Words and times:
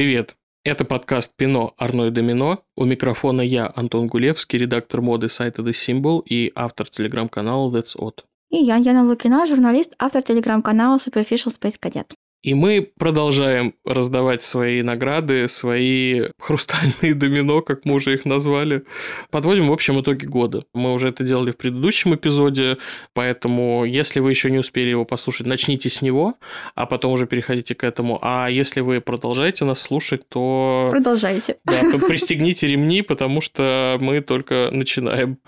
Привет! 0.00 0.34
Это 0.64 0.86
подкаст 0.86 1.36
«Пино. 1.36 1.74
Арно 1.76 2.06
и 2.06 2.10
Домино». 2.10 2.64
У 2.74 2.86
микрофона 2.86 3.42
я, 3.42 3.70
Антон 3.76 4.06
Гулевский, 4.06 4.58
редактор 4.58 5.02
моды 5.02 5.28
сайта 5.28 5.60
The 5.60 5.72
Symbol 5.72 6.22
и 6.24 6.50
автор 6.54 6.88
телеграм-канала 6.88 7.70
That's 7.70 7.98
Odd. 7.98 8.20
И 8.48 8.56
я, 8.56 8.76
Яна 8.76 9.04
Лукина, 9.04 9.44
журналист, 9.44 9.94
автор 9.98 10.22
телеграм-канала 10.22 10.96
Superficial 10.96 11.52
Space 11.52 11.78
Cadet. 11.78 12.14
И 12.42 12.54
мы 12.54 12.90
продолжаем 12.98 13.74
раздавать 13.84 14.42
свои 14.42 14.82
награды, 14.82 15.46
свои 15.48 16.28
хрустальные 16.38 17.14
домино, 17.14 17.60
как 17.60 17.84
мы 17.84 17.94
уже 17.94 18.14
их 18.14 18.24
назвали. 18.24 18.84
Подводим 19.30 19.68
в 19.68 19.72
общем 19.72 20.00
итоге 20.00 20.26
года. 20.26 20.64
Мы 20.72 20.92
уже 20.92 21.08
это 21.08 21.22
делали 21.22 21.50
в 21.50 21.58
предыдущем 21.58 22.14
эпизоде, 22.14 22.78
поэтому 23.12 23.84
если 23.84 24.20
вы 24.20 24.30
еще 24.30 24.50
не 24.50 24.58
успели 24.58 24.88
его 24.88 25.04
послушать, 25.04 25.46
начните 25.46 25.90
с 25.90 26.00
него, 26.00 26.36
а 26.74 26.86
потом 26.86 27.12
уже 27.12 27.26
переходите 27.26 27.74
к 27.74 27.84
этому. 27.84 28.18
А 28.22 28.48
если 28.48 28.80
вы 28.80 29.00
продолжаете 29.00 29.66
нас 29.66 29.80
слушать, 29.80 30.26
то... 30.28 30.88
Продолжайте. 30.90 31.58
Да, 31.64 31.82
пристегните 32.08 32.66
ремни, 32.66 33.02
потому 33.02 33.42
что 33.42 33.98
мы 34.00 34.22
только 34.22 34.70
начинаем. 34.72 35.38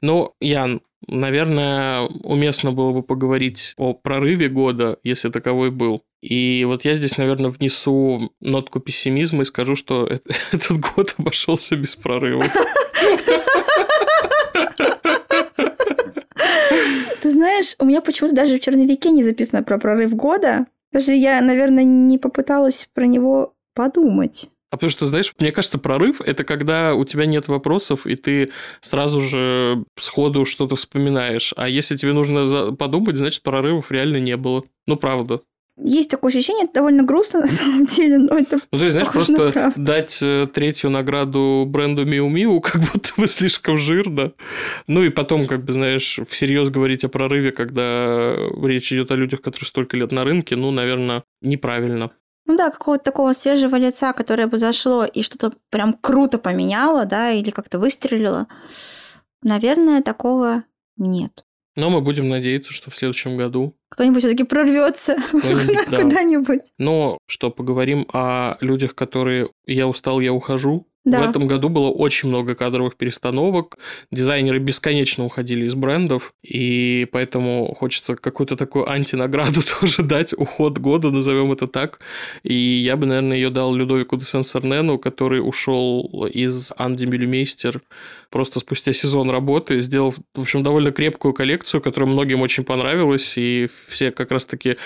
Ну, 0.00 0.34
Ян, 0.40 0.80
Наверное, 1.06 2.02
уместно 2.02 2.72
было 2.72 2.92
бы 2.92 3.02
поговорить 3.02 3.74
о 3.76 3.94
прорыве 3.94 4.48
года, 4.48 4.98
если 5.02 5.30
таковой 5.30 5.70
был. 5.70 6.02
И 6.20 6.64
вот 6.64 6.84
я 6.84 6.94
здесь, 6.94 7.16
наверное, 7.16 7.50
внесу 7.50 8.32
нотку 8.40 8.80
пессимизма 8.80 9.42
и 9.42 9.46
скажу, 9.46 9.76
что 9.76 10.06
этот 10.52 10.78
год 10.78 11.14
обошелся 11.18 11.76
без 11.76 11.96
прорыва. 11.96 12.44
Ты 17.22 17.32
знаешь, 17.32 17.74
у 17.78 17.86
меня 17.86 18.02
почему-то 18.02 18.34
даже 18.34 18.58
в 18.58 18.60
черновике 18.60 19.10
не 19.10 19.24
записано 19.24 19.62
про 19.62 19.78
прорыв 19.78 20.14
года. 20.14 20.66
Даже 20.92 21.12
я, 21.12 21.40
наверное, 21.40 21.84
не 21.84 22.18
попыталась 22.18 22.88
про 22.92 23.06
него 23.06 23.54
подумать. 23.74 24.50
А 24.70 24.76
потому 24.76 24.90
что, 24.90 25.06
знаешь, 25.06 25.32
мне 25.40 25.50
кажется, 25.50 25.78
прорыв– 25.78 26.20
это 26.24 26.44
когда 26.44 26.94
у 26.94 27.04
тебя 27.04 27.26
нет 27.26 27.48
вопросов, 27.48 28.06
и 28.06 28.14
ты 28.14 28.50
сразу 28.80 29.20
же 29.20 29.84
сходу 29.98 30.44
что-то 30.44 30.76
вспоминаешь. 30.76 31.52
А 31.56 31.68
если 31.68 31.96
тебе 31.96 32.12
нужно 32.12 32.72
подумать, 32.76 33.16
значит, 33.16 33.42
прорывов 33.42 33.90
реально 33.90 34.18
не 34.18 34.36
было. 34.36 34.62
Ну, 34.86 34.96
правда. 34.96 35.40
Есть 35.82 36.10
такое 36.10 36.30
ощущение, 36.30 36.64
это 36.64 36.74
довольно 36.74 37.02
грустно 37.02 37.40
на 37.40 37.48
самом 37.48 37.86
деле, 37.86 38.18
но 38.18 38.36
это 38.36 38.58
Ну, 38.70 38.78
то 38.78 38.84
есть, 38.84 38.92
знаешь, 38.92 39.10
просто 39.10 39.72
дать 39.76 40.18
э, 40.22 40.46
третью 40.52 40.90
награду 40.90 41.64
бренду 41.66 42.04
Миу 42.04 42.28
Миу 42.28 42.60
как 42.60 42.82
будто 42.82 43.12
бы 43.16 43.26
слишком 43.26 43.76
жирно. 43.76 44.32
Ну, 44.86 45.02
и 45.02 45.08
потом, 45.08 45.46
как 45.46 45.64
бы, 45.64 45.72
знаешь, 45.72 46.20
всерьез 46.28 46.68
говорить 46.70 47.04
о 47.04 47.08
прорыве, 47.08 47.50
когда 47.50 48.36
речь 48.62 48.92
идет 48.92 49.10
о 49.10 49.16
людях, 49.16 49.40
которые 49.40 49.66
столько 49.66 49.96
лет 49.96 50.12
на 50.12 50.24
рынке, 50.24 50.54
ну, 50.54 50.70
наверное, 50.70 51.24
неправильно. 51.40 52.10
Ну 52.50 52.56
да, 52.56 52.70
какого-то 52.70 53.04
такого 53.04 53.32
свежего 53.32 53.76
лица, 53.76 54.12
которое 54.12 54.48
бы 54.48 54.58
зашло 54.58 55.04
и 55.04 55.22
что-то 55.22 55.52
прям 55.70 55.92
круто 55.92 56.36
поменяло, 56.36 57.04
да, 57.04 57.30
или 57.30 57.50
как-то 57.50 57.78
выстрелило. 57.78 58.48
Наверное, 59.44 60.02
такого 60.02 60.64
нет. 60.96 61.44
Но 61.76 61.90
мы 61.90 62.00
будем 62.00 62.28
надеяться, 62.28 62.72
что 62.72 62.90
в 62.90 62.96
следующем 62.96 63.36
году 63.36 63.76
кто-нибудь 63.88 64.18
все-таки 64.18 64.42
прорвется 64.42 65.14
куда-нибудь. 65.30 66.72
Но 66.76 67.18
что 67.28 67.52
поговорим 67.52 68.08
о 68.12 68.56
людях, 68.60 68.96
которые 68.96 69.48
я 69.66 69.86
устал, 69.86 70.18
я 70.18 70.32
ухожу. 70.32 70.88
Да. 71.04 71.26
В 71.26 71.30
этом 71.30 71.46
году 71.46 71.70
было 71.70 71.88
очень 71.88 72.28
много 72.28 72.54
кадровых 72.54 72.96
перестановок. 72.96 73.78
Дизайнеры 74.10 74.58
бесконечно 74.58 75.24
уходили 75.24 75.64
из 75.64 75.74
брендов, 75.74 76.34
и 76.42 77.08
поэтому 77.10 77.74
хочется 77.74 78.16
какую-то 78.16 78.54
такую 78.54 78.88
антинаграду 78.88 79.60
тоже 79.80 80.02
дать, 80.02 80.34
уход 80.34 80.78
года, 80.78 81.10
назовем 81.10 81.52
это 81.52 81.66
так. 81.66 82.00
И 82.42 82.54
я 82.54 82.96
бы, 82.96 83.06
наверное, 83.06 83.38
ее 83.38 83.48
дал 83.48 83.74
Людовику 83.74 84.18
де 84.18 84.26
Сен-Сернену, 84.26 84.98
который 84.98 85.40
ушел 85.40 86.26
из 86.26 86.70
Анди 86.76 87.06
Миллимейстер 87.06 87.80
просто 88.30 88.60
спустя 88.60 88.92
сезон 88.92 89.30
работы, 89.30 89.80
сделав, 89.80 90.16
в 90.34 90.40
общем, 90.40 90.62
довольно 90.62 90.92
крепкую 90.92 91.34
коллекцию, 91.34 91.80
которая 91.80 92.08
многим 92.08 92.40
очень 92.40 92.64
понравилась, 92.64 93.34
и 93.36 93.68
все 93.88 94.12
как 94.12 94.30
раз-таки... 94.30 94.76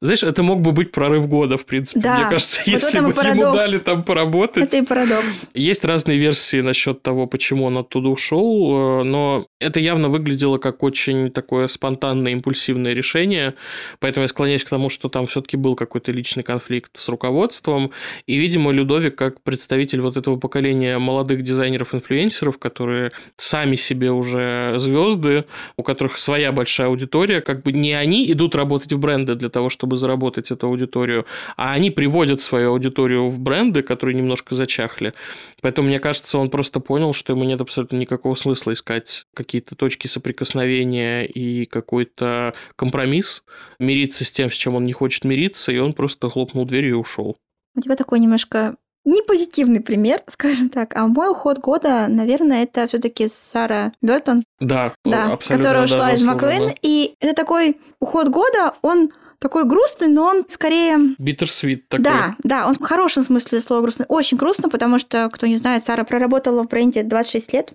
Знаешь, 0.00 0.22
это 0.22 0.42
мог 0.42 0.60
бы 0.60 0.72
быть 0.72 0.90
прорыв 0.90 1.28
года, 1.28 1.58
в 1.58 1.66
принципе. 1.66 2.00
Да, 2.00 2.18
Мне 2.18 2.30
кажется, 2.30 2.60
вот 2.64 2.72
если 2.72 3.00
бы 3.00 3.12
парадокс. 3.12 3.42
ему 3.42 3.54
дали 3.54 3.78
там 3.78 4.02
поработать. 4.02 4.64
Это 4.64 4.78
и 4.78 4.82
парадокс. 4.82 5.48
Есть 5.54 5.84
разные 5.84 6.18
версии 6.18 6.60
насчет 6.60 7.02
того, 7.02 7.26
почему 7.26 7.64
он 7.64 7.78
оттуда 7.78 8.08
ушел, 8.08 9.00
э, 9.00 9.02
но 9.04 9.46
это 9.60 9.80
явно 9.80 10.08
выглядело 10.08 10.58
как 10.58 10.82
очень 10.82 11.30
такое 11.30 11.66
спонтанное, 11.66 12.32
импульсивное 12.32 12.94
решение, 12.94 13.54
поэтому 13.98 14.24
я 14.24 14.28
склоняюсь 14.28 14.64
к 14.64 14.68
тому, 14.68 14.88
что 14.88 15.08
там 15.08 15.26
все-таки 15.26 15.56
был 15.56 15.74
какой-то 15.74 16.10
личный 16.10 16.42
конфликт 16.42 16.96
с 16.96 17.08
руководством, 17.08 17.90
и, 18.26 18.38
видимо, 18.38 18.70
Людовик, 18.70 19.16
как 19.16 19.42
представитель 19.42 20.00
вот 20.00 20.16
этого 20.16 20.36
поколения 20.36 20.98
молодых 20.98 21.42
дизайнеров-инфлюенсеров, 21.42 22.58
которые 22.58 22.93
сами 23.36 23.76
себе 23.76 24.10
уже 24.10 24.74
звезды, 24.78 25.44
у 25.76 25.82
которых 25.82 26.18
своя 26.18 26.52
большая 26.52 26.88
аудитория, 26.88 27.40
как 27.40 27.62
бы 27.62 27.72
не 27.72 27.92
они 27.92 28.30
идут 28.32 28.54
работать 28.54 28.92
в 28.92 28.98
бренды 28.98 29.34
для 29.34 29.48
того, 29.48 29.68
чтобы 29.68 29.96
заработать 29.96 30.50
эту 30.50 30.66
аудиторию, 30.66 31.26
а 31.56 31.72
они 31.72 31.90
приводят 31.90 32.40
свою 32.40 32.70
аудиторию 32.70 33.28
в 33.28 33.38
бренды, 33.40 33.82
которые 33.82 34.14
немножко 34.14 34.54
зачахли. 34.54 35.14
Поэтому, 35.60 35.88
мне 35.88 36.00
кажется, 36.00 36.38
он 36.38 36.50
просто 36.50 36.80
понял, 36.80 37.12
что 37.12 37.32
ему 37.32 37.44
нет 37.44 37.60
абсолютно 37.60 37.96
никакого 37.96 38.34
смысла 38.34 38.72
искать 38.72 39.26
какие-то 39.34 39.74
точки 39.76 40.06
соприкосновения 40.06 41.24
и 41.24 41.66
какой-то 41.66 42.54
компромисс, 42.76 43.44
мириться 43.78 44.24
с 44.24 44.32
тем, 44.32 44.50
с 44.50 44.54
чем 44.54 44.74
он 44.74 44.84
не 44.84 44.92
хочет 44.92 45.24
мириться, 45.24 45.72
и 45.72 45.78
он 45.78 45.92
просто 45.92 46.28
хлопнул 46.28 46.64
дверью 46.64 46.90
и 46.90 46.94
ушел. 46.94 47.36
У 47.76 47.80
тебя 47.80 47.96
такой 47.96 48.20
немножко 48.20 48.76
не 49.04 49.22
позитивный 49.22 49.80
пример, 49.80 50.22
скажем 50.28 50.68
так. 50.68 50.96
А 50.96 51.06
мой 51.06 51.30
уход 51.30 51.58
года, 51.58 52.06
наверное, 52.08 52.64
это 52.64 52.86
все-таки 52.86 53.28
Сара 53.28 53.92
Бертон. 54.02 54.44
Да, 54.60 54.94
да 55.04 55.32
абсолютно. 55.32 55.56
Которая 55.56 55.84
ушла 55.84 56.12
из 56.12 56.22
Маклейн. 56.22 56.68
Да. 56.68 56.74
И 56.82 57.16
это 57.20 57.34
такой 57.34 57.80
уход 58.00 58.28
года, 58.28 58.74
он 58.82 59.10
такой 59.38 59.64
грустный, 59.64 60.08
но 60.08 60.24
он 60.24 60.44
скорее... 60.48 60.98
Битерсвит 61.18 61.88
такой. 61.88 62.04
Да, 62.04 62.36
да, 62.42 62.66
он 62.66 62.74
в 62.74 62.82
хорошем 62.82 63.22
смысле 63.22 63.60
слова 63.60 63.82
грустный. 63.82 64.06
Очень 64.08 64.38
грустно, 64.38 64.70
потому 64.70 64.98
что, 64.98 65.28
кто 65.30 65.46
не 65.46 65.56
знает, 65.56 65.84
Сара 65.84 66.04
проработала 66.04 66.62
в 66.62 66.68
бренде 66.68 67.02
26 67.02 67.52
лет. 67.52 67.72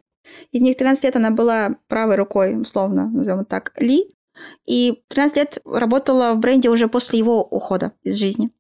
Из 0.52 0.62
них 0.62 0.78
13 0.78 1.04
лет 1.04 1.16
она 1.16 1.32
была 1.32 1.76
правой 1.88 2.16
рукой, 2.16 2.60
условно, 2.60 3.08
назовем 3.08 3.46
так, 3.46 3.74
Ли. 3.80 4.10
И 4.66 5.04
13 5.10 5.38
лет 5.38 5.58
работала 5.66 6.34
в 6.34 6.40
бренде 6.40 6.70
уже 6.70 6.88
после 6.88 7.20
его 7.20 7.44
ухода 7.44 7.94
из 8.04 8.16
жизни. 8.18 8.52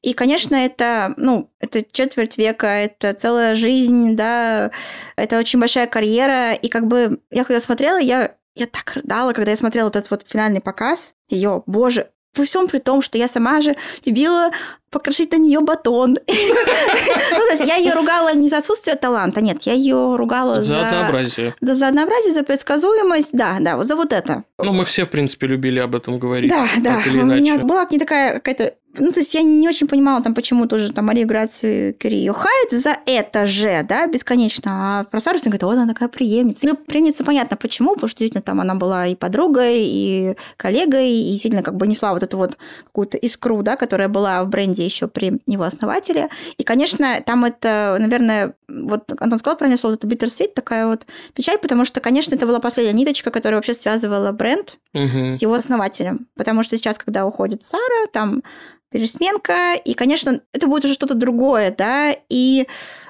И, 0.00 0.14
конечно, 0.14 0.54
это, 0.54 1.14
ну, 1.16 1.50
это 1.60 1.84
четверть 1.84 2.38
века, 2.38 2.66
это 2.66 3.12
целая 3.12 3.54
жизнь, 3.54 4.16
да, 4.16 4.70
это 5.16 5.38
очень 5.38 5.60
большая 5.60 5.86
карьера. 5.86 6.54
И 6.54 6.68
как 6.68 6.86
бы 6.86 7.20
я 7.30 7.44
когда 7.44 7.60
смотрела, 7.60 7.98
я, 7.98 8.36
я 8.54 8.66
так 8.66 8.92
рыдала, 8.94 9.32
когда 9.32 9.50
я 9.50 9.56
смотрела 9.56 9.88
этот 9.88 10.10
вот 10.10 10.24
финальный 10.26 10.60
показ 10.60 11.14
ее. 11.28 11.62
Боже, 11.66 12.10
при 12.32 12.44
всем 12.44 12.68
при 12.68 12.78
том, 12.78 13.02
что 13.02 13.18
я 13.18 13.28
сама 13.28 13.60
же 13.60 13.76
любила 14.04 14.50
покрошить 14.90 15.32
на 15.32 15.36
нее 15.36 15.60
батон. 15.60 16.16
ну, 16.26 16.26
то 16.26 17.52
есть 17.52 17.66
я 17.66 17.76
ее 17.76 17.92
ругала 17.92 18.34
не 18.34 18.48
за 18.48 18.58
отсутствие 18.58 18.96
таланта, 18.96 19.40
нет, 19.40 19.62
я 19.62 19.72
ее 19.74 20.16
ругала 20.16 20.62
за... 20.62 20.78
За 20.78 20.88
однообразие. 20.88 21.54
Да, 21.60 21.74
за 21.74 21.88
однообразие, 21.88 22.32
за 22.32 22.42
предсказуемость, 22.42 23.30
да, 23.32 23.58
да, 23.60 23.76
вот 23.76 23.86
за 23.86 23.96
вот 23.96 24.12
это. 24.12 24.44
Ну, 24.58 24.72
мы 24.72 24.84
все, 24.84 25.04
в 25.04 25.10
принципе, 25.10 25.46
любили 25.46 25.78
об 25.78 25.94
этом 25.94 26.18
говорить. 26.18 26.50
Да, 26.50 26.66
да. 26.78 27.02
У 27.06 27.24
меня 27.24 27.58
была 27.58 27.86
не 27.90 27.98
такая 27.98 28.34
какая-то 28.34 28.74
ну, 28.96 29.12
то 29.12 29.20
есть 29.20 29.34
я 29.34 29.42
не 29.42 29.68
очень 29.68 29.86
понимала 29.86 30.22
там, 30.22 30.34
почему 30.34 30.66
тоже 30.66 30.92
там 30.92 31.06
Марию 31.06 31.26
Грацию 31.26 31.94
Кюри 31.94 32.16
ее 32.16 32.32
хает 32.32 32.70
за 32.72 32.96
это 33.06 33.46
же, 33.46 33.84
да, 33.88 34.06
бесконечно. 34.06 35.00
А 35.00 35.04
про 35.04 35.20
Сару 35.20 35.38
говорит, 35.38 35.62
вот 35.62 35.72
она 35.74 35.86
такая 35.86 36.08
преемница. 36.08 36.66
Ну, 36.66 36.74
преемница 36.76 37.24
понятно 37.24 37.56
почему, 37.56 37.94
потому 37.94 38.08
что 38.08 38.18
действительно 38.18 38.42
там 38.42 38.60
она 38.60 38.74
была 38.74 39.06
и 39.06 39.14
подругой, 39.14 39.84
и 39.84 40.36
коллегой, 40.56 41.10
и 41.10 41.32
действительно 41.32 41.62
как 41.62 41.76
бы 41.76 41.86
несла 41.86 42.12
вот 42.12 42.22
эту 42.22 42.38
вот 42.38 42.56
какую-то 42.84 43.16
искру, 43.18 43.62
да, 43.62 43.76
которая 43.76 44.08
была 44.08 44.42
в 44.44 44.48
бренде 44.48 44.84
еще 44.84 45.06
при 45.06 45.40
его 45.46 45.64
основателе. 45.64 46.28
И, 46.56 46.64
конечно, 46.64 47.20
там 47.24 47.44
это, 47.44 47.96
наверное, 48.00 48.54
вот 48.68 49.12
Антон 49.20 49.38
сказал 49.38 49.56
правильное 49.56 49.78
слово, 49.78 49.94
это 49.94 50.06
bittersweet, 50.06 50.52
такая 50.54 50.86
вот 50.86 51.06
печаль, 51.34 51.58
потому 51.58 51.84
что, 51.84 52.00
конечно, 52.00 52.34
это 52.34 52.46
была 52.46 52.58
последняя 52.58 52.92
ниточка, 52.92 53.30
которая 53.30 53.58
вообще 53.58 53.74
связывала 53.74 54.32
бренд 54.32 54.78
Мгм. 54.94 55.30
с 55.30 55.42
его 55.42 55.54
основателем. 55.54 56.26
Потому 56.34 56.62
что 56.62 56.76
сейчас, 56.76 56.98
когда 56.98 57.26
уходит 57.26 57.64
Сара, 57.64 58.06
там 58.12 58.42
пересменка, 58.90 59.74
и, 59.74 59.94
конечно, 59.94 60.40
это 60.52 60.66
будет 60.66 60.84
уже 60.84 60.94
что-то 60.94 61.14
другое, 61.14 61.74
да, 61.76 62.14
и, 62.28 62.66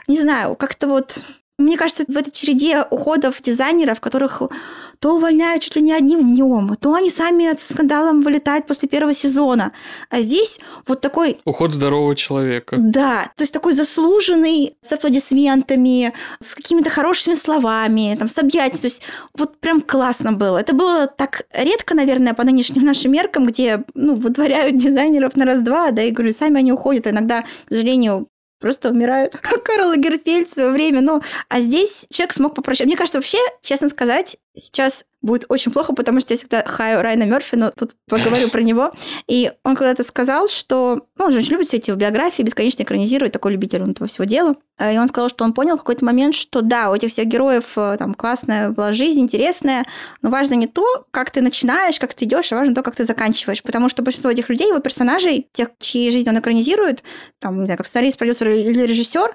не 0.07 0.19
знаю, 0.19 0.57
как-то 0.57 0.89
вот 0.89 1.25
мне 1.59 1.77
кажется, 1.77 2.05
в 2.07 2.17
этой 2.17 2.31
череде 2.31 2.85
уходов 2.89 3.43
дизайнеров, 3.43 4.01
которых 4.01 4.43
то 5.01 5.17
увольняют 5.17 5.63
чуть 5.63 5.77
ли 5.77 5.83
не 5.83 5.93
одним 5.93 6.25
днем, 6.25 6.77
то 6.77 6.95
они 6.95 7.11
сами 7.11 7.55
со 7.57 7.73
скандалом 7.73 8.23
вылетают 8.23 8.67
после 8.67 8.89
первого 8.89 9.13
сезона. 9.13 9.73
А 10.09 10.21
здесь 10.21 10.61
вот 10.87 11.01
такой 11.01 11.41
Уход 11.45 11.73
здорового 11.73 12.15
человека. 12.17 12.77
да, 12.79 13.31
то 13.37 13.43
есть 13.43 13.53
такой 13.53 13.73
заслуженный, 13.73 14.77
с 14.83 14.93
аплодисментами, 14.93 16.13
с 16.41 16.55
какими-то 16.55 16.91
хорошими 16.91 17.35
словами, 17.35 18.17
там, 18.19 18.29
с 18.29 18.39
объятиями. 18.39 18.81
То 18.81 18.87
есть 18.87 19.03
вот 19.37 19.59
прям 19.59 19.81
классно 19.81 20.33
было. 20.33 20.59
Это 20.59 20.75
было 20.75 21.07
так 21.07 21.47
редко, 21.53 21.95
наверное, 21.95 22.35
по 22.35 22.45
нынешним 22.45 22.85
нашим 22.85 23.13
меркам, 23.13 23.47
где, 23.47 23.85
ну, 23.95 24.15
выдворяют 24.15 24.79
дизайнеров 24.79 25.37
на 25.37 25.45
раз-два, 25.45 25.91
да, 25.91 26.03
и 26.03 26.13
говорю, 26.13 26.33
сами 26.33 26.59
они 26.59 26.73
уходят. 26.73 27.07
А 27.07 27.11
иногда, 27.11 27.43
к 27.43 27.69
сожалению, 27.69 28.29
просто 28.59 28.91
умирают. 28.91 29.37
Карл 29.65 29.89
Лагерфельд 29.89 30.49
в 30.49 30.53
свое 30.53 30.71
время. 30.71 31.01
Ну, 31.01 31.23
а 31.49 31.61
здесь 31.61 32.07
человек 32.11 32.33
смог 32.33 32.55
попрощаться. 32.55 32.87
Мне 32.87 32.97
кажется, 32.97 33.19
вообще, 33.19 33.39
честно 33.63 33.89
сказать, 33.89 34.37
сейчас 34.55 35.05
будет 35.21 35.47
очень 35.49 35.73
плохо, 35.73 35.93
потому 35.95 36.21
что 36.21 36.33
я 36.33 36.39
всегда 36.39 36.63
хаю 36.65 37.03
Райна 37.03 37.25
Мерфи, 37.25 37.57
но 37.57 37.71
тут 37.77 37.93
поговорю 38.09 38.51
про 38.51 38.63
него. 38.63 38.93
И 39.27 39.51
он 39.65 39.75
когда-то 39.75 40.05
сказал, 40.05 40.49
что... 40.49 41.07
Ну, 41.17 41.25
он 41.25 41.33
же 41.33 41.39
очень 41.39 41.53
любит 41.53 41.67
все 41.67 41.79
эти 41.79 41.91
биографии, 41.91 42.43
бесконечно 42.43 42.83
экранизирует, 42.83 43.33
такой 43.33 43.53
любитель 43.53 43.83
он 43.83 43.91
этого 43.91 44.07
всего 44.07 44.25
дела. 44.25 44.55
И 44.81 44.97
он 44.97 45.09
сказал, 45.09 45.29
что 45.29 45.45
он 45.45 45.55
понял 45.55 45.75
в 45.75 45.79
какой-то 45.79 46.05
момент, 46.05 46.37
что 46.37 46.63
да, 46.63 46.91
у 46.91 46.95
этих 46.95 47.11
всех 47.11 47.27
героев 47.27 47.73
э, 47.77 47.97
там 47.99 48.15
классная 48.15 48.71
была 48.71 48.93
жизнь, 48.93 49.19
интересная, 49.19 49.85
но 50.23 50.31
важно 50.31 50.55
не 50.55 50.69
то, 50.69 51.05
как 51.11 51.33
ты 51.33 51.43
начинаешь, 51.43 51.99
как 51.99 52.15
ты 52.15 52.25
идешь, 52.25 52.53
а 52.53 52.57
важно 52.57 52.77
то, 52.77 52.83
как 52.83 52.95
ты 52.95 53.05
заканчиваешь. 53.05 53.63
Потому 53.65 53.89
что 53.89 54.03
большинство 54.03 54.31
этих 54.31 54.49
людей, 54.49 54.69
его 54.69 54.79
персонажей, 54.79 55.49
тех, 55.53 55.71
чьи 55.81 56.13
жизни 56.13 56.31
он 56.31 56.39
экранизирует, 56.39 57.03
там, 57.41 57.59
не 57.59 57.67
знаю, 57.67 57.77
как 57.77 57.89
сценарист, 57.89 58.19
продюсер 58.19 58.49
или 58.51 58.83
режиссер, 58.83 59.35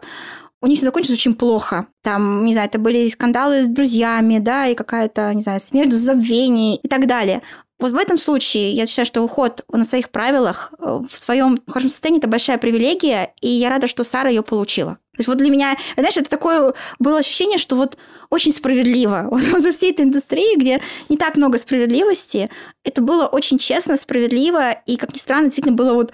у 0.63 0.67
них 0.67 0.77
все 0.77 0.85
закончилось 0.85 1.19
очень 1.19 1.35
плохо. 1.35 1.87
Там, 2.03 2.45
не 2.45 2.53
знаю, 2.53 2.69
это 2.69 2.79
были 2.79 3.09
скандалы 3.09 3.63
с 3.63 3.67
друзьями, 3.67 4.39
да, 4.39 4.67
и 4.67 4.75
какая-то, 4.75 5.33
не 5.33 5.41
знаю, 5.41 5.59
смерть, 5.59 5.91
забвение 5.91 6.77
и 6.77 6.87
так 6.87 7.05
далее. 7.05 7.41
Вот 7.79 7.91
в 7.91 7.97
этом 7.97 8.17
случае 8.17 8.71
я 8.71 8.85
считаю, 8.85 9.05
что 9.05 9.23
уход 9.23 9.65
на 9.69 9.83
своих 9.83 10.09
правилах 10.09 10.73
э, 10.79 11.01
в 11.09 11.19
своем 11.19 11.59
хорошем 11.67 11.89
состоянии 11.89 12.19
это 12.19 12.29
большая 12.29 12.57
привилегия, 12.57 13.33
и 13.41 13.49
я 13.49 13.69
рада, 13.69 13.87
что 13.87 14.05
Сара 14.05 14.29
ее 14.29 14.41
получила. 14.41 14.93
То 14.93 15.19
есть 15.19 15.27
вот 15.27 15.37
для 15.37 15.49
меня, 15.49 15.75
знаешь, 15.97 16.15
это 16.15 16.29
такое 16.29 16.73
было 16.97 17.19
ощущение, 17.19 17.57
что 17.57 17.75
вот 17.75 17.97
очень 18.29 18.53
справедливо. 18.53 19.27
Вот 19.31 19.61
за 19.61 19.73
всей 19.73 19.91
этой 19.91 20.05
индустрией, 20.05 20.57
где 20.57 20.81
не 21.09 21.17
так 21.17 21.35
много 21.35 21.57
справедливости, 21.57 22.49
это 22.85 23.01
было 23.01 23.25
очень 23.25 23.57
честно, 23.57 23.97
справедливо, 23.97 24.71
и, 24.71 24.95
как 24.95 25.13
ни 25.13 25.19
странно, 25.19 25.47
действительно 25.47 25.75
было 25.75 25.93
вот 25.93 26.13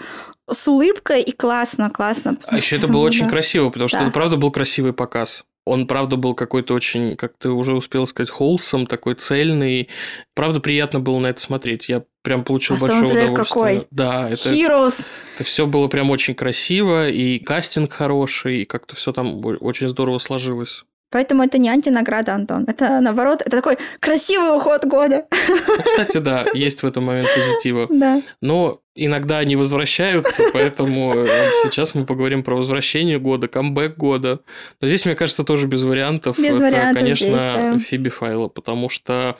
с 0.51 0.67
улыбкой 0.67 1.21
и 1.21 1.31
классно, 1.31 1.89
классно. 1.89 2.37
А 2.47 2.57
еще 2.57 2.77
это 2.77 2.87
было 2.87 3.01
очень 3.01 3.27
красиво, 3.27 3.69
потому 3.69 3.87
что 3.87 3.97
это 3.99 4.11
правда 4.11 4.37
был 4.37 4.51
красивый 4.51 4.93
показ. 4.93 5.43
Он, 5.65 5.85
правда, 5.85 6.15
был 6.15 6.33
какой-то 6.33 6.73
очень, 6.73 7.15
как 7.15 7.33
ты 7.37 7.49
уже 7.49 7.75
успел 7.75 8.07
сказать, 8.07 8.31
холсом, 8.31 8.87
такой 8.87 9.13
цельный. 9.13 9.89
Правда, 10.33 10.59
приятно 10.59 10.99
было 10.99 11.19
на 11.19 11.27
это 11.27 11.39
смотреть. 11.39 11.89
Я 11.89 12.05
прям 12.23 12.43
получил 12.43 12.77
а 12.77 12.79
большое 12.79 13.05
удовольствие. 13.05 13.35
какой? 13.35 13.87
Да, 13.91 14.29
это, 14.29 14.49
Heroes. 14.49 15.05
это 15.35 15.43
все 15.43 15.67
было 15.67 15.87
прям 15.87 16.09
очень 16.09 16.33
красиво, 16.33 17.07
и 17.07 17.37
кастинг 17.37 17.93
хороший, 17.93 18.63
и 18.63 18.65
как-то 18.65 18.95
все 18.95 19.13
там 19.13 19.45
очень 19.61 19.89
здорово 19.89 20.17
сложилось. 20.17 20.85
Поэтому 21.11 21.43
это 21.43 21.57
не 21.57 21.69
антинаграда, 21.69 22.35
Антон. 22.35 22.65
Это, 22.67 23.01
наоборот, 23.01 23.41
это 23.41 23.57
такой 23.57 23.77
красивый 23.99 24.55
уход 24.55 24.85
года. 24.85 25.25
Ну, 25.47 25.83
кстати, 25.83 26.17
да, 26.17 26.45
есть 26.53 26.83
в 26.83 26.85
этом 26.85 27.05
момент 27.05 27.27
позитива. 27.33 27.87
Да. 27.89 28.21
Но 28.41 28.81
иногда 28.93 29.39
они 29.39 29.55
возвращаются, 29.55 30.43
поэтому 30.53 31.15
э, 31.15 31.27
сейчас 31.63 31.95
мы 31.95 32.05
поговорим 32.05 32.43
про 32.43 32.55
возвращение 32.55 33.19
года, 33.19 33.47
камбэк 33.47 33.97
года. 33.97 34.41
Но 34.81 34.87
здесь, 34.87 35.05
мне 35.05 35.15
кажется, 35.15 35.43
тоже 35.43 35.65
без 35.65 35.83
вариантов. 35.83 36.37
Без 36.37 36.49
это, 36.49 36.59
вариантов 36.59 37.01
конечно, 37.01 37.25
здесь, 37.25 37.35
да. 37.35 37.79
Фиби 37.79 38.09
Файла, 38.09 38.47
потому 38.47 38.89
что 38.89 39.37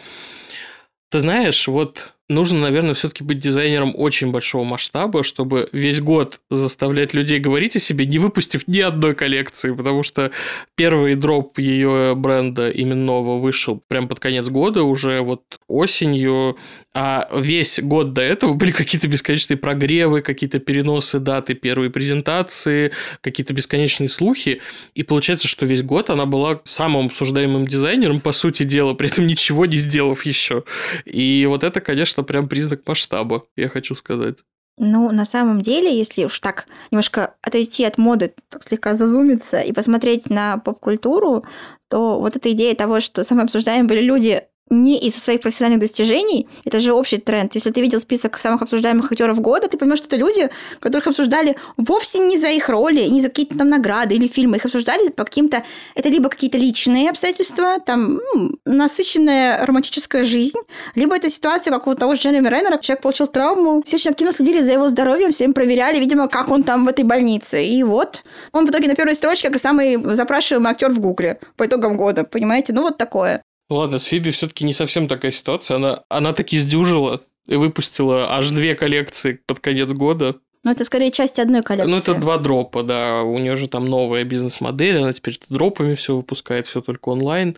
ты 1.12 1.20
знаешь, 1.20 1.68
вот 1.68 2.14
нужно, 2.30 2.60
наверное, 2.60 2.94
все-таки 2.94 3.24
быть 3.24 3.40
дизайнером 3.40 3.94
очень 3.96 4.32
большого 4.32 4.64
масштаба, 4.64 5.24
чтобы 5.24 5.68
весь 5.72 6.00
год 6.00 6.40
заставлять 6.50 7.14
людей 7.14 7.40
говорить 7.40 7.76
о 7.76 7.80
себе, 7.80 8.06
не 8.06 8.20
выпустив 8.20 8.68
ни 8.68 8.80
одной 8.80 9.16
коллекции, 9.16 9.74
потому 9.74 10.04
что 10.04 10.32
первый 10.76 11.16
дроп 11.16 11.58
ее 11.58 12.14
бренда 12.16 12.70
именного 12.70 13.40
вышел 13.40 13.82
прям 13.88 14.08
под 14.08 14.20
конец 14.20 14.48
года, 14.50 14.84
уже 14.84 15.22
вот 15.22 15.42
осенью, 15.68 16.58
а 16.94 17.30
весь 17.34 17.80
год 17.82 18.14
до 18.14 18.22
этого 18.22 18.54
были 18.54 18.72
какие-то 18.72 19.08
бесконечные 19.08 19.58
прогревы, 19.58 20.22
какие-то 20.22 20.60
переносы 20.60 21.20
даты 21.20 21.54
первой 21.54 21.90
презентации, 21.90 22.92
какие-то 23.22 23.54
бесконечные 23.54 24.10
слухи, 24.10 24.62
и 24.94 25.04
получается, 25.04 25.48
что 25.48 25.66
весь 25.66 25.82
год 25.82 26.10
она 26.10 26.26
была 26.26 26.62
самым 26.66 27.08
обсуждаемым 27.08 27.68
дизайнером, 27.68 28.22
по 28.22 28.32
сути 28.32 28.64
дела, 28.64 28.94
при 28.94 29.10
этом 29.10 29.28
ничего 29.28 29.66
не 29.66 29.78
сделав 29.78 30.26
еще. 30.26 30.64
И 31.06 31.46
вот 31.48 31.64
это, 31.64 31.80
конечно, 31.80 32.19
прям 32.24 32.48
признак 32.48 32.82
масштаба, 32.88 33.44
я 33.56 33.70
хочу 33.70 33.96
сказать. 33.96 34.38
Ну, 34.82 35.12
на 35.12 35.26
самом 35.26 35.62
деле, 35.62 35.96
если 35.96 36.24
уж 36.24 36.40
так 36.40 36.66
немножко 36.90 37.36
отойти 37.42 37.84
от 37.84 37.98
моды, 37.98 38.34
так 38.48 38.64
слегка 38.64 38.94
зазумиться 38.94 39.60
и 39.60 39.74
посмотреть 39.74 40.30
на 40.30 40.58
поп-культуру, 40.58 41.44
то 41.90 42.20
вот 42.20 42.38
эта 42.38 42.54
идея 42.54 42.74
того, 42.76 43.02
что 43.02 43.26
самые 43.26 43.44
обсуждаемые 43.44 43.90
были 43.90 44.02
люди 44.02 44.44
не 44.70 45.00
из-за 45.00 45.20
своих 45.20 45.42
профессиональных 45.42 45.80
достижений. 45.80 46.48
Это 46.66 46.80
же 46.80 46.94
общий 46.94 47.18
тренд. 47.18 47.56
Если 47.56 47.72
ты 47.72 47.82
видел 47.82 48.00
список 48.00 48.40
самых 48.40 48.62
обсуждаемых 48.62 49.12
актеров 49.12 49.40
года, 49.42 49.68
ты 49.68 49.78
поймешь, 49.78 49.98
что 49.98 50.08
это 50.08 50.16
люди, 50.16 50.50
которых 50.80 51.08
обсуждали 51.08 51.56
вовсе 51.78 52.20
не 52.20 52.38
за 52.38 52.50
их 52.50 52.70
роли, 52.70 53.02
не 53.02 53.22
за 53.22 53.30
какие-то 53.30 53.58
там 53.58 53.70
награды 53.70 54.16
или 54.16 54.28
фильмы. 54.28 54.58
Их 54.58 54.66
обсуждали 54.66 55.10
по 55.10 55.24
каким-то... 55.24 55.64
Это 55.96 56.10
либо 56.10 56.30
какие-то 56.30 56.58
личные 56.58 57.10
обстоятельства, 57.10 57.80
там 57.80 58.20
насыщенная 58.66 59.66
романтическая 59.66 60.24
жизнь, 60.24 60.60
либо 60.96 61.16
это 61.16 61.30
ситуация, 61.30 61.72
как 61.72 61.88
у 61.88 61.96
того 61.96 62.16
же 62.16 62.22
Джереми 62.22 62.48
Рейнера. 62.48 62.78
Человек 62.78 63.02
получил 63.02 63.28
травму, 63.28 63.82
все 63.86 63.98
очень 63.98 64.12
активно 64.12 64.32
следили 64.32 64.62
за 64.62 64.72
его 64.72 64.88
здоровьем, 64.88 65.32
всем 65.32 65.54
проверяли, 65.54 66.00
видимо, 66.00 66.28
как 66.28 66.50
он 66.50 66.64
там 66.64 66.86
в 66.86 66.90
этой 66.90 67.04
больнице. 67.04 67.64
И 67.64 67.84
вот 67.84 68.24
он 68.52 68.66
в 68.66 68.70
итоге 68.70 68.88
на 68.88 68.96
первой 68.96 69.16
строчке 69.16 69.50
как 69.50 69.60
самый 69.60 69.98
запрашиваемый 70.14 70.72
актер 70.72 70.92
в 70.92 71.00
Гугле 71.00 71.40
по 71.56 71.66
итогам 71.66 71.98
года, 71.98 72.24
понимаете? 72.24 72.74
Ну 72.74 72.84
вот 72.84 72.98
такое. 72.98 73.42
Ладно, 73.70 74.00
с 74.00 74.06
Фиби 74.06 74.32
все-таки 74.32 74.66
не 74.66 74.74
совсем 74.74 75.08
такая 75.08 75.32
ситуация. 75.32 75.78
Она, 75.78 76.04
она 76.10 76.34
таки 76.34 76.60
сдюжила 76.60 77.22
и 77.48 77.56
выпустила 77.56 78.36
аж 78.36 78.50
две 78.50 78.76
коллекции 78.76 79.40
под 79.46 79.60
конец 79.60 79.92
года. 79.92 80.38
Ну, 80.64 80.72
это 80.72 80.84
скорее 80.84 81.12
часть 81.12 81.40
одной 81.40 81.64
коллекции. 81.64 81.92
Ну, 81.92 81.98
это 81.98 82.14
два 82.16 82.38
дропа, 82.38 82.84
да. 82.84 83.22
У 83.24 83.38
нее 83.40 83.56
же 83.56 83.68
там 83.68 83.86
новая 83.86 84.24
бизнес-модель, 84.24 84.98
она 84.98 85.14
теперь 85.14 85.40
дропами 85.50 85.96
все 85.96 86.16
выпускает, 86.16 86.66
все 86.68 86.82
только 86.82 87.10
онлайн. 87.10 87.58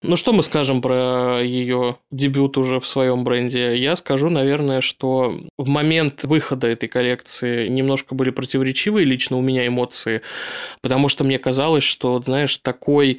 Ну, 0.00 0.14
что 0.14 0.32
мы 0.32 0.44
скажем 0.44 0.80
про 0.80 1.42
ее 1.42 1.96
дебют 2.12 2.56
уже 2.56 2.78
в 2.78 2.86
своем 2.86 3.24
бренде? 3.24 3.76
Я 3.76 3.96
скажу, 3.96 4.30
наверное, 4.30 4.80
что 4.80 5.40
в 5.58 5.68
момент 5.68 6.22
выхода 6.22 6.68
этой 6.68 6.88
коллекции 6.88 7.66
немножко 7.66 8.14
были 8.14 8.30
противоречивые 8.30 9.04
лично 9.04 9.36
у 9.36 9.40
меня 9.40 9.66
эмоции, 9.66 10.22
потому 10.82 11.08
что 11.08 11.24
мне 11.24 11.40
казалось, 11.40 11.82
что, 11.82 12.22
знаешь, 12.22 12.56
такой 12.58 13.18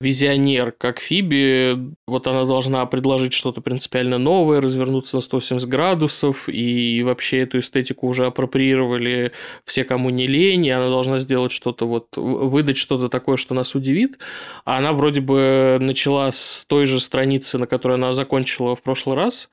визионер, 0.00 0.72
как 0.72 1.00
Фиби, 1.00 1.94
вот 2.06 2.26
она 2.26 2.44
должна 2.44 2.84
предложить 2.86 3.32
что-то 3.32 3.60
принципиально 3.60 4.18
новое, 4.18 4.60
развернуться 4.60 5.16
на 5.16 5.22
170 5.22 5.68
градусов, 5.68 6.48
и 6.48 7.02
вообще 7.02 7.40
эту 7.40 7.60
эстетику 7.60 8.06
уже 8.06 8.26
апроприировали 8.26 9.32
все, 9.64 9.84
кому 9.84 10.10
не 10.10 10.26
лень, 10.26 10.66
и 10.66 10.70
она 10.70 10.88
должна 10.88 11.18
сделать 11.18 11.52
что-то 11.52 11.86
вот, 11.86 12.08
выдать 12.16 12.76
что-то 12.76 13.08
такое, 13.08 13.36
что 13.36 13.54
нас 13.54 13.74
удивит. 13.74 14.18
А 14.64 14.76
она 14.78 14.92
вроде 14.92 15.22
бы 15.22 15.78
начала 15.80 16.30
с 16.30 16.66
той 16.68 16.84
же 16.84 17.00
страницы, 17.00 17.56
на 17.56 17.66
которой 17.66 17.94
она 17.94 18.12
закончила 18.12 18.76
в 18.76 18.82
прошлый 18.82 19.16
раз, 19.16 19.48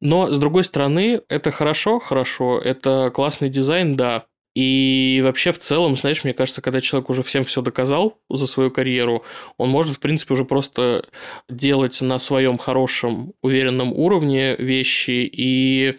но, 0.00 0.32
с 0.32 0.38
другой 0.38 0.64
стороны, 0.64 1.20
это 1.28 1.50
хорошо, 1.50 1.98
хорошо, 1.98 2.58
это 2.58 3.10
классный 3.14 3.50
дизайн, 3.50 3.96
да, 3.96 4.24
и 4.54 5.20
вообще 5.24 5.52
в 5.52 5.58
целом, 5.58 5.96
знаешь, 5.96 6.24
мне 6.24 6.34
кажется, 6.34 6.60
когда 6.60 6.80
человек 6.80 7.08
уже 7.10 7.22
всем 7.22 7.44
все 7.44 7.62
доказал 7.62 8.18
за 8.28 8.46
свою 8.46 8.70
карьеру, 8.70 9.24
он 9.58 9.70
может, 9.70 9.96
в 9.96 10.00
принципе, 10.00 10.34
уже 10.34 10.44
просто 10.44 11.04
делать 11.48 12.00
на 12.00 12.18
своем 12.18 12.58
хорошем, 12.58 13.32
уверенном 13.42 13.92
уровне 13.92 14.56
вещи 14.56 15.30
и 15.32 15.98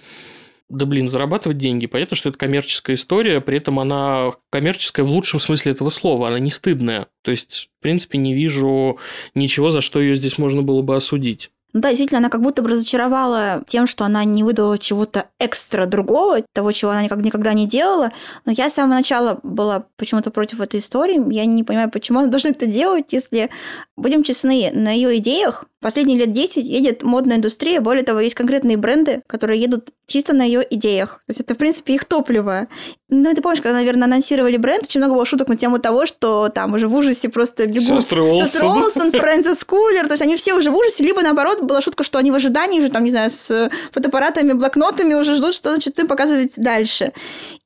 да 0.71 0.85
блин, 0.85 1.09
зарабатывать 1.09 1.57
деньги. 1.57 1.85
Понятно, 1.85 2.15
что 2.15 2.29
это 2.29 2.37
коммерческая 2.37 2.95
история, 2.95 3.41
при 3.41 3.57
этом 3.57 3.79
она 3.79 4.31
коммерческая 4.49 5.05
в 5.05 5.11
лучшем 5.11 5.39
смысле 5.39 5.73
этого 5.73 5.89
слова, 5.89 6.29
она 6.29 6.39
не 6.39 6.49
стыдная. 6.49 7.07
То 7.23 7.31
есть, 7.31 7.69
в 7.77 7.83
принципе, 7.83 8.17
не 8.17 8.33
вижу 8.33 8.97
ничего, 9.35 9.69
за 9.69 9.81
что 9.81 9.99
ее 9.99 10.15
здесь 10.15 10.37
можно 10.37 10.61
было 10.61 10.81
бы 10.81 10.95
осудить. 10.95 11.51
Ну 11.73 11.79
да, 11.79 11.89
действительно, 11.89 12.19
она 12.19 12.29
как 12.29 12.41
будто 12.41 12.61
бы 12.61 12.69
разочаровала 12.69 13.63
тем, 13.65 13.87
что 13.87 14.03
она 14.03 14.23
не 14.25 14.43
выдала 14.43 14.77
чего-то 14.77 15.27
экстра 15.39 15.85
другого, 15.85 16.43
того, 16.53 16.71
чего 16.71 16.91
она 16.91 17.03
никогда, 17.03 17.25
никогда 17.25 17.53
не 17.53 17.67
делала. 17.67 18.11
Но 18.45 18.51
я 18.51 18.69
с 18.69 18.73
самого 18.73 18.95
начала 18.95 19.39
была 19.43 19.85
почему-то 19.95 20.31
против 20.31 20.59
этой 20.59 20.81
истории. 20.81 21.33
Я 21.33 21.45
не 21.45 21.63
понимаю, 21.63 21.89
почему 21.89 22.19
она 22.19 22.27
должна 22.31 22.49
это 22.49 22.65
делать, 22.65 23.05
если, 23.11 23.49
будем 23.95 24.23
честны, 24.23 24.71
на 24.73 24.91
ее 24.91 25.17
идеях 25.17 25.65
последние 25.81 26.17
лет 26.17 26.31
10 26.31 26.65
едет 26.65 27.03
модная 27.03 27.37
индустрия. 27.37 27.81
Более 27.81 28.03
того, 28.03 28.19
есть 28.19 28.35
конкретные 28.35 28.77
бренды, 28.77 29.23
которые 29.27 29.59
едут 29.59 29.89
чисто 30.07 30.33
на 30.33 30.43
ее 30.43 30.65
идеях. 30.69 31.23
То 31.25 31.31
есть 31.31 31.41
это, 31.41 31.55
в 31.55 31.57
принципе, 31.57 31.95
их 31.95 32.05
топливо. 32.05 32.67
Ну, 33.09 33.33
ты 33.33 33.41
помнишь, 33.41 33.61
когда, 33.61 33.77
наверное, 33.77 34.05
анонсировали 34.05 34.57
бренд, 34.57 34.83
очень 34.83 34.99
много 34.99 35.15
было 35.15 35.25
шуток 35.25 35.47
на 35.47 35.57
тему 35.57 35.79
того, 35.79 36.05
что 36.05 36.49
там 36.49 36.73
уже 36.73 36.87
в 36.87 36.95
ужасе 36.95 37.29
просто 37.29 37.65
бегут. 37.65 38.01
Сестры 38.01 38.21
Олсен, 38.23 39.11
Фрэнсис 39.11 39.63
Кулер. 39.65 40.07
То 40.07 40.13
есть 40.13 40.21
они 40.21 40.35
все 40.35 40.53
уже 40.53 40.69
в 40.69 40.75
ужасе. 40.75 41.03
Либо, 41.03 41.21
наоборот, 41.21 41.61
была 41.61 41.81
шутка, 41.81 42.03
что 42.03 42.19
они 42.19 42.31
в 42.31 42.35
ожидании 42.35 42.79
уже, 42.79 42.89
там, 42.89 43.03
не 43.03 43.11
знаю, 43.11 43.31
с 43.31 43.69
фотоаппаратами, 43.91 44.53
блокнотами 44.53 45.13
уже 45.15 45.35
ждут, 45.35 45.55
что, 45.55 45.71
значит, 45.71 45.97
им 45.99 46.07
показывать 46.07 46.53
дальше. 46.57 47.13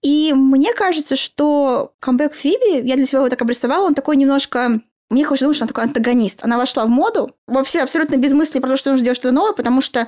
И 0.01 0.33
мне 0.33 0.73
кажется, 0.73 1.15
что 1.15 1.93
камбэк 1.99 2.35
Фиби, 2.35 2.87
я 2.87 2.95
для 2.95 3.05
себя 3.05 3.19
его 3.19 3.29
так 3.29 3.41
обрисовала, 3.41 3.87
он 3.87 3.95
такой 3.95 4.17
немножко 4.17 4.81
мне 5.09 5.23
хочется 5.23 5.45
думать, 5.45 5.55
что 5.55 5.65
она 5.65 5.69
такой 5.69 5.83
антагонист. 5.83 6.43
Она 6.43 6.57
вошла 6.57 6.85
в 6.85 6.89
моду, 6.89 7.35
вообще 7.47 7.79
абсолютно 7.79 8.17
без 8.17 8.33
мысли 8.33 8.59
про 8.59 8.69
то, 8.69 8.75
что 8.75 8.91
нужно 8.91 9.05
делать 9.05 9.17
что-то 9.17 9.35
новое, 9.35 9.53
потому 9.53 9.81
что 9.81 10.07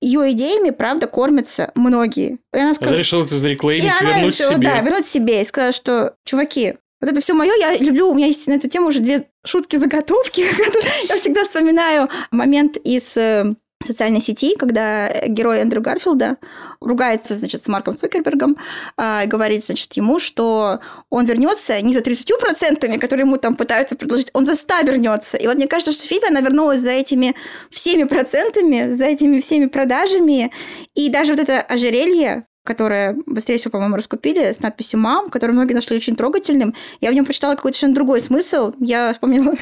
ее 0.00 0.30
идеями, 0.32 0.70
правда, 0.70 1.06
кормятся 1.06 1.72
многие. 1.74 2.38
И 2.52 2.58
она, 2.58 2.74
сказала, 2.74 2.94
она 2.94 2.98
решила 2.98 3.24
это 3.24 3.38
зарекламить, 3.38 3.84
вернуть 3.84 4.34
решила, 4.34 4.54
себе. 4.54 4.66
Да, 4.66 4.80
вернуть 4.80 5.06
себе. 5.06 5.42
И 5.42 5.46
сказала, 5.46 5.72
что, 5.72 6.14
чуваки, 6.24 6.74
Вот 7.00 7.10
это 7.10 7.20
все 7.20 7.32
мое, 7.32 7.52
я 7.58 7.76
люблю, 7.76 8.10
у 8.10 8.14
меня 8.14 8.26
есть 8.26 8.46
на 8.46 8.52
эту 8.52 8.68
тему 8.68 8.88
уже 8.88 9.00
две 9.00 9.28
шутки-заготовки. 9.46 10.40
Я 11.08 11.16
всегда 11.16 11.44
вспоминаю 11.44 12.08
момент 12.30 12.76
из 12.76 13.16
э, 13.16 13.54
социальной 13.84 14.20
сети, 14.20 14.56
когда 14.56 15.08
герой 15.26 15.60
Эндрю 15.60 15.80
Гарфилда 15.80 16.36
ругается, 16.80 17.34
значит, 17.34 17.62
с 17.62 17.68
Марком 17.68 17.96
Цукербергом, 17.96 18.56
э, 18.96 19.26
говорит, 19.26 19.64
значит, 19.64 19.92
ему, 19.94 20.18
что 20.18 20.80
он 21.10 21.24
вернется 21.26 21.80
не 21.80 21.92
за 21.92 22.00
30%, 22.00 22.98
которые 22.98 23.26
ему 23.26 23.36
там 23.36 23.56
пытаются 23.56 23.96
предложить, 23.96 24.30
он 24.32 24.44
за 24.44 24.54
100 24.54 24.80
вернется. 24.82 25.36
И 25.36 25.46
вот 25.46 25.56
мне 25.56 25.66
кажется, 25.66 25.92
что 25.92 26.06
Фиби, 26.06 26.26
она 26.28 26.40
вернулась 26.40 26.80
за 26.80 26.90
этими 26.90 27.34
всеми 27.70 28.04
процентами, 28.04 28.94
за 28.94 29.04
этими 29.06 29.40
всеми 29.40 29.66
продажами, 29.66 30.50
и 30.94 31.08
даже 31.08 31.34
вот 31.34 31.40
это 31.40 31.60
ожерелье, 31.60 32.46
которое 32.64 33.16
быстрее 33.26 33.58
всего, 33.58 33.72
по-моему, 33.72 33.96
раскупили, 33.96 34.52
с 34.52 34.60
надписью 34.60 34.98
«Мам», 34.98 35.28
который 35.28 35.52
многие 35.52 35.74
нашли 35.74 35.96
очень 35.96 36.16
трогательным. 36.16 36.74
Я 37.00 37.10
в 37.10 37.14
нем 37.14 37.26
прочитала 37.26 37.54
какой-то 37.54 37.76
совершенно 37.76 37.94
другой 37.94 38.20
смысл. 38.22 38.72
Я 38.80 39.12
вспомнила 39.12 39.54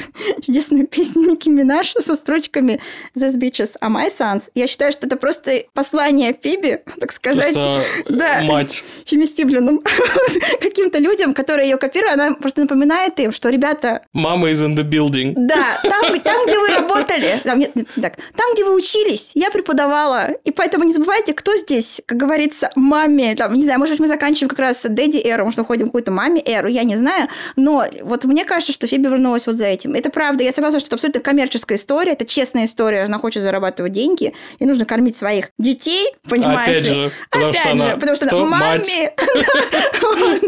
чудесную 0.46 0.86
песню 0.86 1.22
Ники 1.28 1.48
Минаж 1.48 1.92
со 1.92 2.14
строчками 2.14 2.80
«These 3.16 3.38
bitches 3.38 3.70
are 3.80 3.90
my 3.90 4.08
sons». 4.08 4.44
Я 4.54 4.68
считаю, 4.68 4.92
что 4.92 5.06
это 5.06 5.16
просто 5.16 5.64
послание 5.74 6.36
Фиби, 6.40 6.80
так 7.00 7.12
сказать. 7.12 7.54
Просто 7.54 7.84
да, 8.08 8.42
мать. 8.42 8.84
Фемистибленным 9.06 9.82
каким-то 10.60 10.98
людям, 10.98 11.34
которые 11.34 11.70
ее 11.70 11.78
копируют. 11.78 12.14
Она 12.14 12.34
просто 12.34 12.62
напоминает 12.62 13.18
им, 13.18 13.32
что, 13.32 13.48
ребята... 13.48 14.02
Мама 14.12 14.50
is 14.50 14.64
in 14.64 14.76
the 14.76 14.88
building. 14.88 15.32
Да, 15.36 15.80
там, 15.82 16.20
там 16.20 16.46
где 16.46 16.58
вы 16.58 16.68
работали, 16.68 17.40
там, 17.44 17.58
нет, 17.58 17.74
нет, 17.74 17.88
так, 18.00 18.16
там, 18.36 18.54
где 18.54 18.64
вы 18.64 18.74
учились, 18.74 19.32
я 19.34 19.50
преподавала. 19.50 20.28
И 20.44 20.52
поэтому 20.52 20.84
не 20.84 20.92
забывайте, 20.92 21.34
кто 21.34 21.56
здесь, 21.56 22.00
как 22.06 22.18
говорится, 22.18 22.70
маме, 22.92 23.34
там, 23.34 23.54
не 23.54 23.62
знаю, 23.62 23.78
может 23.78 23.94
быть, 23.94 24.00
мы 24.00 24.06
заканчиваем 24.06 24.50
как 24.50 24.58
раз 24.58 24.82
дэдди 24.82 25.18
эру, 25.24 25.44
может, 25.44 25.58
уходим 25.58 25.86
в 25.86 25.88
какую-то 25.88 26.12
маме 26.12 26.42
эру, 26.44 26.68
я 26.68 26.84
не 26.84 26.96
знаю, 26.96 27.28
но 27.56 27.86
вот 28.02 28.24
мне 28.24 28.44
кажется, 28.44 28.72
что 28.72 28.86
Фиби 28.86 29.08
вернулась 29.08 29.46
вот 29.46 29.56
за 29.56 29.66
этим. 29.66 29.94
Это 29.94 30.10
правда, 30.10 30.44
я 30.44 30.52
согласна, 30.52 30.78
что 30.78 30.88
это 30.88 30.96
абсолютно 30.96 31.20
коммерческая 31.22 31.78
история, 31.78 32.12
это 32.12 32.26
честная 32.26 32.66
история, 32.66 33.04
она 33.04 33.18
хочет 33.18 33.42
зарабатывать 33.42 33.92
деньги, 33.92 34.34
и 34.58 34.66
нужно 34.66 34.84
кормить 34.84 35.16
своих 35.16 35.48
детей, 35.58 36.06
понимаешь 36.28 36.76
Опять 36.76 36.88
ли? 36.88 36.94
же, 36.94 37.12
потому 37.30 37.50
Опять 37.50 37.62
что 37.62 37.76
же, 37.76 37.82
она... 37.82 37.96
потому 37.96 38.16
что 38.16 38.36
она 38.36 38.44
маме. 38.44 39.12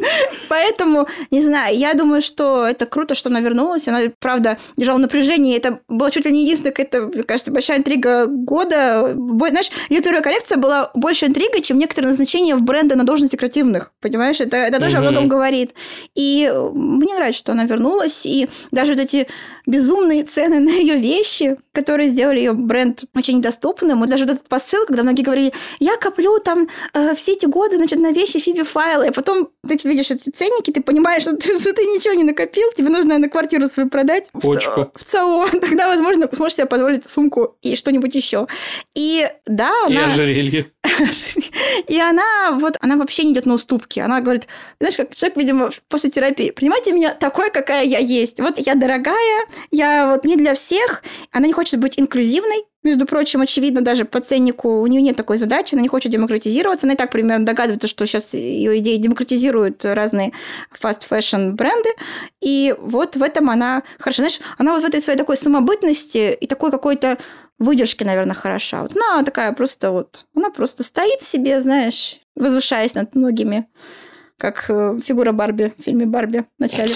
Поэтому, 0.48 1.08
не 1.30 1.42
знаю, 1.42 1.76
я 1.76 1.94
думаю, 1.94 2.20
что 2.20 2.66
это 2.66 2.84
круто, 2.84 3.14
что 3.14 3.30
она 3.30 3.40
вернулась, 3.40 3.88
она, 3.88 4.00
правда, 4.20 4.58
держала 4.76 4.98
напряжение, 4.98 5.56
это 5.56 5.80
была 5.88 6.10
чуть 6.10 6.26
ли 6.26 6.32
не 6.32 6.42
единственная 6.42 6.72
какая-то, 6.72 7.06
мне 7.06 7.22
кажется, 7.22 7.50
большая 7.50 7.78
интрига 7.78 8.26
года. 8.26 9.14
Знаешь, 9.14 9.70
ее 9.88 10.02
первая 10.02 10.22
коллекция 10.22 10.58
была 10.58 10.90
больше 10.94 11.26
интригой, 11.26 11.62
чем 11.62 11.78
некоторые 11.78 12.10
назначения 12.10 12.33
в 12.42 12.62
бренды 12.62 12.94
на 12.96 13.04
должности 13.04 13.36
креативных, 13.36 13.92
понимаешь? 14.00 14.40
Это, 14.40 14.56
это 14.56 14.80
тоже 14.80 14.96
mm-hmm. 14.96 14.98
о 14.98 15.02
многом 15.02 15.28
говорит. 15.28 15.74
И 16.14 16.52
мне 16.74 17.14
нравится, 17.14 17.38
что 17.38 17.52
она 17.52 17.64
вернулась, 17.64 18.26
и 18.26 18.48
даже 18.70 18.92
вот 18.92 19.00
эти 19.00 19.26
безумные 19.66 20.24
цены 20.24 20.60
на 20.60 20.70
ее 20.70 20.96
вещи, 20.96 21.56
которые 21.72 22.08
сделали 22.08 22.38
ее 22.38 22.52
бренд 22.52 23.04
очень 23.14 23.40
доступным, 23.40 24.04
и 24.04 24.08
даже 24.08 24.24
вот 24.24 24.34
этот 24.34 24.48
посыл, 24.48 24.84
когда 24.86 25.02
многие 25.02 25.22
говорили, 25.22 25.52
я 25.78 25.96
коплю 25.96 26.38
там 26.38 26.68
э, 26.92 27.14
все 27.14 27.32
эти 27.32 27.46
годы, 27.46 27.76
значит, 27.76 27.98
на 27.98 28.12
вещи 28.12 28.38
Фиби 28.38 28.62
Файла, 28.62 29.04
и 29.04 29.10
потом 29.12 29.48
ты 29.66 29.88
видишь 29.88 30.10
эти 30.10 30.30
ценники, 30.30 30.70
ты 30.70 30.82
понимаешь, 30.82 31.22
что 31.22 31.36
ты, 31.36 31.58
что 31.58 31.72
ты 31.72 31.82
ничего 31.82 32.14
не 32.14 32.24
накопил, 32.24 32.68
тебе 32.76 32.88
нужно 32.88 33.18
на 33.18 33.28
квартиру 33.28 33.68
свою 33.68 33.88
продать 33.88 34.30
Почку. 34.32 34.90
в, 34.94 35.12
в 35.12 35.50
тогда, 35.60 35.88
возможно, 35.88 36.28
сможешь 36.32 36.56
себе 36.56 36.66
позволить 36.66 37.08
сумку 37.08 37.56
и 37.62 37.76
что-нибудь 37.76 38.14
еще. 38.14 38.46
И 38.94 39.28
да, 39.46 39.72
она... 39.86 40.02
И 40.02 40.04
ожерелье. 40.04 40.73
И 41.88 42.00
она 42.00 42.52
вот, 42.52 42.76
она 42.80 42.96
вообще 42.96 43.24
не 43.24 43.32
идет 43.32 43.46
на 43.46 43.54
уступки. 43.54 44.00
Она 44.00 44.20
говорит, 44.20 44.46
знаешь, 44.78 44.96
как 44.96 45.14
человек, 45.14 45.38
видимо, 45.38 45.70
после 45.88 46.10
терапии, 46.10 46.50
принимайте 46.50 46.92
меня 46.92 47.14
такой, 47.14 47.50
какая 47.50 47.84
я 47.84 47.98
есть. 47.98 48.40
Вот 48.40 48.58
я 48.58 48.74
дорогая, 48.74 49.46
я 49.70 50.08
вот 50.08 50.24
не 50.24 50.36
для 50.36 50.54
всех. 50.54 51.02
Она 51.32 51.46
не 51.46 51.52
хочет 51.52 51.80
быть 51.80 51.98
инклюзивной, 51.98 52.64
между 52.84 53.06
прочим, 53.06 53.40
очевидно, 53.40 53.80
даже 53.80 54.04
по 54.04 54.20
ценнику 54.20 54.82
у 54.82 54.86
нее 54.86 55.00
нет 55.00 55.16
такой 55.16 55.38
задачи, 55.38 55.74
она 55.74 55.80
не 55.80 55.88
хочет 55.88 56.12
демократизироваться. 56.12 56.84
Она 56.84 56.92
и 56.92 56.96
так 56.96 57.10
примерно 57.10 57.46
догадывается, 57.46 57.88
что 57.88 58.04
сейчас 58.04 58.34
ее 58.34 58.78
идеи 58.78 58.98
демократизируют 58.98 59.82
разные 59.86 60.32
fashion 60.78 61.52
бренды. 61.52 61.88
И 62.42 62.74
вот 62.78 63.16
в 63.16 63.22
этом 63.22 63.48
она 63.48 63.82
хорошо. 63.98 64.20
Знаешь, 64.20 64.38
она 64.58 64.74
вот 64.74 64.82
в 64.82 64.86
этой 64.86 65.00
своей 65.00 65.18
такой 65.18 65.38
самобытности 65.38 66.36
и 66.38 66.46
такой 66.46 66.70
какой-то 66.70 67.16
выдержки, 67.58 68.04
наверное, 68.04 68.34
хороша. 68.34 68.82
Вот 68.82 68.96
она 68.96 69.22
такая 69.24 69.52
просто 69.52 69.90
вот, 69.90 70.26
она 70.34 70.50
просто 70.50 70.82
стоит 70.82 71.22
себе, 71.22 71.60
знаешь, 71.62 72.20
возвышаясь 72.36 72.94
над 72.94 73.14
многими 73.14 73.66
как 74.36 74.66
э, 74.68 74.98
фигура 75.04 75.32
Барби 75.32 75.72
в 75.78 75.84
фильме 75.84 76.06
Барби 76.06 76.44
в 76.58 76.60
начале. 76.60 76.92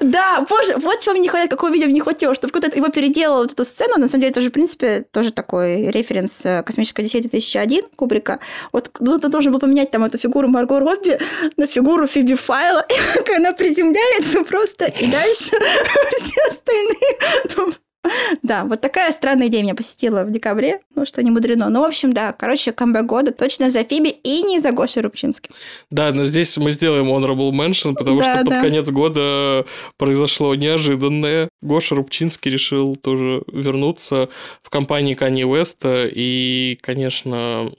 Да, 0.00 0.44
боже, 0.48 0.76
вот 0.76 1.00
чего 1.00 1.12
мне 1.12 1.22
не 1.22 1.28
хватает, 1.28 1.50
какого 1.50 1.72
видео 1.72 1.86
мне 1.86 1.94
не 1.94 2.00
хватило, 2.00 2.34
чтобы 2.34 2.52
кто-то 2.52 2.76
его 2.76 2.88
переделал, 2.88 3.42
вот 3.42 3.52
эту 3.52 3.64
сцену, 3.64 3.96
на 3.96 4.08
самом 4.08 4.22
деле, 4.22 4.34
тоже, 4.34 4.50
в 4.50 4.52
принципе, 4.52 5.06
тоже 5.10 5.32
такой 5.32 5.90
референс 5.90 6.44
э, 6.44 6.62
«Космическая 6.62 7.02
Одиссея 7.02 7.22
2001» 7.22 7.94
Кубрика. 7.96 8.40
Вот 8.72 8.88
кто-то 8.88 9.28
должен 9.28 9.52
был 9.52 9.60
поменять 9.60 9.90
там 9.90 10.04
эту 10.04 10.18
фигуру 10.18 10.48
Марго 10.48 10.78
Робби 10.80 11.18
на 11.56 11.66
фигуру 11.66 12.06
Фиби 12.06 12.34
Файла, 12.34 12.84
и 12.88 12.94
как 13.14 13.30
она 13.30 13.52
приземляется 13.52 14.44
просто, 14.44 14.86
и 14.86 15.10
дальше 15.10 15.56
все 16.20 16.40
остальные 16.50 17.18
ну, 17.56 17.72
Да, 18.42 18.64
вот 18.64 18.80
такая 18.80 19.12
странная 19.12 19.48
идея 19.48 19.62
меня 19.62 19.74
посетила 19.74 20.24
в 20.24 20.30
декабре, 20.30 20.80
ну 20.94 21.04
что 21.04 21.22
не 21.22 21.30
мудрено. 21.30 21.68
Ну, 21.68 21.80
в 21.80 21.84
общем, 21.84 22.12
да, 22.12 22.32
короче, 22.32 22.72
камбэк 22.72 23.06
года 23.06 23.32
точно 23.32 23.70
за 23.70 23.84
Фиби 23.84 24.08
и 24.08 24.42
не 24.42 24.60
за 24.60 24.72
Гошей 24.72 25.02
Рубчинским. 25.02 25.50
Да, 25.90 26.12
но 26.12 26.24
здесь 26.24 26.56
мы 26.56 26.72
сделаем 26.72 27.06
honorable 27.06 27.50
mention, 27.50 27.94
потому 27.94 28.20
да, 28.20 28.34
что 28.34 28.44
да. 28.44 28.50
под 28.50 28.60
конец 28.60 28.90
года 28.90 29.66
произошло 29.96 30.54
неожиданное. 30.54 31.48
Гоша 31.62 31.94
Рубчинский 31.94 32.50
решил 32.50 32.96
тоже 32.96 33.42
вернуться 33.50 34.28
в 34.62 34.70
компании 34.70 35.16
Kanye 35.16 35.44
West, 35.44 36.10
и, 36.12 36.78
конечно, 36.82 37.72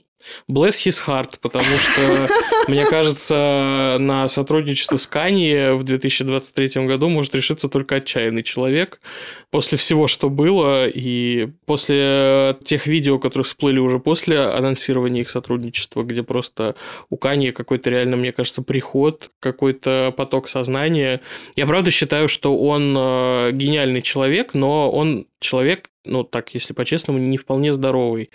Bless 0.48 0.86
his 0.86 0.98
heart, 1.06 1.34
потому 1.40 1.64
что, 1.78 2.28
мне 2.68 2.86
кажется, 2.86 3.96
на 3.98 4.28
сотрудничество 4.28 4.96
с 4.96 5.06
Канье 5.06 5.74
в 5.74 5.84
2023 5.84 6.86
году 6.86 7.08
может 7.08 7.34
решиться 7.34 7.68
только 7.68 7.96
отчаянный 7.96 8.42
человек. 8.42 9.00
После 9.50 9.78
всего, 9.78 10.06
что 10.06 10.28
было, 10.28 10.86
и 10.86 11.48
после 11.64 12.56
тех 12.64 12.86
видео, 12.86 13.18
которые 13.18 13.44
всплыли 13.44 13.78
уже 13.78 13.98
после 13.98 14.40
анонсирования 14.40 15.22
их 15.22 15.30
сотрудничества, 15.30 16.02
где 16.02 16.22
просто 16.22 16.74
у 17.10 17.16
Канье 17.16 17.52
какой-то 17.52 17.90
реально, 17.90 18.16
мне 18.16 18.32
кажется, 18.32 18.62
приход, 18.62 19.30
какой-то 19.40 20.12
поток 20.16 20.48
сознания. 20.48 21.20
Я 21.54 21.66
правда 21.66 21.90
считаю, 21.90 22.28
что 22.28 22.58
он 22.58 22.96
э, 22.96 23.52
гениальный 23.52 24.02
человек, 24.02 24.54
но 24.54 24.90
он 24.90 25.26
человек, 25.46 25.90
ну 26.04 26.24
так, 26.24 26.54
если 26.54 26.74
по-честному, 26.74 27.18
не 27.18 27.38
вполне 27.38 27.72
здоровый 27.72 28.30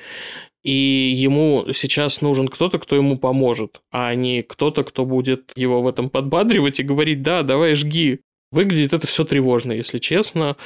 и 0.63 1.11
ему 1.15 1.65
сейчас 1.73 2.21
нужен 2.21 2.47
кто-то, 2.47 2.77
кто 2.79 2.95
ему 2.95 3.17
поможет, 3.17 3.81
а 3.91 4.13
не 4.13 4.43
кто-то, 4.43 4.83
кто 4.83 5.05
будет 5.05 5.51
его 5.55 5.81
в 5.81 5.87
этом 5.87 6.09
подбадривать 6.09 6.79
и 6.79 6.83
говорить, 6.83 7.21
да, 7.21 7.41
давай 7.43 7.75
жги. 7.75 8.21
Выглядит 8.51 8.93
это 8.93 9.07
все 9.07 9.23
тревожно, 9.23 9.71
если 9.71 9.97
честно. 9.97 10.57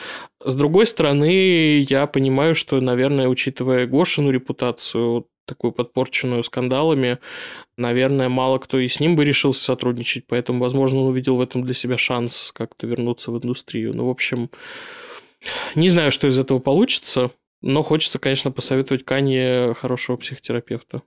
С 0.43 0.55
другой 0.55 0.87
стороны, 0.87 1.85
я 1.87 2.07
понимаю, 2.07 2.55
что, 2.55 2.81
наверное, 2.81 3.27
учитывая 3.27 3.85
Гошину 3.85 4.31
репутацию, 4.31 5.27
такую 5.45 5.71
подпорченную 5.71 6.43
скандалами, 6.43 7.19
наверное, 7.77 8.27
мало 8.27 8.57
кто 8.57 8.79
и 8.79 8.87
с 8.87 8.99
ним 8.99 9.15
бы 9.15 9.23
решился 9.23 9.63
сотрудничать, 9.63 10.25
поэтому, 10.27 10.59
возможно, 10.59 11.01
он 11.01 11.09
увидел 11.09 11.35
в 11.35 11.41
этом 11.41 11.63
для 11.63 11.75
себя 11.75 11.99
шанс 11.99 12.51
как-то 12.55 12.87
вернуться 12.87 13.31
в 13.31 13.37
индустрию. 13.37 13.95
Ну, 13.95 14.07
в 14.07 14.09
общем, 14.09 14.49
не 15.75 15.89
знаю, 15.89 16.11
что 16.11 16.27
из 16.27 16.37
этого 16.39 16.59
получится. 16.59 17.31
Но 17.61 17.81
хочется, 17.81 18.19
конечно, 18.19 18.51
посоветовать 18.51 19.05
Кане 19.05 19.73
хорошего 19.73 20.17
психотерапевта. 20.17 21.01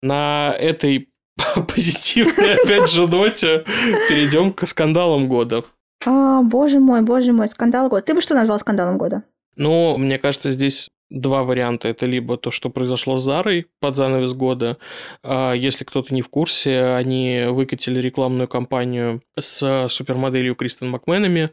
На 0.00 0.54
этой 0.58 1.10
позитивной, 1.68 2.54
опять 2.54 2.90
же, 2.90 3.06
ноте 3.06 3.64
перейдем 4.08 4.52
к 4.52 4.66
скандалам 4.66 5.28
года. 5.28 5.64
А, 6.04 6.42
боже 6.42 6.80
мой, 6.80 7.02
боже 7.02 7.32
мой, 7.32 7.48
скандал 7.48 7.88
года. 7.88 8.02
Ты 8.02 8.14
бы 8.14 8.20
что 8.20 8.34
назвал 8.34 8.58
скандалом 8.58 8.98
года? 8.98 9.24
Ну, 9.56 9.96
мне 9.98 10.18
кажется, 10.18 10.50
здесь 10.50 10.88
два 11.12 11.44
варианта. 11.44 11.88
Это 11.88 12.06
либо 12.06 12.36
то, 12.36 12.50
что 12.50 12.70
произошло 12.70 13.16
с 13.16 13.22
Зарой 13.22 13.66
под 13.80 13.96
занавес 13.96 14.32
года. 14.32 14.78
А, 15.22 15.52
если 15.52 15.84
кто-то 15.84 16.14
не 16.14 16.22
в 16.22 16.28
курсе, 16.28 16.82
они 16.94 17.44
выкатили 17.48 18.00
рекламную 18.00 18.48
кампанию 18.48 19.22
с 19.38 19.88
супермоделью 19.88 20.54
Кристен 20.54 20.90
Макменами. 20.90 21.50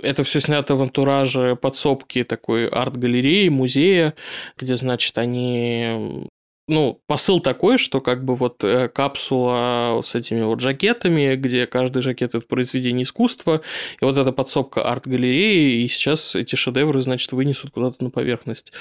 Это 0.00 0.22
все 0.22 0.40
снято 0.40 0.76
в 0.76 0.82
антураже 0.82 1.56
подсобки 1.56 2.24
такой 2.24 2.68
арт-галереи, 2.68 3.48
музея, 3.48 4.14
где, 4.56 4.76
значит, 4.76 5.18
они 5.18 6.28
ну, 6.72 7.00
посыл 7.06 7.40
такой, 7.40 7.78
что 7.78 8.00
как 8.00 8.24
бы 8.24 8.34
вот 8.34 8.64
э, 8.64 8.88
капсула 8.88 10.00
с 10.02 10.14
этими 10.14 10.42
вот 10.42 10.60
жакетами, 10.60 11.36
где 11.36 11.66
каждый 11.66 12.02
жакет– 12.02 12.34
это 12.34 12.46
произведение 12.46 13.04
искусства, 13.04 13.60
и 14.00 14.04
вот 14.04 14.16
эта 14.16 14.32
подсобка 14.32 14.82
арт-галереи, 14.82 15.82
и 15.82 15.88
сейчас 15.88 16.34
эти 16.34 16.56
шедевры, 16.56 17.00
значит, 17.02 17.32
вынесут 17.32 17.70
куда-то 17.70 18.02
на 18.02 18.10
поверхность. 18.10 18.72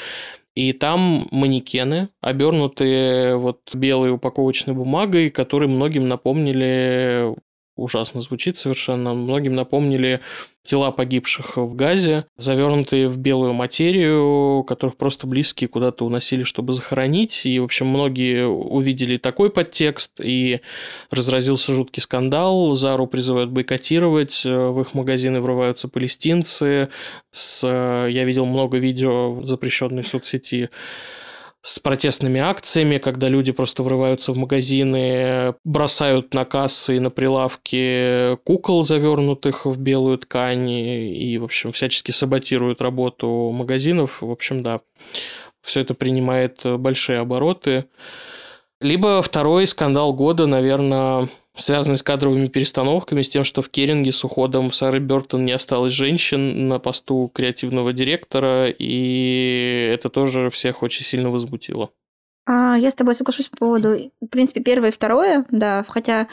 И 0.56 0.74
там 0.74 1.28
манекены, 1.32 2.10
обернутые 2.22 3.38
вот 3.38 3.60
белой 3.74 4.12
упаковочной 4.12 4.74
бумагой, 4.74 5.30
которые 5.30 5.70
многим 5.70 6.08
напомнили 6.08 7.36
ужасно 7.82 8.22
звучит 8.22 8.58
совершенно. 8.58 9.14
Многим 9.14 9.56
напомнили 9.56 10.22
тела 10.64 10.92
погибших 10.92 11.58
в 11.58 11.76
Газе, 11.76 12.26
завернутые 12.38 13.08
в 13.08 13.18
белую 13.18 13.54
материю, 13.54 14.64
которых 14.64 14.96
просто 14.96 15.26
близкие 15.26 15.68
куда-то 15.68 16.06
уносили, 16.06 16.44
чтобы 16.44 16.74
захоронить. 16.74 17.46
И, 17.46 17.60
в 17.60 17.64
общем, 17.64 17.88
многие 17.88 18.46
увидели 18.48 19.18
такой 19.18 19.50
подтекст, 19.50 20.22
и 20.22 20.62
разразился 21.10 21.74
жуткий 21.74 22.02
скандал. 22.02 22.76
Зару 22.76 23.08
призывают 23.08 23.50
бойкотировать, 23.50 24.44
в 24.46 24.82
их 24.82 24.94
магазины 24.94 25.42
врываются 25.42 25.88
палестинцы. 25.88 26.90
С... 27.32 27.66
Я 27.68 28.24
видел 28.24 28.46
много 28.46 28.78
видео 28.78 29.32
в 29.32 29.46
запрещенной 29.46 30.04
соцсети 30.04 30.70
с 31.64 31.78
протестными 31.78 32.40
акциями, 32.40 32.98
когда 32.98 33.30
люди 33.30 33.52
просто 33.52 33.84
врываются 33.84 34.32
в 34.32 34.38
магазины, 34.38 35.54
бросают 35.64 36.34
на 36.34 36.44
кассы 36.44 36.98
и 36.98 37.00
на 37.00 37.12
прилавки 37.12 38.36
кукол, 38.44 38.84
завернутых 38.84 39.66
в 39.66 39.78
белую 39.78 40.18
ткань, 40.18 40.70
и, 40.70 41.38
в 41.38 41.44
общем, 41.44 41.72
всячески 41.72 42.12
саботируют 42.12 42.82
работу 42.82 43.52
магазинов. 43.52 44.22
В 44.22 44.32
общем, 44.32 44.64
да, 44.64 44.80
все 45.62 45.82
это 45.82 45.94
принимает 45.94 46.62
большие 46.64 47.20
обороты. 47.20 47.86
Либо 48.80 49.22
второй 49.22 49.68
скандал 49.68 50.14
года, 50.14 50.48
наверное, 50.48 51.30
связанный 51.58 51.98
с 51.98 52.04
кадровыми 52.04 52.48
перестановками, 52.48 53.22
с 53.22 53.30
тем, 53.30 53.44
что 53.44 53.62
в 53.62 53.70
Керинге 53.70 54.12
с 54.12 54.24
уходом 54.24 54.72
Сары 54.72 55.00
Бертон 55.00 55.46
не 55.46 55.52
осталось 55.52 55.94
женщин 55.94 56.68
на 56.68 56.80
посту 56.80 57.30
креативного 57.34 57.94
директора, 57.94 58.70
и 58.70 59.92
это 59.94 60.10
тоже 60.10 60.50
всех 60.50 60.84
очень 60.84 61.06
сильно 61.06 61.30
возмутило. 61.30 61.92
А, 62.48 62.76
я 62.76 62.90
с 62.90 62.96
тобой 62.96 63.16
соглашусь 63.16 63.48
по 63.48 63.58
поводу, 63.58 63.98
в 64.20 64.28
принципе, 64.28 64.62
первое 64.62 64.90
и 64.90 64.94
второе, 64.94 65.46
да, 65.52 65.86
хотя 65.88 66.28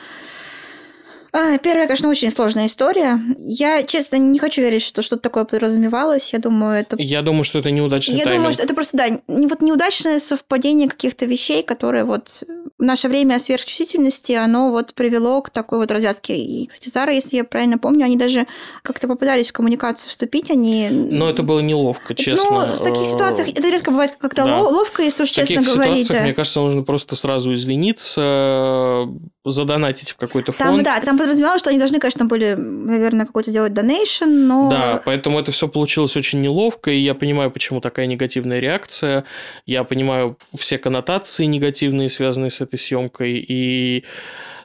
первая, 1.32 1.86
конечно, 1.86 2.08
очень 2.08 2.30
сложная 2.30 2.66
история. 2.66 3.20
Я, 3.38 3.82
честно, 3.82 4.16
не 4.16 4.38
хочу 4.38 4.62
верить, 4.62 4.82
что 4.82 5.02
что-то 5.02 5.22
такое 5.22 5.44
подразумевалось. 5.44 6.32
Я 6.32 6.38
думаю, 6.38 6.80
это... 6.80 6.96
Я 6.98 7.22
думаю, 7.22 7.44
что 7.44 7.58
это 7.58 7.70
неудачный 7.70 8.16
Я 8.16 8.24
тайминг. 8.24 8.40
думаю, 8.40 8.52
что 8.54 8.62
это 8.62 8.74
просто, 8.74 8.96
да, 8.96 9.06
вот 9.26 9.60
неудачное 9.60 10.18
совпадение 10.18 10.88
каких-то 10.88 11.26
вещей, 11.26 11.62
которые 11.62 12.04
вот 12.04 12.42
в 12.78 12.82
наше 12.82 13.08
время 13.08 13.38
сверхчувствительности, 13.38 14.32
оно 14.32 14.70
вот 14.70 14.94
привело 14.94 15.42
к 15.42 15.50
такой 15.50 15.78
вот 15.78 15.90
развязке. 15.90 16.36
И, 16.36 16.66
кстати, 16.66 16.88
Зара, 16.88 17.12
если 17.12 17.36
я 17.36 17.44
правильно 17.44 17.78
помню, 17.78 18.04
они 18.04 18.16
даже 18.16 18.46
как-то 18.82 19.08
попытались 19.08 19.48
в 19.48 19.52
коммуникацию 19.52 20.10
вступить, 20.10 20.50
они... 20.50 20.88
Но 20.90 21.28
это 21.28 21.42
было 21.42 21.60
неловко, 21.60 22.14
честно. 22.14 22.66
Ну, 22.66 22.72
в 22.72 22.82
таких 22.82 23.06
ситуациях 23.06 23.48
это 23.48 23.68
редко 23.68 23.90
бывает 23.90 24.12
как-то 24.18 24.44
да. 24.44 24.62
ловко, 24.62 25.02
если 25.02 25.24
уж 25.24 25.30
честно 25.30 25.56
говорить. 25.56 25.68
В 25.68 25.76
таких 25.76 25.94
ситуациях, 25.94 26.18
да. 26.18 26.24
мне 26.24 26.34
кажется, 26.34 26.60
нужно 26.60 26.82
просто 26.82 27.16
сразу 27.16 27.52
извиниться, 27.52 29.06
задонатить 29.44 30.10
в 30.10 30.16
какой-то 30.16 30.52
фонд. 30.52 30.68
Там, 30.68 30.82
да, 30.82 31.00
там 31.00 31.17
подразумевалось, 31.18 31.60
что 31.60 31.70
они 31.70 31.78
должны, 31.78 31.98
конечно, 31.98 32.24
были, 32.24 32.54
наверное, 32.54 33.26
какой-то 33.26 33.50
сделать 33.50 33.74
донейшн, 33.74 34.28
но... 34.28 34.70
Да, 34.70 35.02
поэтому 35.04 35.38
это 35.40 35.52
все 35.52 35.68
получилось 35.68 36.16
очень 36.16 36.40
неловко, 36.40 36.90
и 36.90 36.98
я 36.98 37.14
понимаю, 37.14 37.50
почему 37.50 37.80
такая 37.80 38.06
негативная 38.06 38.60
реакция. 38.60 39.24
Я 39.66 39.84
понимаю 39.84 40.36
все 40.56 40.78
коннотации 40.78 41.44
негативные, 41.44 42.08
связанные 42.10 42.50
с 42.50 42.60
этой 42.60 42.78
съемкой, 42.78 43.44
и 43.46 44.04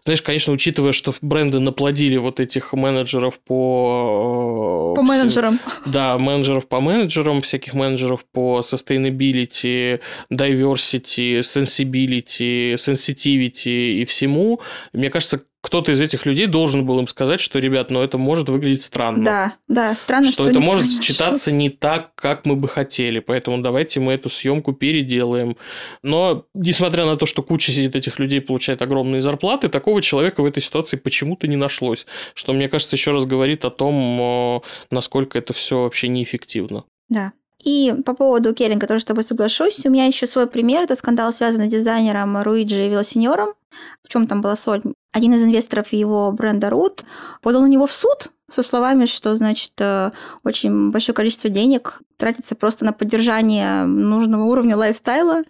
знаешь, 0.05 0.21
конечно, 0.21 0.51
учитывая, 0.51 0.91
что 0.91 1.13
бренды 1.21 1.59
наплодили 1.59 2.17
вот 2.17 2.41
этих 2.41 2.73
менеджеров 2.73 3.39
по... 3.39 4.91
Э, 4.91 4.95
по 4.97 5.01
менеджерам. 5.01 5.59
Да, 5.85 6.17
менеджеров 6.17 6.67
по 6.67 6.81
менеджерам, 6.81 7.41
всяких 7.41 7.73
менеджеров 7.73 8.25
по 8.25 8.59
sustainability, 8.59 10.01
diversity, 10.29 11.39
sensibility, 11.39 12.73
sensitivity 12.73 14.01
и 14.01 14.05
всему. 14.05 14.59
Мне 14.91 15.09
кажется, 15.09 15.41
кто-то 15.63 15.93
из 15.93 16.01
этих 16.01 16.25
людей 16.25 16.45
должен 16.45 16.85
был 16.85 16.99
им 16.99 17.07
сказать, 17.07 17.39
что, 17.39 17.57
ребят, 17.57 17.89
ну 17.89 18.03
это 18.03 18.17
может 18.17 18.49
выглядеть 18.49 18.81
странно. 18.83 19.23
Да, 19.23 19.53
да, 19.69 19.95
странно, 19.95 20.25
что, 20.25 20.43
что 20.43 20.49
это 20.49 20.59
может 20.59 20.89
считаться 21.01 21.53
не 21.53 21.69
так, 21.69 22.13
как 22.15 22.45
мы 22.45 22.57
бы 22.57 22.67
хотели, 22.67 23.19
поэтому 23.19 23.59
давайте 23.59 24.01
мы 24.01 24.11
эту 24.11 24.29
съемку 24.29 24.73
переделаем. 24.73 25.55
Но, 26.03 26.45
несмотря 26.53 27.05
на 27.05 27.15
то, 27.15 27.25
что 27.25 27.43
куча 27.43 27.71
сидит 27.71 27.95
этих 27.95 28.19
людей 28.19 28.41
получает 28.41 28.81
огромные 28.81 29.21
зарплаты, 29.21 29.69
такого 29.69 30.01
человека 30.01 30.41
в 30.41 30.45
этой 30.45 30.61
ситуации 30.61 30.97
почему-то 30.97 31.47
не 31.47 31.55
нашлось, 31.55 32.07
что, 32.33 32.51
мне 32.51 32.67
кажется, 32.67 32.97
еще 32.97 33.11
раз 33.11 33.23
говорит 33.23 33.63
о 33.63 33.69
том, 33.69 34.61
насколько 34.91 35.39
это 35.39 35.53
все 35.53 35.83
вообще 35.83 36.09
неэффективно. 36.09 36.83
Да, 37.07 37.31
и 37.63 37.93
по 38.05 38.13
поводу 38.13 38.53
Керринга 38.53 38.87
тоже 38.87 39.01
с 39.01 39.05
тобой 39.05 39.23
соглашусь. 39.23 39.85
У 39.85 39.89
меня 39.89 40.05
еще 40.05 40.27
свой 40.27 40.47
пример. 40.47 40.83
Это 40.83 40.95
скандал, 40.95 41.31
связанный 41.31 41.69
с 41.69 41.71
дизайнером 41.71 42.41
Руиджи 42.41 42.89
Велосеньором. 42.89 43.53
В 44.03 44.09
чем 44.09 44.27
там 44.27 44.41
была 44.41 44.55
соль? 44.55 44.81
Один 45.11 45.33
из 45.33 45.43
инвесторов 45.43 45.93
его 45.93 46.31
бренда 46.31 46.67
Root 46.67 47.03
подал 47.41 47.61
на 47.61 47.67
него 47.67 47.87
в 47.87 47.91
суд 47.91 48.31
со 48.49 48.63
словами, 48.63 49.05
что, 49.05 49.35
значит, 49.35 49.73
э, 49.79 50.11
очень 50.43 50.91
большое 50.91 51.15
количество 51.15 51.49
денег 51.49 52.01
тратится 52.17 52.55
просто 52.55 52.85
на 52.85 52.93
поддержание 52.93 53.85
нужного 53.85 54.43
уровня 54.43 54.77
лайфстайла, 54.77 55.43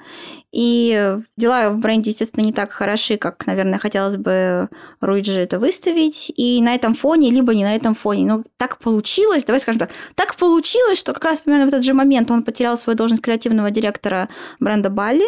и 0.52 1.18
дела 1.36 1.70
в 1.72 1.80
бренде, 1.80 2.12
естественно, 2.12 2.44
не 2.44 2.54
так 2.54 2.72
хороши, 2.72 3.18
как, 3.18 3.46
наверное, 3.48 3.80
хотелось 3.80 4.18
бы 4.18 4.70
Руиджи 5.02 5.40
это 5.40 5.60
выставить, 5.60 6.32
и 6.36 6.62
на 6.62 6.76
этом 6.76 6.94
фоне, 6.94 7.32
либо 7.32 7.54
не 7.54 7.64
на 7.64 7.76
этом 7.76 7.96
фоне. 7.96 8.26
Но 8.26 8.44
так 8.58 8.78
получилось, 8.78 9.44
давай 9.44 9.60
скажем 9.60 9.80
так, 9.80 9.90
так 10.16 10.36
получилось, 10.36 11.00
что 11.00 11.14
как 11.14 11.26
раз 11.26 11.40
примерно 11.40 11.66
в 11.66 11.70
этот 11.70 11.84
же 11.84 11.94
момент 11.94 12.30
он 12.32 12.44
потерял 12.44 12.78
свою 12.78 12.96
должность 12.96 13.24
креативного 13.24 13.72
директора 13.72 14.30
бренда 14.60 14.90
Бали, 14.90 15.26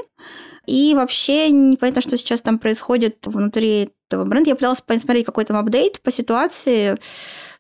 и 0.68 0.94
вообще 0.96 1.50
непонятно, 1.50 2.02
что 2.02 2.18
сейчас 2.18 2.42
там 2.42 2.60
происходит 2.60 3.26
внутри 3.26 3.90
этого 4.10 4.26
бренда. 4.26 4.50
Я 4.50 4.56
пыталась 4.56 4.82
посмотреть 4.82 5.26
какой 5.26 5.46
там 5.46 5.58
апдейт 5.58 6.02
по 6.02 6.12
ситуации. 6.12 6.98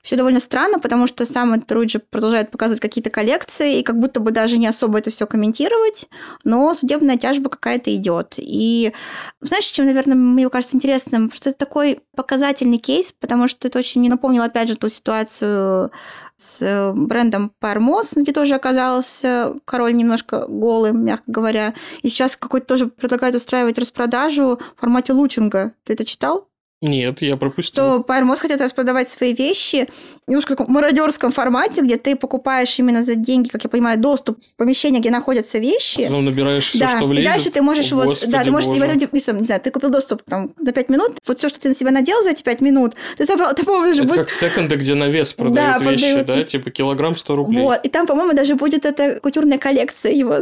Все 0.02 0.15
довольно 0.15 0.39
странно, 0.39 0.80
потому 0.80 1.08
что 1.08 1.26
сам 1.26 1.54
этот 1.54 1.72
Руиджи 1.72 1.98
продолжает 1.98 2.52
показывать 2.52 2.80
какие-то 2.80 3.10
коллекции, 3.10 3.80
и 3.80 3.84
как 3.84 4.00
будто 4.00 4.20
бы 4.20 4.30
даже 4.30 4.60
не 4.60 4.68
особо 4.68 5.00
это 5.00 5.10
все 5.10 5.26
комментировать, 5.26 6.08
но 6.44 6.76
судебная 6.76 7.18
тяжба 7.18 7.50
какая-то 7.50 7.96
идет. 7.96 8.36
И 8.38 8.94
знаешь, 9.41 9.65
чем, 9.65 9.88
наверное, 9.88 10.15
мне 10.15 10.48
кажется 10.50 10.76
интересным, 10.76 11.32
что 11.32 11.50
это 11.50 11.58
такой 11.58 12.02
показательный 12.15 12.78
кейс, 12.78 13.15
потому 13.20 13.48
что 13.48 13.68
это 13.68 13.80
очень 13.80 14.00
мне 14.02 14.12
напомнило, 14.12 14.46
опять 14.46 14.70
же, 14.70 14.76
ту 14.76 14.89
ситуацию 14.89 15.89
с 16.38 16.62
э, 16.62 16.93
брендом 16.93 17.52
Parmos, 17.62 18.13
где 18.15 18.32
тоже 18.32 18.56
оказался 18.56 19.56
король 19.65 19.95
немножко 19.95 20.45
голым, 20.48 21.06
мягко 21.06 21.24
говоря. 21.28 21.74
И 22.02 22.10
сейчас 22.10 22.36
какой-то 22.36 22.67
тоже 22.67 22.88
предлагает 22.88 23.36
устраивать 23.36 23.78
распродажу 23.78 24.60
в 24.76 24.80
формате 24.80 25.13
лучинга. 25.13 25.74
Ты 25.84 25.93
это 25.93 26.06
читал? 26.06 26.48
Нет, 26.82 27.22
я 27.22 27.38
пропустил. 27.38 27.84
Что 27.84 28.04
Пайрмос 28.04 28.40
хотят 28.40 28.62
распродавать 28.62 29.08
свои 29.08 29.34
вещи 29.34 29.88
немножко 30.28 30.54
в 30.54 30.58
таком 30.58 30.74
мародерском 30.74 31.32
формате, 31.32 31.82
где 31.82 31.98
ты 31.98 32.16
покупаешь 32.16 32.78
именно 32.80 33.04
за 33.04 33.16
деньги, 33.16 33.48
как 33.48 33.64
я 33.64 33.70
понимаю, 33.70 34.00
доступ 34.00 34.40
в 34.44 34.56
помещение, 34.56 35.00
где 35.00 35.12
находятся 35.12 35.60
вещи. 35.60 36.04
Потом 36.04 36.26
набираешь 36.26 36.68
все, 36.70 36.80
да, 36.80 36.98
что 36.98 37.06
влезет. 37.06 37.24
И 37.24 37.32
дальше 37.32 37.52
ты 37.52 37.62
можешь 37.62 37.92
О, 37.92 37.96
вот, 37.96 38.06
Господи 38.06 38.32
да, 38.32 38.44
ты 38.44 38.52
можешь 38.52 38.70
Боже. 38.70 38.86
этом, 38.86 39.40
не 39.40 39.46
знаю, 39.46 39.62
ты 39.62 39.72
купил 39.72 39.90
доступ 39.90 40.24
там 40.24 40.54
за 40.60 40.72
5 40.72 40.90
минут, 40.90 41.12
вот 41.28 41.38
все, 41.38 41.50
что 41.50 41.60
ты 41.60 41.70
на 41.70 41.76
себя 41.76 41.92
надел 41.92 42.24
за 42.24 42.32
эти 42.32 42.42
5 42.42 42.62
минут, 42.62 42.94
ты 43.18 43.26
собрал, 43.26 43.54
ты, 43.54 43.64
по-моему, 43.64 44.04
будет... 44.04 44.16
как 44.16 44.30
секонды, 44.30 44.76
где 44.76 44.96
на 44.96 45.10
вес 45.10 45.34
продают 45.34 45.84
Да, 45.84 45.92
вещи, 45.92 46.14
продают. 46.16 46.28
да, 46.28 46.44
типа 46.44 46.72
килограмм 46.72 47.16
100 47.16 47.36
рублей. 47.36 47.62
Вот, 47.62 47.86
и 47.86 47.90
там, 47.90 48.08
по-моему, 48.08 48.34
даже 48.34 48.56
будет 48.56 48.86
эта 48.86 49.20
культурная 49.20 49.60
коллекция 49.60 50.12
его, 50.12 50.36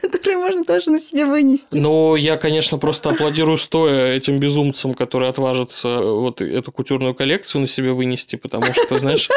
которую 0.00 0.38
можно 0.38 0.64
тоже 0.64 0.90
на 0.90 1.00
себе 1.00 1.26
вынести. 1.26 1.76
Ну, 1.76 2.16
я, 2.16 2.36
конечно, 2.36 2.78
просто 2.78 3.10
аплодирую 3.10 3.58
стоя 3.58 4.14
этим 4.14 4.38
безумцам, 4.38 4.87
которые 4.94 5.30
отважатся 5.30 6.00
вот 6.00 6.40
эту 6.40 6.72
культурную 6.72 7.14
коллекцию 7.14 7.62
на 7.62 7.66
себе 7.66 7.92
вынести, 7.92 8.36
потому 8.36 8.72
что, 8.72 8.98
знаешь, 8.98 9.28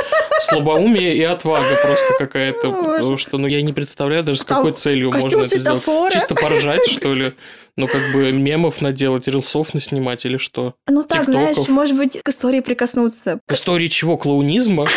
слабоумие 0.42 1.16
и 1.16 1.24
отвага 1.24 1.76
просто 1.82 2.14
какая-то. 2.18 2.72
Потому 2.72 3.18
что, 3.18 3.38
ну, 3.38 3.48
я 3.48 3.62
не 3.62 3.74
представляю 3.74 4.24
даже 4.24 4.40
с 4.40 4.46
какой 4.46 4.74
целью 4.74 5.12
можно 5.12 5.28
это 5.40 5.44
сделать. 5.46 6.14
Чисто 6.14 6.36
поржать, 6.36 6.88
что 6.88 7.14
ли? 7.14 7.34
Ну, 7.78 7.88
как 7.88 8.12
бы 8.12 8.32
мемов 8.32 8.82
наделать, 8.82 9.28
рилсов 9.28 9.74
наснимать 9.74 10.26
или 10.26 10.38
что? 10.38 10.74
Ну 10.88 11.04
так, 11.04 11.26
знаешь, 11.26 11.70
может 11.70 11.96
быть, 11.96 12.20
к 12.22 12.30
истории 12.30 12.60
прикоснуться. 12.60 13.40
К 13.48 13.54
истории 13.54 13.88
чего? 13.88 14.18
Клоунизма? 14.18 14.88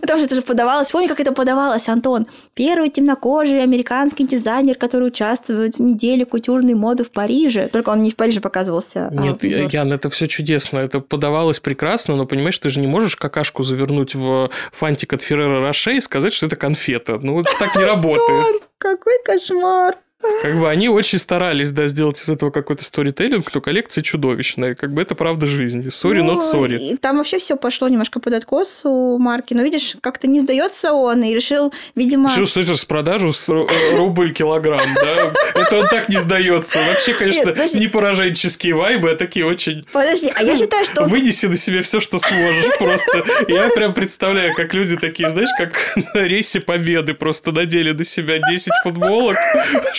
Потому 0.00 0.18
что 0.18 0.26
это 0.26 0.34
же 0.36 0.42
подавалось, 0.42 0.90
помни, 0.90 1.06
как 1.06 1.20
это 1.20 1.32
подавалось, 1.32 1.88
Антон. 1.88 2.26
Первый 2.54 2.90
темнокожий 2.90 3.62
американский 3.62 4.24
дизайнер, 4.24 4.76
который 4.76 5.08
участвует 5.08 5.76
в 5.76 5.80
неделе 5.80 6.24
культурной 6.24 6.74
моды 6.74 7.04
в 7.04 7.10
Париже. 7.10 7.68
Только 7.68 7.90
он 7.90 8.02
не 8.02 8.10
в 8.10 8.16
Париже 8.16 8.40
показывался. 8.40 9.08
а 9.08 9.14
Нет, 9.14 9.42
Нью-Йорке. 9.42 9.76
Ян, 9.78 9.92
это 9.92 10.10
все 10.10 10.26
чудесно. 10.26 10.78
Это 10.78 11.00
подавалось 11.00 11.60
прекрасно, 11.60 12.16
но 12.16 12.26
понимаешь, 12.26 12.58
ты 12.58 12.68
же 12.68 12.80
не 12.80 12.86
можешь 12.86 13.16
какашку 13.16 13.62
завернуть 13.62 14.14
в 14.14 14.50
фантик 14.72 15.12
от 15.12 15.22
Феррера 15.22 15.60
Роше 15.60 15.96
и 15.96 16.00
сказать, 16.00 16.32
что 16.32 16.46
это 16.46 16.56
конфета. 16.56 17.18
Ну, 17.20 17.40
это 17.40 17.50
так 17.58 17.76
не 17.76 17.84
работает. 17.84 18.62
Какой 18.78 19.14
кошмар. 19.24 19.96
Как 20.42 20.58
бы 20.58 20.68
они 20.68 20.88
очень 20.88 21.18
старались, 21.18 21.70
да, 21.70 21.86
сделать 21.86 22.20
из 22.20 22.28
этого 22.28 22.50
какой-то 22.50 22.84
сторителлинг, 22.84 23.50
то 23.50 23.60
коллекция 23.60 24.02
чудовищная. 24.02 24.74
Как 24.74 24.92
бы 24.92 25.00
это 25.00 25.14
правда 25.14 25.46
жизнь. 25.46 25.90
Сори, 25.90 26.20
Ну, 26.22 26.38
not 26.38 26.52
sorry. 26.52 26.96
Там 26.96 27.18
вообще 27.18 27.38
все 27.38 27.56
пошло 27.56 27.88
немножко 27.88 28.18
под 28.18 28.34
откос 28.34 28.82
у 28.84 29.18
марки. 29.18 29.54
Но 29.54 29.62
видишь, 29.62 29.96
как-то 30.00 30.26
не 30.26 30.40
сдается 30.40 30.92
он 30.92 31.22
и 31.22 31.34
решил, 31.34 31.72
видимо... 31.94 32.30
Решил, 32.30 32.46
что 32.46 32.60
это 32.60 32.74
с 32.74 32.84
продажу 32.84 33.32
с 33.32 33.48
э, 33.48 33.96
рубль 33.96 34.32
килограмм, 34.32 34.88
да? 34.94 35.32
Это 35.54 35.78
он 35.78 35.86
так 35.86 36.08
не 36.08 36.18
сдается. 36.18 36.78
Вообще, 36.88 37.14
конечно, 37.14 37.46
Нет, 37.46 37.54
подожди. 37.54 37.78
не 37.78 37.86
пораженческие 37.86 38.74
вайбы, 38.74 39.12
а 39.12 39.16
такие 39.16 39.46
очень... 39.46 39.84
Подожди, 39.92 40.32
а 40.34 40.42
я 40.42 40.56
считаю, 40.56 40.84
что... 40.84 41.04
Вынеси 41.04 41.46
на 41.46 41.56
себе 41.56 41.82
все, 41.82 42.00
что 42.00 42.18
сможешь 42.18 42.78
просто. 42.78 43.24
Я 43.48 43.68
прям 43.70 43.92
представляю, 43.92 44.54
как 44.54 44.74
люди 44.74 44.96
такие, 44.96 45.30
знаешь, 45.30 45.50
как 45.56 45.96
на 46.14 46.22
рейсе 46.22 46.60
Победы 46.60 47.14
просто 47.14 47.52
надели 47.52 47.92
на 47.92 48.04
себя 48.04 48.38
10 48.38 48.72
футболок, 48.82 49.36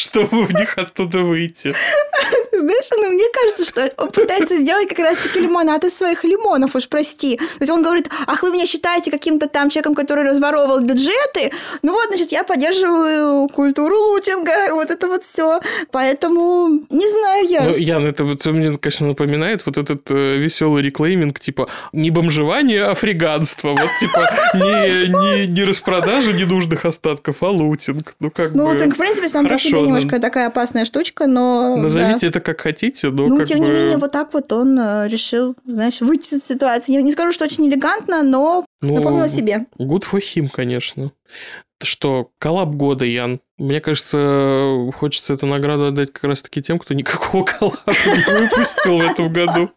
чтобы 0.10 0.44
в 0.44 0.54
них 0.54 0.78
оттуда 0.78 1.20
выйти. 1.20 1.76
Знаешь, 2.60 2.90
ну, 2.98 3.10
мне 3.10 3.24
кажется, 3.34 3.66
что 3.66 3.92
он 3.98 4.12
пытается 4.12 4.58
сделать 4.58 4.90
как 4.90 5.00
раз-таки 5.00 5.40
лимонад 5.40 5.84
из 5.84 5.98
своих 5.98 6.24
лимонов, 6.24 6.76
уж 6.76 6.88
прости. 6.88 7.38
То 7.38 7.62
есть 7.62 7.72
он 7.72 7.84
говорит, 7.84 8.10
ах, 8.28 8.44
вы 8.44 8.52
меня 8.52 8.66
считаете 8.66 9.12
каким-то 9.12 9.48
там 9.48 9.70
человеком, 9.70 9.96
который 9.96 10.24
разворовывал 10.24 10.82
бюджеты? 10.82 11.52
Ну 11.82 11.94
вот, 11.94 12.08
значит, 12.10 12.32
я 12.32 12.44
поддерживаю 12.44 13.48
культуру 13.50 13.98
лутинга, 13.98 14.74
вот 14.74 14.92
это 14.92 15.08
вот 15.08 15.24
все. 15.24 15.62
Поэтому, 15.92 16.70
не 16.90 17.10
знаю 17.10 17.48
я. 17.48 17.62
Ну, 17.64 17.76
Ян, 17.76 18.06
это 18.06 18.24
вот 18.26 18.46
мне, 18.46 18.78
конечно, 18.78 19.08
напоминает 19.08 19.66
вот 19.66 19.78
этот 19.78 20.10
веселый 20.10 20.84
реклейминг, 20.84 21.40
типа, 21.40 21.70
не 21.94 22.12
бомжевание, 22.12 22.84
а 22.84 22.94
фриганство. 22.94 23.70
Вот, 23.70 23.90
типа, 24.00 24.30
не, 24.54 25.08
не, 25.08 25.48
не 25.48 25.64
распродажа 25.64 26.34
ненужных 26.34 26.86
остатков, 26.86 27.38
а 27.42 27.50
лутинг. 27.50 28.16
Ну, 28.20 28.32
как 28.32 28.52
ну, 28.54 28.66
бы... 28.66 28.72
лутинг, 28.72 28.96
в 28.96 28.98
принципе, 28.98 29.30
сам 29.30 29.48
по 29.48 29.56
себе 29.58 29.78
ну, 29.78 29.86
немножко 29.86 30.20
такая 30.20 30.48
опасная 30.48 30.86
штучка, 30.86 31.28
но... 31.28 31.76
Назовите 31.78 32.28
это 32.28 32.40
как 32.50 32.62
хотите, 32.62 33.10
но 33.10 33.28
Ну, 33.28 33.38
как 33.38 33.48
тем 33.48 33.60
бы... 33.60 33.66
не 33.66 33.72
менее, 33.72 33.98
вот 33.98 34.12
так 34.12 34.34
вот 34.34 34.52
он 34.52 34.78
э, 34.80 35.08
решил, 35.08 35.56
знаешь, 35.66 36.02
выйти 36.02 36.36
из 36.36 36.46
ситуации. 36.46 36.92
Не, 36.94 37.04
не 37.04 37.12
скажу, 37.12 37.32
что 37.32 37.46
очень 37.46 37.68
элегантно, 37.68 38.24
но 38.24 38.66
Ну, 38.82 38.96
напомнил 38.96 39.24
о 39.24 39.28
себе. 39.28 39.66
Good 39.78 40.04
for 40.12 40.20
him, 40.20 40.50
конечно. 40.52 41.12
Что, 41.82 42.32
коллаб 42.40 42.76
года, 42.76 43.06
Ян. 43.06 43.40
Мне 43.58 43.80
кажется, 43.80 44.92
хочется 44.96 45.34
эту 45.34 45.46
награду 45.46 45.88
отдать 45.88 46.12
как 46.12 46.26
раз-таки 46.26 46.62
тем, 46.62 46.80
кто 46.80 46.94
никакого 46.94 47.44
коллаба 47.46 47.80
не 47.88 48.42
выпустил 48.42 48.98
в 48.98 49.02
этом 49.02 49.32
году. 49.32 49.72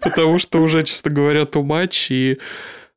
Потому 0.00 0.38
что 0.38 0.60
уже, 0.60 0.82
честно 0.82 1.10
говоря, 1.10 1.42
too 1.42 1.62
much. 1.62 2.08
И... 2.10 2.38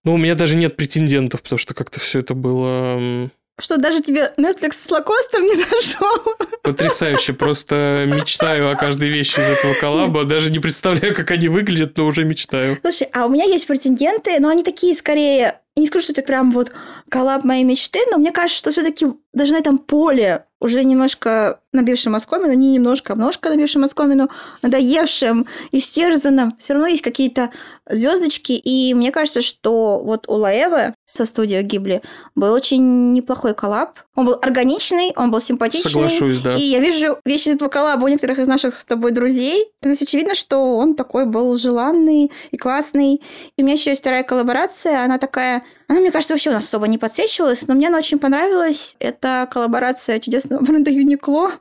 Ну, 0.04 0.16
у 0.16 0.18
меня 0.18 0.36
даже 0.36 0.56
нет 0.58 0.76
претендентов, 0.76 1.42
потому 1.42 1.58
что 1.58 1.74
как-то 1.74 2.00
все 2.00 2.20
это 2.20 2.34
было 2.34 3.30
Что 3.60 3.78
даже 3.78 4.02
тебе 4.02 4.34
Netflix 4.38 4.74
с 4.74 4.90
лакостом 4.90 5.44
не 5.44 5.56
зашел. 5.56 6.36
потрясающе. 6.64 7.34
Просто 7.34 8.06
мечтаю 8.08 8.72
о 8.72 8.76
каждой 8.76 9.10
вещи 9.10 9.40
из 9.40 9.48
этого 9.48 9.74
коллаба. 9.76 10.24
Даже 10.26 10.50
не 10.52 10.60
представляю, 10.60 11.14
как 11.14 11.30
они 11.32 11.48
выглядят, 11.50 11.98
но 11.98 12.06
уже 12.06 12.24
мечтаю. 12.24 12.80
Слушай, 12.82 13.10
а 13.14 13.26
у 13.26 13.30
меня 13.30 13.46
есть 13.46 13.68
претенденты, 13.68 14.40
но 14.40 14.50
они 14.50 14.64
такие 14.64 14.96
скорее... 14.96 15.60
Я 15.76 15.82
не 15.82 15.88
скажу, 15.88 16.04
что 16.04 16.14
это 16.14 16.22
прям 16.22 16.52
вот 16.52 16.72
коллаб 17.10 17.44
моей 17.44 17.64
мечты, 17.64 18.00
но 18.12 18.18
мне 18.20 18.32
кажется, 18.32 18.60
что 18.60 18.72
все-таки 18.72 19.08
даже 19.34 19.54
на 19.54 19.58
этом 19.58 19.80
поле 19.80 20.46
уже 20.60 20.84
немножко 20.84 21.60
набившим 21.74 22.14
оскомину, 22.16 22.54
не 22.54 22.74
немножко, 22.74 23.14
а 23.14 23.16
немножко 23.16 23.50
набившим 23.50 23.84
оскомину, 23.84 24.30
надоевшим, 24.62 25.48
истерзанным, 25.72 26.56
все 26.58 26.74
равно 26.74 26.88
есть 26.88 27.02
какие-то 27.02 27.52
звездочки, 27.90 28.54
и 28.54 28.94
мне 28.94 29.12
кажется, 29.12 29.42
что 29.42 30.00
вот 30.00 30.30
у 30.30 30.36
Лаэвы 30.36 30.94
со 31.06 31.26
студией 31.26 31.64
Гибли 31.64 32.02
был 32.36 32.54
очень 32.54 33.12
неплохой 33.12 33.56
коллаб. 33.56 34.00
Он 34.16 34.26
был 34.26 34.38
органичный, 34.42 35.12
он 35.16 35.32
был 35.32 35.42
симпатичный. 35.42 35.90
Соглашусь, 35.92 36.40
да. 36.40 36.56
И 36.56 36.62
я 36.62 36.80
вижу 36.80 37.18
вещи 37.26 37.50
из 37.50 37.56
этого 37.56 37.70
коллаба 37.70 38.06
у 38.06 38.08
некоторых 38.08 38.38
из 38.38 38.48
наших 38.48 38.78
с 38.78 38.86
тобой 38.86 39.12
друзей. 39.12 39.72
То 39.82 39.90
есть 39.90 40.04
очевидно, 40.04 40.36
что 40.36 40.78
он 40.78 40.94
такой 40.94 41.26
был 41.26 41.56
желанный 41.58 42.32
и 42.52 42.58
классный. 42.58 43.22
И 43.58 43.62
у 43.62 43.64
меня 43.64 43.74
еще 43.74 43.90
есть 43.90 44.02
вторая 44.02 44.24
коллаборация, 44.24 45.04
она 45.04 45.18
такая... 45.18 45.64
Она, 45.88 46.00
мне 46.00 46.12
кажется, 46.12 46.34
вообще 46.34 46.50
у 46.50 46.54
нас 46.54 46.64
особо 46.64 46.88
не 46.88 46.98
подсвечивалась, 46.98 47.68
но 47.68 47.74
мне 47.76 47.88
она 47.90 47.98
очень 47.98 48.18
понравилась. 48.20 48.96
Это 49.00 49.48
коллаборация 49.52 50.20
чудесного 50.20 50.62
бренда 50.64 50.90
Uniqlo 50.92 51.52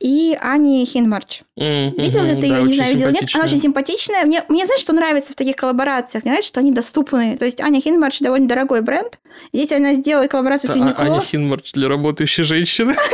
и 0.00 0.36
Ани 0.40 0.84
Хинмарч. 0.86 1.42
М, 1.58 1.92
Видел 1.96 2.24
ли 2.24 2.40
ты 2.40 2.46
ее? 2.46 2.62
Не 2.62 2.74
знаю, 2.74 2.94
видел 2.94 3.10
нет. 3.10 3.24
Она 3.34 3.44
очень 3.44 3.60
симпатичная. 3.60 4.24
Мне, 4.24 4.42
мне 4.48 4.64
знаешь, 4.66 4.80
что 4.80 4.92
нравится 4.92 5.32
в 5.32 5.36
таких 5.36 5.56
коллаборациях? 5.56 6.24
Мне 6.24 6.32
нравится, 6.32 6.48
что 6.48 6.60
они 6.60 6.72
доступны. 6.72 7.36
То 7.36 7.44
есть 7.44 7.60
Аня 7.60 7.80
Хинмарч 7.80 8.20
довольно 8.20 8.48
дорогой 8.48 8.80
бренд. 8.80 9.18
Здесь 9.52 9.70
она 9.72 9.94
сделала 9.94 10.26
коллаборацию 10.26 10.70
с 10.70 10.74
А- 10.74 10.78
Юникло. 10.78 11.04
Аня 11.04 11.20
Хинмарч 11.20 11.72
для 11.72 11.88
работающей 11.88 12.42
женщины. 12.44 12.96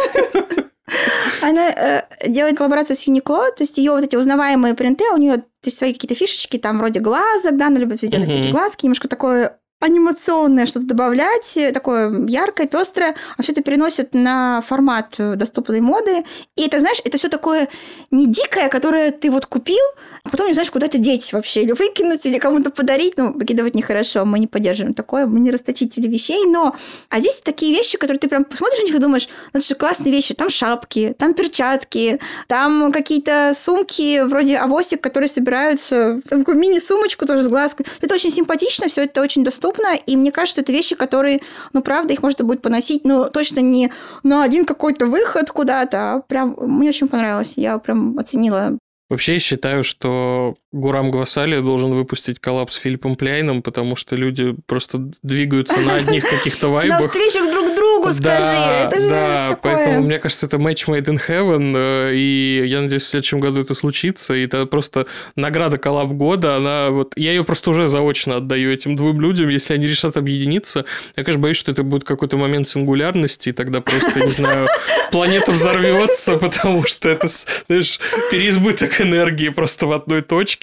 Она 1.40 1.68
э, 1.70 2.03
делает 2.27 2.57
коллаборацию 2.59 2.96
с 2.96 3.03
Юникло, 3.03 3.51
то 3.53 3.62
есть 3.62 3.79
ее 3.79 3.92
вот 3.92 4.03
эти 4.03 4.16
узнаваемые 4.16 4.74
принты, 4.74 5.05
у 5.12 5.16
нее 5.18 5.44
есть 5.62 5.79
свои 5.79 5.92
какие-то 5.92 6.14
фишечки, 6.14 6.57
там 6.59 6.79
вроде 6.79 7.01
глазок, 7.01 7.57
да, 7.57 7.68
она 7.68 7.79
любит 7.79 8.03
везде 8.03 8.18
Мгм. 8.18 8.27
такие 8.27 8.51
глазки, 8.53 8.85
немножко 8.87 9.09
такое 9.09 9.59
анимационное 9.81 10.67
что-то 10.67 10.87
добавлять, 10.87 11.57
э, 11.57 11.73
такое 11.73 12.27
яркое, 12.27 12.67
пестрое, 12.67 13.14
а 13.37 13.43
все 13.43 13.53
это 13.53 13.62
переносит 13.62 14.12
на 14.12 14.61
формат 14.62 15.14
э, 15.19 15.37
доступной 15.37 15.81
моды. 15.81 16.25
И 16.57 16.67
это, 16.67 16.81
знаешь, 16.81 17.01
это 17.05 17.17
все 17.17 17.29
такое 17.29 17.69
не 18.11 18.27
дикое, 18.27 18.69
которое 18.69 19.12
ты 19.12 19.31
вот 19.31 19.47
купил, 19.47 19.85
а 20.25 20.31
потом 20.31 20.49
не 20.49 20.53
знаешь, 20.53 20.71
куда 20.71 20.87
это 20.87 20.99
деть 20.99 21.33
вообще, 21.33 21.62
или 21.62 21.73
выкинуть, 21.73 22.27
или 22.27 22.38
кому-то 22.38 22.71
подарить. 22.71 23.17
Ну, 23.17 23.33
выкидывать 23.33 23.75
нехорошо, 23.75 24.25
мы 24.25 24.41
не 24.41 24.49
поддерживаем 24.49 24.95
такое, 24.95 25.27
мы 25.27 25.38
не 25.41 25.51
расточители 25.51 26.09
вещей, 26.09 26.45
но... 26.47 26.75
А 27.09 27.21
здесь 27.21 27.41
такие 27.41 27.73
вещи, 27.73 27.99
которые 27.99 28.19
ты 28.19 28.29
прям 28.29 28.45
посмотришь 28.45 28.81
на 28.81 28.87
них 28.87 28.95
и 28.95 28.99
думаешь, 28.99 29.29
ну, 29.53 29.61
это 29.61 29.69
же 29.69 29.75
классные 29.77 30.12
вещи, 30.12 30.35
там 30.35 30.51
шапки, 30.51 31.14
там 31.17 31.35
перчатки, 31.35 32.19
там 32.49 32.91
какие-то 32.91 33.53
сумки 33.55 34.23
вроде 34.25 34.57
авосик, 34.57 35.01
которые 35.01 35.29
собираются, 35.29 36.21
мини-сумочку 36.31 37.27
тоже 37.27 37.45
с 37.45 37.49
глазкой. 37.49 37.87
Это 38.01 38.14
очень 38.14 38.33
симпатично, 38.33 38.88
все 38.88 39.05
это 39.05 39.23
очень 39.23 39.45
доступно, 39.45 39.68
и 40.07 40.17
мне 40.17 40.33
кажется, 40.33 40.61
это 40.61 40.73
вещи, 40.73 40.95
которые, 40.97 41.41
ну, 41.73 41.83
правда, 41.83 42.13
их 42.13 42.23
можно 42.23 42.45
будет 42.45 42.63
поносить, 42.63 43.05
но 43.05 43.29
точно 43.29 43.61
не 43.61 43.93
на 44.23 44.43
один 44.43 44.65
какой-то 44.65 45.07
выход 45.07 45.51
куда-то, 45.51 46.15
а 46.15 46.21
прям 46.21 46.57
мне 46.59 46.91
очень 46.91 47.09
понравилось, 47.09 47.55
я 47.57 47.79
прям 47.79 48.19
оценила. 48.19 48.79
Вообще, 49.09 49.35
я 49.35 49.39
считаю, 49.39 49.85
что 49.85 50.57
Гурам 50.73 51.11
Гвасали 51.11 51.61
должен 51.61 51.95
выпустить 51.95 52.41
коллапс 52.41 52.75
с 52.75 52.77
Филиппом 52.77 53.17
Пляйном, 53.17 53.63
потому 53.63 53.97
что 53.97 54.17
люди 54.17 54.55
просто 54.67 55.11
двигаются 55.23 55.81
на 55.81 55.95
одних 55.95 56.29
каких-то 56.31 56.67
на 56.67 56.73
вайбах. 56.75 57.01
встречах 57.01 57.51
друг 57.51 57.75
другу, 57.75 58.11
скажи, 58.11 58.23
Да, 58.23 58.85
это 58.85 59.01
же 59.01 59.09
да, 59.09 59.51
такое... 59.51 59.75
поэтому 59.75 60.05
мне 60.05 60.19
кажется, 60.19 60.45
это 60.45 60.59
match 60.59 60.87
made 60.87 61.07
in 61.07 61.19
heaven, 61.27 61.75
э, 61.75 62.15
и 62.15 62.65
я 62.67 62.83
надеюсь, 62.83 63.05
в 63.05 63.09
следующем 63.09 63.41
году 63.41 63.63
это 63.63 63.73
случится, 63.73 64.35
и 64.35 64.45
это 64.45 64.67
просто 64.67 65.07
награда 65.37 65.79
коллаб 65.79 66.09
года, 66.13 66.57
она 66.57 66.91
вот, 66.91 67.15
я 67.17 67.31
ее 67.31 67.45
просто 67.45 67.71
уже 67.71 67.89
заочно 67.89 68.37
отдаю 68.37 68.71
этим 68.71 68.95
двум 68.95 69.23
людям, 69.23 69.49
если 69.49 69.73
они 69.73 69.87
решат 69.87 70.19
объединиться, 70.19 70.85
я, 71.17 71.25
конечно, 71.25 71.41
боюсь, 71.43 71.57
что 71.57 71.73
это 71.73 71.83
будет 71.83 72.05
какой-то 72.05 72.37
момент 72.37 72.69
сингулярности, 72.69 73.49
и 73.49 73.53
тогда 73.53 73.81
просто, 73.81 74.21
не 74.21 74.31
знаю, 74.31 74.69
планета 75.11 75.53
взорвется, 75.53 76.37
потому 76.39 76.85
что 76.85 77.09
это, 77.09 77.27
знаешь, 77.67 77.99
переизбыток 78.31 79.01
энергии 79.01 79.49
просто 79.49 79.87
в 79.87 79.93
одной 79.93 80.21
точке, 80.21 80.58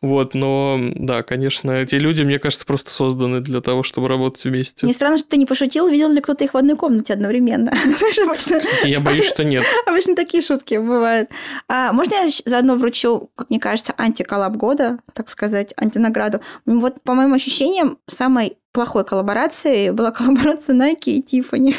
вот, 0.00 0.34
но, 0.34 0.78
да, 0.94 1.22
конечно, 1.22 1.72
эти 1.72 1.96
люди, 1.96 2.22
мне 2.22 2.38
кажется, 2.38 2.66
просто 2.66 2.90
созданы 2.90 3.40
для 3.40 3.60
того, 3.60 3.82
чтобы 3.82 4.08
работать 4.08 4.44
вместе. 4.44 4.86
Мне 4.86 4.94
странно, 4.94 5.18
что 5.18 5.28
ты 5.28 5.36
не 5.36 5.46
пошутил, 5.46 5.88
видел 5.88 6.10
ли 6.10 6.20
кто-то 6.20 6.44
их 6.44 6.54
в 6.54 6.56
одной 6.56 6.76
комнате 6.76 7.12
одновременно. 7.12 7.72
Кстати, 8.38 8.86
я 8.86 9.00
боюсь, 9.00 9.24
что 9.24 9.44
нет. 9.44 9.64
обычно 9.86 10.16
такие 10.16 10.42
шутки 10.42 10.74
бывают. 10.74 11.28
А, 11.68 11.92
можно 11.92 12.14
я 12.14 12.30
заодно 12.44 12.76
вручу, 12.76 13.30
как 13.34 13.50
мне 13.50 13.58
кажется, 13.58 13.94
антиколлаб 13.96 14.56
года, 14.56 14.98
так 15.12 15.28
сказать, 15.28 15.72
антинаграду? 15.76 16.40
Вот, 16.66 17.02
по 17.02 17.14
моим 17.14 17.34
ощущениям, 17.34 17.98
самой 18.06 18.56
плохой 18.72 19.04
коллаборацией 19.04 19.90
была 19.90 20.10
коллаборация 20.12 20.74
Nike 20.74 21.10
и 21.10 21.22
Tiffany. 21.22 21.74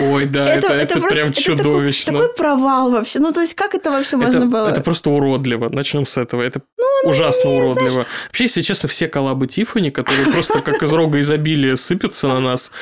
Ой, 0.00 0.26
да, 0.26 0.46
это, 0.46 0.72
это, 0.72 0.98
просто- 1.00 1.14
прям 1.14 1.28
это 1.30 1.42
чудовищно. 1.42 2.12
Такой, 2.12 2.26
такой 2.28 2.36
провал 2.36 2.90
вообще. 2.90 3.18
Ну, 3.18 3.32
то 3.32 3.40
есть, 3.40 3.54
как 3.54 3.74
это 3.74 3.90
вообще 3.90 4.16
можно 4.16 4.38
это, 4.38 4.46
было? 4.46 4.64
Ну, 4.66 4.72
это 4.72 4.80
просто 4.80 5.10
уродливо. 5.10 5.68
Начнем 5.68 6.06
с 6.06 6.16
этого. 6.16 6.42
Это 6.42 6.60
ужасно 7.04 7.50
уродливо. 7.50 8.06
Вообще, 8.26 8.44
если 8.44 8.62
честно, 8.62 8.88
все 8.88 9.08
коллабы 9.08 9.46
Тиффани, 9.46 9.90
которые 9.90 10.26
просто 10.32 10.60
как 10.62 10.82
из 10.82 10.92
рога 10.92 11.20
изобилия 11.20 11.76
сыпятся 11.76 12.28
на 12.28 12.40
нас, 12.40 12.72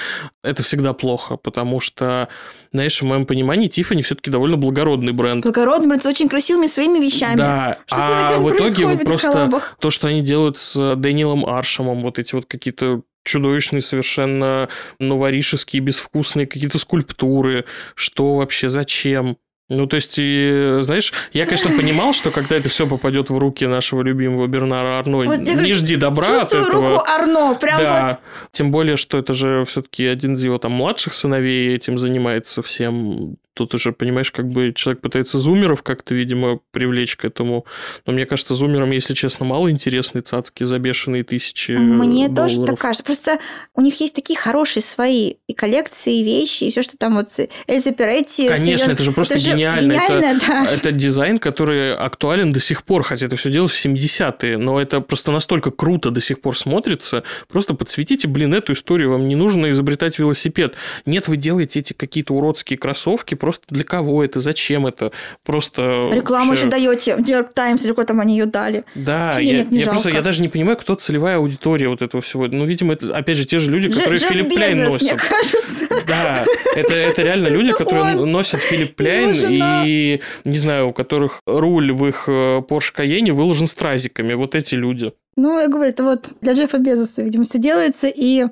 это 0.46 0.62
всегда 0.62 0.92
плохо, 0.92 1.36
потому 1.36 1.80
что, 1.80 2.28
знаешь, 2.72 3.00
в 3.00 3.04
моем 3.04 3.26
понимании 3.26 3.68
Тиффани 3.68 4.02
все-таки 4.02 4.30
довольно 4.30 4.56
благородный 4.56 5.12
бренд. 5.12 5.42
Благородный 5.44 5.88
бренд 5.88 6.02
с 6.02 6.06
очень 6.06 6.28
красивыми 6.28 6.66
своими 6.66 6.98
вещами. 6.98 7.36
Да, 7.36 7.78
Что 7.86 7.96
а 7.98 8.38
в 8.38 8.54
итоге 8.54 8.86
вот 8.86 9.04
просто 9.04 9.32
коллабах? 9.32 9.76
то, 9.80 9.90
что 9.90 10.08
они 10.08 10.22
делают 10.22 10.58
с 10.58 10.96
Дэниелом 10.96 11.44
Аршемом, 11.46 12.02
вот 12.02 12.18
эти 12.18 12.34
вот 12.34 12.46
какие-то 12.46 13.02
чудовищные, 13.24 13.82
совершенно 13.82 14.68
новоришеские, 14.98 15.82
безвкусные 15.82 16.46
какие-то 16.46 16.78
скульптуры. 16.78 17.64
Что 17.94 18.36
вообще, 18.36 18.68
зачем? 18.68 19.36
Ну, 19.68 19.86
то 19.86 19.96
есть, 19.96 20.14
и, 20.18 20.78
знаешь, 20.82 21.12
я, 21.32 21.44
конечно, 21.44 21.76
понимал, 21.76 22.12
что 22.12 22.30
когда 22.30 22.54
это 22.54 22.68
все 22.68 22.86
попадет 22.86 23.30
в 23.30 23.38
руки 23.38 23.66
нашего 23.66 24.02
любимого 24.02 24.46
Бернара 24.46 25.00
Арно, 25.00 25.16
Вот 25.16 25.38
не 25.38 25.54
говорю, 25.54 25.74
жди 25.74 25.96
добра 25.96 26.42
от 26.42 26.52
этого. 26.52 26.90
руку 26.90 27.04
Арно, 27.04 27.54
прям 27.54 27.78
да, 27.78 28.08
вот. 28.08 28.50
тем 28.52 28.70
более, 28.70 28.96
что 28.96 29.18
это 29.18 29.32
же 29.32 29.64
все-таки 29.64 30.06
один 30.06 30.34
из 30.34 30.44
его 30.44 30.58
там 30.58 30.72
младших 30.72 31.14
сыновей 31.14 31.74
этим 31.74 31.98
занимается 31.98 32.62
всем. 32.62 33.38
Тут 33.56 33.74
уже, 33.74 33.92
понимаешь, 33.92 34.30
как 34.30 34.48
бы 34.48 34.72
человек 34.74 35.00
пытается 35.00 35.38
зумеров 35.38 35.82
как-то, 35.82 36.14
видимо, 36.14 36.60
привлечь 36.72 37.16
к 37.16 37.24
этому. 37.24 37.64
Но 38.04 38.12
мне 38.12 38.26
кажется, 38.26 38.54
зумерам, 38.54 38.90
если 38.90 39.14
честно, 39.14 39.46
мало 39.46 39.70
интересны 39.70 40.20
цацки 40.20 40.62
за 40.64 40.78
бешеные 40.78 41.24
тысячи 41.24 41.72
Мне 41.72 42.28
долларов. 42.28 42.56
тоже 42.56 42.66
так 42.66 42.78
кажется. 42.78 43.04
Просто 43.04 43.38
у 43.74 43.80
них 43.80 43.98
есть 44.00 44.14
такие 44.14 44.38
хорошие 44.38 44.82
свои 44.82 45.34
и 45.46 45.54
коллекции, 45.54 46.20
и 46.20 46.24
вещи, 46.24 46.64
и 46.64 46.70
все, 46.70 46.82
что 46.82 46.98
там 46.98 47.14
вот 47.14 47.28
Эльза 47.66 47.92
Перетти. 47.92 48.46
Конечно, 48.46 48.92
это 48.92 49.02
же 49.02 49.12
просто 49.12 49.34
это 49.34 49.42
же 49.42 49.52
гениально. 49.52 49.92
гениально, 49.92 50.24
это, 50.36 50.46
да. 50.46 50.70
это 50.70 50.92
дизайн, 50.92 51.38
который 51.38 51.94
актуален 51.96 52.52
до 52.52 52.60
сих 52.60 52.84
пор, 52.84 53.02
хотя 53.04 53.26
это 53.26 53.36
все 53.36 53.50
делалось 53.50 53.72
в 53.72 53.86
70-е, 53.86 54.58
но 54.58 54.80
это 54.80 55.00
просто 55.00 55.32
настолько 55.32 55.70
круто 55.70 56.10
до 56.10 56.20
сих 56.20 56.42
пор 56.42 56.56
смотрится. 56.58 57.24
Просто 57.48 57.72
подсветите, 57.72 58.28
блин, 58.28 58.52
эту 58.52 58.74
историю, 58.74 59.12
вам 59.12 59.26
не 59.26 59.34
нужно 59.34 59.70
изобретать 59.70 60.18
велосипед. 60.18 60.74
Нет, 61.06 61.28
вы 61.28 61.38
делаете 61.38 61.80
эти 61.80 61.94
какие-то 61.94 62.34
уродские 62.34 62.78
кроссовки, 62.78 63.34
просто 63.46 63.64
для 63.68 63.84
кого 63.84 64.24
это, 64.24 64.40
зачем 64.40 64.88
это? 64.88 65.12
Просто... 65.44 66.10
Рекламу 66.12 66.48
вообще- 66.48 66.62
еще 66.62 66.70
даете 66.70 67.14
в 67.14 67.20
Нью-Йорк 67.20 67.52
Таймс 67.52 67.84
или 67.84 67.92
куда 67.92 68.08
там 68.08 68.18
они 68.18 68.36
ее 68.36 68.46
дали. 68.46 68.84
Да, 68.96 69.38
я, 69.38 69.58
денег 69.58 69.70
не 69.70 69.78
я 69.78 69.86
просто 69.86 70.10
я 70.10 70.20
даже 70.20 70.42
не 70.42 70.48
понимаю, 70.48 70.76
кто 70.76 70.96
целевая 70.96 71.36
аудитория 71.36 71.88
вот 71.88 72.02
этого 72.02 72.20
всего. 72.20 72.48
Ну, 72.48 72.64
видимо, 72.64 72.94
это, 72.94 73.16
опять 73.16 73.36
же, 73.36 73.44
те 73.44 73.60
же 73.60 73.70
люди, 73.70 73.88
которые 73.88 74.18
Джефф 74.18 74.28
Филипп 74.30 74.48
Пляйн 74.52 74.78
Безос, 74.78 75.00
мне 75.00 75.12
носят. 75.12 75.28
кажется. 75.28 75.86
Да, 76.08 76.44
это, 76.74 76.92
это 76.92 77.22
реально 77.22 77.46
люди, 77.46 77.72
которые 77.72 78.16
он. 78.16 78.32
носят 78.32 78.60
Филипп 78.62 78.96
Пляйн 78.96 79.32
и, 79.48 80.20
не 80.44 80.58
знаю, 80.58 80.88
у 80.88 80.92
которых 80.92 81.40
руль 81.46 81.92
в 81.92 82.04
их 82.04 82.24
э, 82.26 82.62
Porsche 82.68 82.96
Cayenne 82.96 83.30
выложен 83.30 83.68
стразиками. 83.68 84.34
Вот 84.34 84.56
эти 84.56 84.74
люди. 84.74 85.12
Ну, 85.36 85.60
я 85.60 85.68
говорю, 85.68 85.90
это 85.90 86.02
вот 86.02 86.30
для 86.40 86.54
Джеффа 86.54 86.78
Безоса, 86.78 87.22
видимо, 87.22 87.44
все 87.44 87.58
делается, 87.58 88.08
и... 88.08 88.46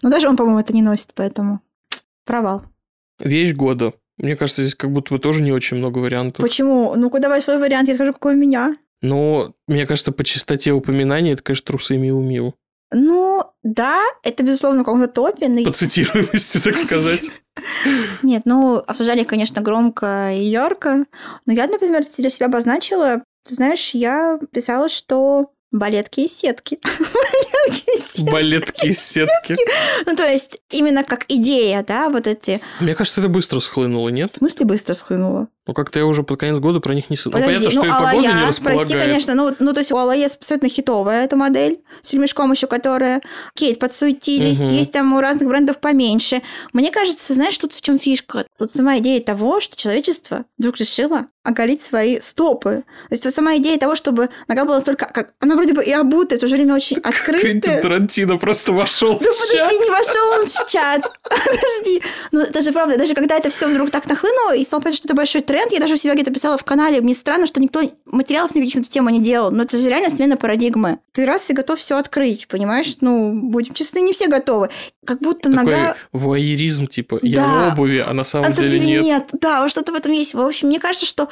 Ну, 0.00 0.10
даже 0.10 0.26
он, 0.26 0.38
по-моему, 0.38 0.60
это 0.60 0.72
не 0.72 0.80
носит, 0.80 1.10
поэтому 1.14 1.60
провал. 2.24 2.62
Вещь 3.18 3.52
года. 3.52 3.94
Мне 4.18 4.36
кажется, 4.36 4.62
здесь 4.62 4.74
как 4.74 4.92
будто 4.92 5.14
бы 5.14 5.20
тоже 5.20 5.42
не 5.42 5.52
очень 5.52 5.76
много 5.78 5.98
вариантов. 5.98 6.44
Почему? 6.44 6.94
Ну-ка, 6.96 7.18
давай 7.20 7.40
свой 7.40 7.58
вариант, 7.58 7.88
я 7.88 7.94
скажу, 7.94 8.12
какой 8.12 8.34
у 8.34 8.38
меня. 8.38 8.70
Но, 9.00 9.54
мне 9.68 9.86
кажется, 9.86 10.10
по 10.12 10.24
частоте 10.24 10.72
упоминаний 10.72 11.32
это, 11.32 11.42
конечно, 11.42 11.66
трусы 11.66 11.96
Миу-Миу. 11.96 12.52
Ну, 12.90 13.44
да, 13.62 14.00
это, 14.24 14.42
безусловно, 14.42 14.80
в 14.82 14.84
каком-то 14.84 15.08
топе. 15.08 15.48
но- 15.48 15.62
По 15.64 15.72
цитируемости, 15.72 16.58
так 16.58 16.76
сказать. 16.78 17.30
Нет, 18.22 18.42
ну, 18.44 18.76
обсуждали, 18.86 19.24
конечно, 19.24 19.60
громко 19.62 20.32
и 20.34 20.42
ярко. 20.42 21.04
Но 21.46 21.52
я, 21.52 21.66
например, 21.66 22.02
для 22.16 22.30
себя 22.30 22.46
обозначила, 22.46 23.22
ты 23.46 23.54
знаешь, 23.54 23.90
я 23.94 24.38
писала, 24.52 24.88
что 24.88 25.50
балетки 25.72 26.20
и 26.20 26.28
сетки. 26.28 26.78
Балетки 26.82 27.90
и 27.96 28.00
сетки. 28.00 28.30
Балетки 28.30 28.86
из 28.86 29.02
сетки. 29.02 29.56
Ну, 30.06 30.16
то 30.16 30.26
есть, 30.26 30.58
именно 30.70 31.04
как 31.04 31.24
идея, 31.28 31.84
да, 31.86 32.08
вот 32.08 32.26
эти... 32.26 32.60
Мне 32.80 32.94
кажется, 32.94 33.20
это 33.20 33.28
быстро 33.28 33.60
схлынуло, 33.60 34.08
В 34.08 34.12
нет? 34.12 34.34
смысле 34.34 34.66
быстро 34.66 34.94
схлынуло? 34.94 35.48
Ну, 35.68 35.74
как-то 35.74 35.98
я 35.98 36.06
уже 36.06 36.22
под 36.22 36.40
конец 36.40 36.58
года 36.58 36.80
про 36.80 36.94
них 36.94 37.10
не... 37.10 37.16
с- 37.16 37.26
Ну, 37.26 37.30
Подожди, 37.32 37.54
понятно, 37.54 37.70
что 37.70 37.84
и 37.84 37.88
Алая, 37.90 38.10
погода 38.16 38.32
не 38.32 38.44
располагает. 38.46 38.88
прости, 38.88 39.06
конечно, 39.06 39.34
ну, 39.34 39.54
ну, 39.58 39.72
то 39.74 39.80
есть 39.80 39.92
у 39.92 39.96
Алая 39.98 40.26
абсолютно 40.26 40.68
хитовая 40.70 41.24
эта 41.24 41.36
модель 41.36 41.80
с 42.02 42.12
ремешком 42.14 42.50
еще, 42.50 42.66
которая 42.66 43.20
Кейт 43.54 43.78
подсуетились, 43.78 44.60
Мгм. 44.60 44.70
есть 44.72 44.92
там 44.92 45.12
у 45.12 45.20
разных 45.20 45.46
брендов 45.48 45.78
поменьше. 45.78 46.42
Мне 46.72 46.90
кажется, 46.90 47.34
знаешь, 47.34 47.56
тут 47.58 47.74
в 47.74 47.80
чем 47.82 47.98
фишка? 47.98 48.46
Тут 48.58 48.70
сама 48.70 48.98
идея 48.98 49.20
того, 49.20 49.60
что 49.60 49.76
человечество 49.76 50.46
вдруг 50.56 50.78
решило 50.78 51.26
оголить 51.44 51.80
свои 51.80 52.20
стопы. 52.20 52.84
То 53.08 53.14
есть 53.14 53.30
сама 53.34 53.56
идея 53.56 53.78
того, 53.78 53.94
чтобы 53.94 54.28
нога 54.48 54.64
была 54.66 54.76
настолько... 54.76 55.06
Как, 55.06 55.32
она 55.40 55.54
вроде 55.54 55.72
бы 55.72 55.82
и 55.82 55.90
обутая, 55.92 56.38
в 56.38 56.40
то 56.42 56.46
же 56.46 56.56
время 56.56 56.74
очень 56.74 56.96
Квентин 57.00 57.10
открытая. 57.40 57.82
Тарантино 57.82 58.36
просто 58.36 58.72
вошел 58.72 59.18
Да 59.18 59.30
в 59.30 59.50
чат. 59.50 59.50
подожди, 59.50 59.78
не 59.84 59.90
вошел 59.90 60.28
он 60.40 60.44
в 60.46 60.70
чат. 60.70 61.12
Подожди. 61.22 62.02
Ну, 62.32 62.46
даже 62.52 62.72
правда, 62.72 62.98
даже 62.98 63.14
когда 63.14 63.36
это 63.38 63.48
все 63.48 63.66
вдруг 63.66 63.90
так 63.90 64.06
нахлынуло, 64.06 64.54
и 64.54 64.64
стало 64.64 64.80
понятно, 64.80 64.96
что 64.98 65.06
это 65.08 65.14
большой 65.14 65.40
тренд, 65.40 65.57
я 65.70 65.80
даже 65.80 65.94
у 65.94 65.96
себя 65.96 66.14
где-то 66.14 66.30
писала 66.32 66.56
в 66.58 66.64
канале, 66.64 67.00
мне 67.00 67.14
странно, 67.14 67.46
что 67.46 67.60
никто 67.60 67.80
материалов 68.06 68.54
никаких 68.54 68.76
на 68.76 68.80
эту 68.80 68.90
тему 68.90 69.10
не 69.10 69.20
делал. 69.20 69.50
Но 69.50 69.62
это 69.64 69.76
же 69.76 69.88
реально 69.88 70.10
смена 70.14 70.36
парадигмы. 70.36 70.98
Ты 71.12 71.26
раз 71.26 71.48
и 71.50 71.52
готов 71.54 71.78
все 71.78 71.96
открыть, 71.96 72.46
понимаешь? 72.48 72.96
Ну, 73.00 73.32
будем 73.34 73.74
честны, 73.74 74.00
не 74.00 74.12
все 74.12 74.28
готовы. 74.28 74.70
Как 75.06 75.20
будто 75.20 75.50
Такой 75.50 75.64
нога... 75.64 75.96
вуайеризм, 76.12 76.86
типа, 76.86 77.18
я 77.22 77.42
Да. 77.42 77.70
в 77.70 77.72
обуви, 77.74 78.04
а 78.06 78.12
на 78.12 78.24
самом 78.24 78.46
А 78.46 78.48
на 78.50 78.54
самом 78.54 78.70
деле 78.70 78.80
деле 78.80 78.92
нет. 78.96 79.04
нет. 79.04 79.28
Да, 79.40 79.62
вот 79.62 79.70
что-то 79.70 79.92
в 79.92 79.94
этом 79.94 80.12
есть. 80.12 80.34
В 80.34 80.40
общем, 80.40 80.68
мне 80.68 80.78
кажется, 80.80 81.06
что 81.06 81.28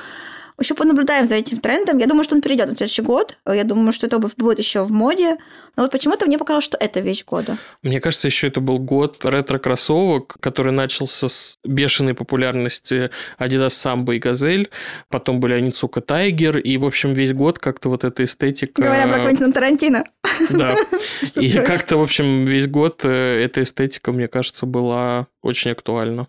еще 0.58 0.74
понаблюдаем 0.74 1.26
за 1.26 1.36
этим 1.36 1.58
трендом. 1.58 1.98
Я 1.98 2.06
думаю, 2.06 2.24
что 2.24 2.34
он 2.34 2.40
перейдет 2.40 2.68
на 2.68 2.76
следующий 2.76 3.02
год. 3.02 3.36
Я 3.46 3.64
думаю, 3.64 3.92
что 3.92 4.06
обувь 4.16 4.36
будет 4.36 4.58
еще 4.58 4.84
в 4.84 4.90
моде. 4.90 5.36
Но 5.76 5.82
вот 5.82 5.92
почему-то 5.92 6.26
мне 6.26 6.38
показалось, 6.38 6.64
что 6.64 6.78
это 6.80 7.00
вещь 7.00 7.24
года. 7.24 7.58
Мне 7.82 8.00
кажется, 8.00 8.28
еще 8.28 8.48
это 8.48 8.60
был 8.60 8.78
год 8.78 9.24
ретро-кроссовок, 9.26 10.36
который 10.40 10.72
начался 10.72 11.28
с 11.28 11.58
бешеной 11.64 12.14
популярности 12.14 13.10
Adidas 13.38 13.68
Samba 13.68 14.16
и 14.16 14.18
Газель. 14.18 14.70
Потом 15.10 15.38
были 15.38 15.52
Аницука 15.52 16.00
Тайгер. 16.00 16.56
И, 16.56 16.78
в 16.78 16.86
общем, 16.86 17.12
весь 17.12 17.34
год 17.34 17.58
как-то 17.58 17.90
вот 17.90 18.04
эта 18.04 18.24
эстетика... 18.24 18.80
Говоря 18.80 19.06
про 19.06 19.24
Квентина 19.24 19.52
Тарантино. 19.52 20.04
Да. 20.48 20.74
И 21.36 21.52
как-то, 21.52 21.98
в 21.98 22.02
общем, 22.02 22.46
весь 22.46 22.66
год 22.66 23.04
э, 23.04 23.44
эта 23.44 23.62
эстетика, 23.62 24.12
мне 24.12 24.28
кажется, 24.28 24.64
была 24.64 25.26
очень 25.42 25.72
актуальна. 25.72 26.28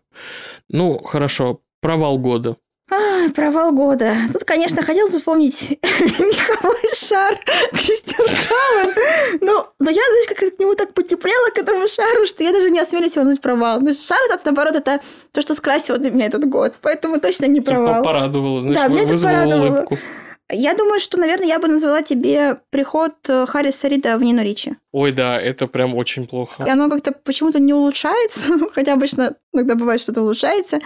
Ну, 0.69 0.97
хорошо. 0.99 1.61
Провал 1.79 2.17
года. 2.17 2.57
Ай, 2.89 3.29
провал 3.31 3.73
года. 3.73 4.15
Тут, 4.31 4.45
конечно, 4.45 4.81
хотелось 4.81 5.13
вспомнить 5.13 5.77
меховой 5.83 6.95
шар 6.95 7.37
Кристиан 7.71 8.27
Кауэн. 8.27 8.95
Но, 9.41 9.73
но 9.79 9.89
я, 9.89 10.01
знаешь, 10.01 10.27
как 10.29 10.37
к 10.37 10.59
нему 10.59 10.73
так 10.75 10.93
потеплела, 10.93 11.49
к 11.53 11.57
этому 11.57 11.85
шару, 11.87 12.25
что 12.25 12.43
я 12.43 12.53
даже 12.53 12.69
не 12.69 12.79
осмелюсь 12.79 13.11
его 13.15 13.25
назвать 13.25 13.41
провал. 13.41 13.81
Но 13.81 13.91
шар, 13.91 14.19
это, 14.29 14.39
наоборот, 14.45 14.75
это 14.75 15.01
то, 15.33 15.41
что 15.41 15.53
скрасило 15.53 15.97
для 15.97 16.11
меня 16.11 16.27
этот 16.27 16.45
год. 16.47 16.75
Поэтому 16.81 17.19
точно 17.19 17.45
не 17.47 17.59
провал. 17.59 18.03
порадовало, 18.03 18.61
знаешь, 18.61 18.77
Да, 18.77 18.87
меня 18.87 19.03
это 19.03 19.21
порадовало. 19.21 19.67
улыбку. 19.79 19.97
Я 20.49 20.73
думаю, 20.75 21.01
что, 21.01 21.17
наверное, 21.17 21.47
я 21.47 21.59
бы 21.59 21.67
назвала 21.67 22.01
тебе 22.03 22.57
приход 22.69 23.15
э, 23.27 23.45
Харриса 23.47 23.89
Рида 23.89 24.17
в 24.17 24.23
Нину 24.23 24.41
Ричи. 24.41 24.77
Ой, 24.93 25.11
да, 25.11 25.37
это 25.39 25.67
прям 25.67 25.95
очень 25.95 26.27
плохо. 26.27 26.63
И 26.65 26.69
оно 26.69 26.89
как-то 26.89 27.11
почему-то 27.11 27.59
не 27.59 27.73
улучшается, 27.73 28.53
хотя 28.73 28.93
обычно 28.93 29.35
иногда 29.53 29.75
бывает 29.75 29.99
что-то 29.99 30.21
улучшается. 30.21 30.79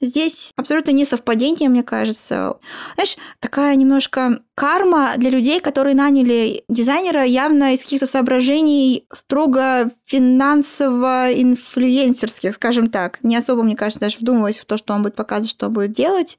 Здесь 0.00 0.52
абсолютно 0.56 0.92
не 0.92 1.04
совпадение, 1.04 1.68
мне 1.68 1.82
кажется. 1.82 2.56
Знаешь, 2.94 3.18
такая 3.40 3.76
немножко 3.76 4.40
карма 4.54 5.12
для 5.18 5.28
людей, 5.28 5.60
которые 5.60 5.94
наняли 5.94 6.64
дизайнера 6.70 7.24
явно 7.24 7.74
из 7.74 7.80
каких-то 7.80 8.06
соображений 8.06 9.06
строго 9.12 9.90
финансово-инфлюенсерских, 10.06 12.54
скажем 12.54 12.88
так. 12.88 13.18
Не 13.22 13.36
особо, 13.36 13.64
мне 13.64 13.76
кажется, 13.76 14.00
даже 14.00 14.16
вдумываясь 14.18 14.60
в 14.60 14.64
то, 14.64 14.78
что 14.78 14.94
он 14.94 15.02
будет 15.02 15.14
показывать, 15.14 15.50
что 15.50 15.66
он 15.66 15.74
будет 15.74 15.92
делать. 15.92 16.38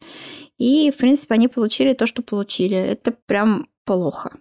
И, 0.57 0.91
в 0.91 0.97
принципе, 0.97 1.35
они 1.35 1.47
получили 1.47 1.93
то, 1.93 2.07
что 2.07 2.23
получили. 2.23 2.75
Это 2.75 3.13
прям 3.27 3.67
плохо. 3.85 4.31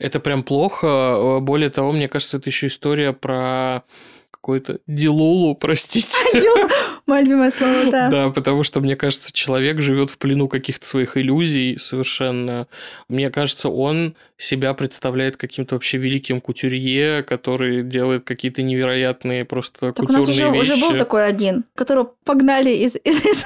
Это 0.00 0.18
прям 0.18 0.42
плохо. 0.42 1.38
Более 1.40 1.70
того, 1.70 1.92
мне 1.92 2.08
кажется, 2.08 2.38
это 2.38 2.48
еще 2.48 2.66
история 2.66 3.12
про 3.12 3.84
какую-то 4.30 4.80
дилулу, 4.86 5.54
простите. 5.60 6.16
Мое 7.06 7.20
любимое 7.22 7.50
слово, 7.50 7.90
да. 7.90 8.08
Да, 8.08 8.30
потому 8.30 8.62
что, 8.62 8.80
мне 8.80 8.96
кажется, 8.96 9.32
человек 9.32 9.80
живет 9.80 10.08
в 10.08 10.16
плену 10.16 10.48
каких-то 10.48 10.86
своих 10.86 11.16
иллюзий 11.18 11.76
совершенно. 11.78 12.66
Мне 13.08 13.30
кажется, 13.30 13.68
он 13.68 14.14
себя 14.38 14.72
представляет 14.72 15.36
каким-то 15.36 15.74
вообще 15.74 15.98
великим 15.98 16.40
кутюрье, 16.40 17.22
который 17.22 17.82
делает 17.82 18.24
какие-то 18.24 18.62
невероятные 18.62 19.44
просто 19.44 19.92
Так 19.92 20.08
у 20.08 20.12
нас 20.12 20.24
кутюрные 20.24 20.50
уже, 20.50 20.58
вещи. 20.58 20.72
уже 20.72 20.80
был 20.80 20.98
такой 20.98 21.26
один, 21.26 21.64
которого 21.74 22.14
погнали 22.24 22.70
из, 22.70 22.96
из, 23.04 23.22
из. 23.26 23.44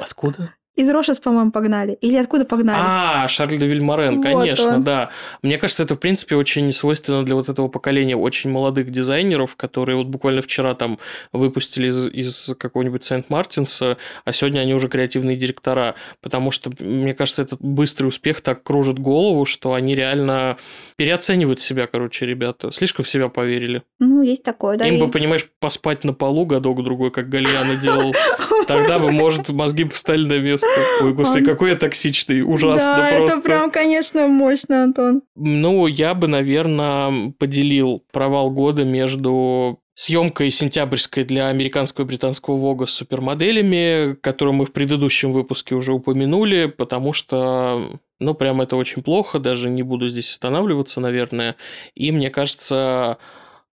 Откуда? 0.00 0.54
Из 0.78 0.88
Рошес, 0.90 1.18
по-моему, 1.18 1.50
погнали. 1.50 1.94
Или 2.00 2.16
откуда 2.18 2.44
погнали? 2.44 2.78
А, 2.80 3.26
Шарль 3.26 3.58
де 3.58 3.66
Вильморен, 3.66 4.16
Вот 4.18 4.22
конечно, 4.22 4.76
он. 4.76 4.84
да. 4.84 5.10
Мне 5.42 5.58
кажется, 5.58 5.82
это, 5.82 5.96
в 5.96 5.98
принципе, 5.98 6.36
очень 6.36 6.72
свойственно 6.72 7.24
для 7.24 7.34
вот 7.34 7.48
этого 7.48 7.66
поколения 7.66 8.16
очень 8.16 8.48
молодых 8.50 8.92
дизайнеров, 8.92 9.56
которые 9.56 9.96
вот 9.96 10.06
буквально 10.06 10.40
вчера 10.40 10.74
там 10.74 11.00
выпустили 11.32 11.88
из, 11.88 12.06
из 12.06 12.50
какого-нибудь 12.56 13.04
Сент-Мартинса, 13.04 13.96
а 14.24 14.32
сегодня 14.32 14.60
они 14.60 14.72
уже 14.72 14.88
креативные 14.88 15.36
директора, 15.36 15.96
потому 16.20 16.52
что, 16.52 16.70
мне 16.78 17.12
кажется, 17.12 17.42
этот 17.42 17.60
быстрый 17.60 18.06
успех 18.06 18.40
так 18.40 18.62
кружит 18.62 19.00
голову, 19.00 19.44
что 19.46 19.74
они 19.74 19.96
реально 19.96 20.58
переоценивают 20.94 21.60
себя, 21.60 21.88
короче, 21.88 22.24
ребята. 22.24 22.70
Слишком 22.70 23.04
в 23.04 23.08
себя 23.08 23.28
поверили. 23.28 23.82
Ну, 23.98 24.22
есть 24.22 24.44
такое, 24.44 24.76
да. 24.76 24.86
Им 24.86 24.94
и- 24.94 25.00
бы, 25.00 25.10
понимаешь, 25.10 25.48
поспать 25.58 26.04
на 26.04 26.12
полу 26.12 26.46
годок-другой, 26.46 27.10
как 27.10 27.28
Гальяна 27.28 27.74
делал. 27.76 28.14
Тогда 28.68 28.98
бы, 28.98 29.10
может, 29.10 29.48
мозги 29.48 29.84
бы 29.84 29.90
встали 29.90 30.24
на 30.26 30.38
место. 30.38 30.68
Ой, 31.00 31.14
господи, 31.14 31.44
какой 31.44 31.70
я 31.70 31.76
токсичный, 31.76 32.42
ужасно 32.42 32.96
да, 32.96 33.16
просто. 33.16 33.38
это 33.38 33.44
прям, 33.44 33.70
конечно, 33.70 34.28
мощно, 34.28 34.84
Антон. 34.84 35.22
Ну, 35.34 35.86
я 35.86 36.14
бы, 36.14 36.28
наверное, 36.28 37.32
поделил 37.38 38.04
провал 38.12 38.50
года 38.50 38.84
между 38.84 39.80
съемкой 39.94 40.50
сентябрьской 40.50 41.24
для 41.24 41.48
американского 41.48 42.04
и 42.04 42.08
британского 42.08 42.56
Вога 42.56 42.86
с 42.86 42.92
супермоделями, 42.92 44.14
которую 44.20 44.54
мы 44.54 44.66
в 44.66 44.72
предыдущем 44.72 45.32
выпуске 45.32 45.74
уже 45.74 45.92
упомянули, 45.92 46.66
потому 46.66 47.12
что, 47.12 47.98
ну, 48.20 48.34
прям 48.34 48.60
это 48.60 48.76
очень 48.76 49.02
плохо, 49.02 49.40
даже 49.40 49.70
не 49.70 49.82
буду 49.82 50.08
здесь 50.08 50.30
останавливаться, 50.30 51.00
наверное. 51.00 51.56
И 51.96 52.12
мне 52.12 52.30
кажется, 52.30 53.18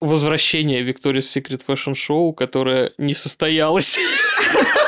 возвращение 0.02 0.82
Victoria's 0.84 1.30
Secret 1.32 1.62
Fashion 1.68 1.94
Show, 1.94 2.34
которое 2.34 2.94
не 2.98 3.14
состоялось. 3.14 4.00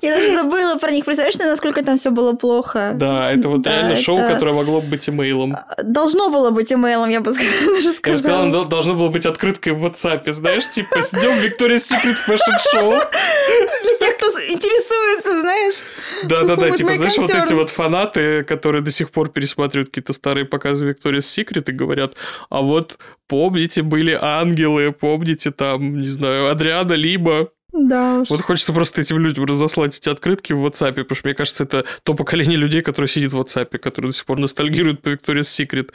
Я 0.00 0.16
даже 0.16 0.36
забыла 0.36 0.76
про 0.78 0.90
них. 0.90 1.04
Представляешь, 1.04 1.38
насколько 1.38 1.84
там 1.84 1.96
все 1.96 2.10
было 2.10 2.34
плохо? 2.34 2.92
Да, 2.94 3.32
это 3.32 3.48
вот 3.48 3.66
реально 3.66 3.96
шоу, 3.96 4.16
которое 4.16 4.54
могло 4.54 4.80
быть 4.80 5.08
имейлом. 5.08 5.56
Должно 5.82 6.28
было 6.28 6.50
быть 6.50 6.72
имейлом, 6.72 7.08
я 7.08 7.20
бы 7.20 7.32
сказала. 7.34 7.76
Я 7.76 8.18
сказала, 8.18 8.64
должно 8.64 8.94
было 8.94 9.08
быть 9.08 9.26
открыткой 9.26 9.72
в 9.72 9.84
WhatsApp, 9.84 10.30
знаешь, 10.32 10.68
типа, 10.68 10.96
ждем 11.02 11.38
Victoria's 11.38 11.90
Secret 11.90 12.16
Fashion 12.26 12.56
Show. 12.74 12.90
Для 13.82 13.98
тех, 13.98 14.16
кто 14.16 14.26
интересуется, 14.48 15.40
знаешь. 15.40 15.74
Да-да-да, 16.24 16.70
типа, 16.70 16.94
знаешь, 16.94 17.16
вот 17.18 17.30
эти 17.30 17.52
вот 17.52 17.70
фанаты, 17.70 18.44
которые 18.44 18.82
до 18.82 18.90
сих 18.90 19.10
пор 19.10 19.30
пересматривают 19.30 19.88
какие-то 19.90 20.12
старые 20.12 20.44
показы 20.44 20.90
Victoria's 20.90 21.20
Secret 21.20 21.64
и 21.68 21.72
говорят, 21.72 22.14
а 22.50 22.60
вот 22.60 22.98
помните, 23.28 23.82
были 23.82 24.18
ангелы, 24.20 24.92
помните 24.92 25.50
там, 25.50 26.00
не 26.00 26.08
знаю, 26.08 26.50
Адриана 26.50 26.92
Либо, 26.92 27.50
да 27.72 28.20
уж. 28.20 28.30
Вот 28.30 28.42
хочется 28.42 28.72
просто 28.72 29.00
этим 29.00 29.18
людям 29.18 29.44
разослать 29.44 29.96
эти 29.96 30.08
открытки 30.08 30.52
в 30.52 30.64
WhatsApp, 30.64 30.92
потому 30.92 31.14
что, 31.16 31.28
мне 31.28 31.34
кажется, 31.34 31.64
это 31.64 31.84
то 32.02 32.14
поколение 32.14 32.56
людей, 32.56 32.82
которые 32.82 33.08
сидит 33.08 33.32
в 33.32 33.40
WhatsApp, 33.40 33.78
которые 33.78 34.10
до 34.10 34.16
сих 34.16 34.26
пор 34.26 34.38
ностальгируют 34.38 35.02
по 35.02 35.08
Victoria's 35.10 35.42
Secret. 35.42 35.90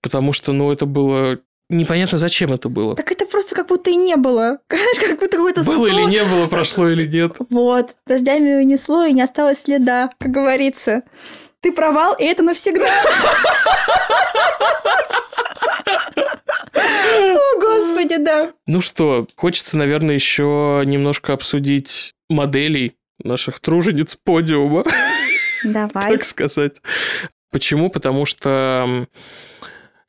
Потому 0.00 0.32
что, 0.32 0.52
ну, 0.52 0.72
это 0.72 0.86
было 0.86 1.38
непонятно, 1.68 2.18
зачем 2.18 2.52
это 2.52 2.68
было. 2.68 2.96
Так 2.96 3.10
это 3.12 3.26
просто 3.26 3.54
как 3.54 3.68
будто 3.68 3.90
и 3.90 3.96
не 3.96 4.16
было. 4.16 4.58
Знаешь, 4.70 4.98
как 4.98 5.18
будто 5.18 5.36
какой-то 5.36 5.64
Было 5.64 5.88
сон. 5.88 5.98
или 5.98 6.10
не 6.10 6.24
было, 6.24 6.46
прошло 6.46 6.88
или 6.88 7.06
нет. 7.06 7.36
Вот. 7.50 7.94
Дождями 8.06 8.62
унесло, 8.62 9.04
и 9.04 9.12
не 9.12 9.22
осталось 9.22 9.62
следа, 9.62 10.10
как 10.18 10.30
говорится. 10.30 11.02
Ты 11.60 11.72
провал, 11.72 12.14
и 12.14 12.24
это 12.24 12.42
навсегда. 12.42 12.88
О, 16.74 17.60
господи, 17.60 18.16
да. 18.16 18.52
Ну 18.66 18.80
что, 18.80 19.26
хочется, 19.36 19.76
наверное, 19.76 20.14
еще 20.14 20.82
немножко 20.86 21.32
обсудить 21.32 22.14
моделей 22.28 22.96
наших 23.22 23.60
тружениц 23.60 24.16
подиума. 24.22 24.84
Давай. 25.64 26.12
Так 26.12 26.24
сказать. 26.24 26.80
Почему? 27.50 27.90
Потому 27.90 28.24
что 28.24 29.06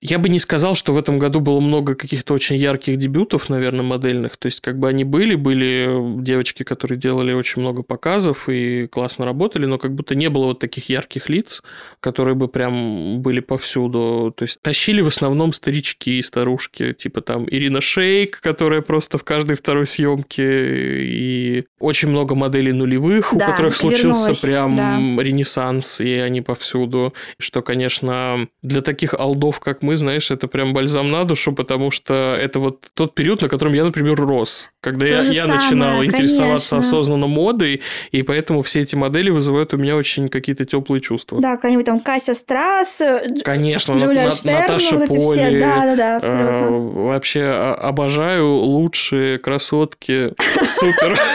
я 0.01 0.17
бы 0.17 0.29
не 0.29 0.39
сказал, 0.39 0.73
что 0.73 0.93
в 0.93 0.97
этом 0.97 1.19
году 1.19 1.41
было 1.41 1.59
много 1.59 1.93
каких-то 1.93 2.33
очень 2.33 2.55
ярких 2.55 2.97
дебютов, 2.97 3.49
наверное, 3.49 3.83
модельных. 3.83 4.35
То 4.35 4.47
есть, 4.47 4.59
как 4.59 4.79
бы 4.79 4.89
они 4.89 5.03
были, 5.03 5.35
были 5.35 6.21
девочки, 6.23 6.63
которые 6.63 6.97
делали 6.97 7.33
очень 7.33 7.61
много 7.61 7.83
показов 7.83 8.49
и 8.49 8.87
классно 8.87 9.25
работали, 9.25 9.67
но 9.67 9.77
как 9.77 9.93
будто 9.93 10.15
не 10.15 10.29
было 10.29 10.45
вот 10.45 10.59
таких 10.59 10.89
ярких 10.89 11.29
лиц, 11.29 11.61
которые 11.99 12.33
бы 12.33 12.47
прям 12.47 13.21
были 13.21 13.41
повсюду. 13.41 14.33
То 14.35 14.43
есть, 14.43 14.59
тащили 14.63 15.01
в 15.01 15.07
основном 15.07 15.53
старички 15.53 16.17
и 16.17 16.23
старушки, 16.23 16.93
типа 16.93 17.21
там 17.21 17.47
Ирина 17.47 17.79
Шейк, 17.79 18.39
которая 18.41 18.81
просто 18.81 19.19
в 19.19 19.23
каждой 19.23 19.55
второй 19.55 19.85
съемке, 19.85 21.05
и 21.05 21.65
очень 21.79 22.09
много 22.09 22.33
моделей 22.33 22.71
нулевых, 22.71 23.33
да, 23.33 23.45
у 23.45 23.51
которых 23.51 23.75
случился 23.75 24.33
прям 24.47 24.75
да. 24.75 25.23
ренессанс, 25.23 26.01
и 26.01 26.13
они 26.13 26.41
повсюду. 26.41 27.13
Что, 27.37 27.61
конечно, 27.61 28.47
для 28.63 28.81
таких 28.81 29.13
алдов, 29.13 29.59
как 29.59 29.83
мы, 29.83 29.90
мы, 29.91 29.97
знаешь, 29.97 30.31
это 30.31 30.47
прям 30.47 30.71
бальзам 30.71 31.11
на 31.11 31.25
душу, 31.25 31.51
потому 31.51 31.91
что 31.91 32.13
это 32.13 32.59
вот 32.59 32.87
тот 32.93 33.13
период, 33.13 33.41
на 33.41 33.49
котором 33.49 33.73
я, 33.73 33.83
например, 33.83 34.15
рос. 34.15 34.69
Когда 34.79 35.05
я, 35.05 35.19
я 35.19 35.47
начинал 35.47 36.01
интересоваться 36.01 36.77
осознанно 36.77 37.27
модой, 37.27 37.81
и 38.11 38.23
поэтому 38.23 38.61
все 38.61 38.81
эти 38.81 38.95
модели 38.95 39.29
вызывают 39.29 39.73
у 39.73 39.77
меня 39.77 39.97
очень 39.97 40.29
какие-то 40.29 40.63
теплые 40.63 41.01
чувства. 41.01 41.41
Да, 41.41 41.57
какая-нибудь 41.57 41.85
там 41.85 41.99
Кася 41.99 42.35
Страс, 42.35 43.01
Конечно, 43.43 43.97
Джулия 43.97 44.25
на, 44.25 44.31
Штерн, 44.31 44.61
Наташа 44.61 44.95
вот 44.95 45.07
Поли. 45.09 45.39
Все. 45.39 45.59
Да, 45.59 45.81
да, 45.83 45.95
да, 45.95 46.17
абсолютно. 46.17 46.65
Э, 46.65 47.05
вообще 47.07 47.43
обожаю 47.43 48.47
лучшие 48.47 49.39
красотки. 49.39 50.33
Супер. 50.65 51.19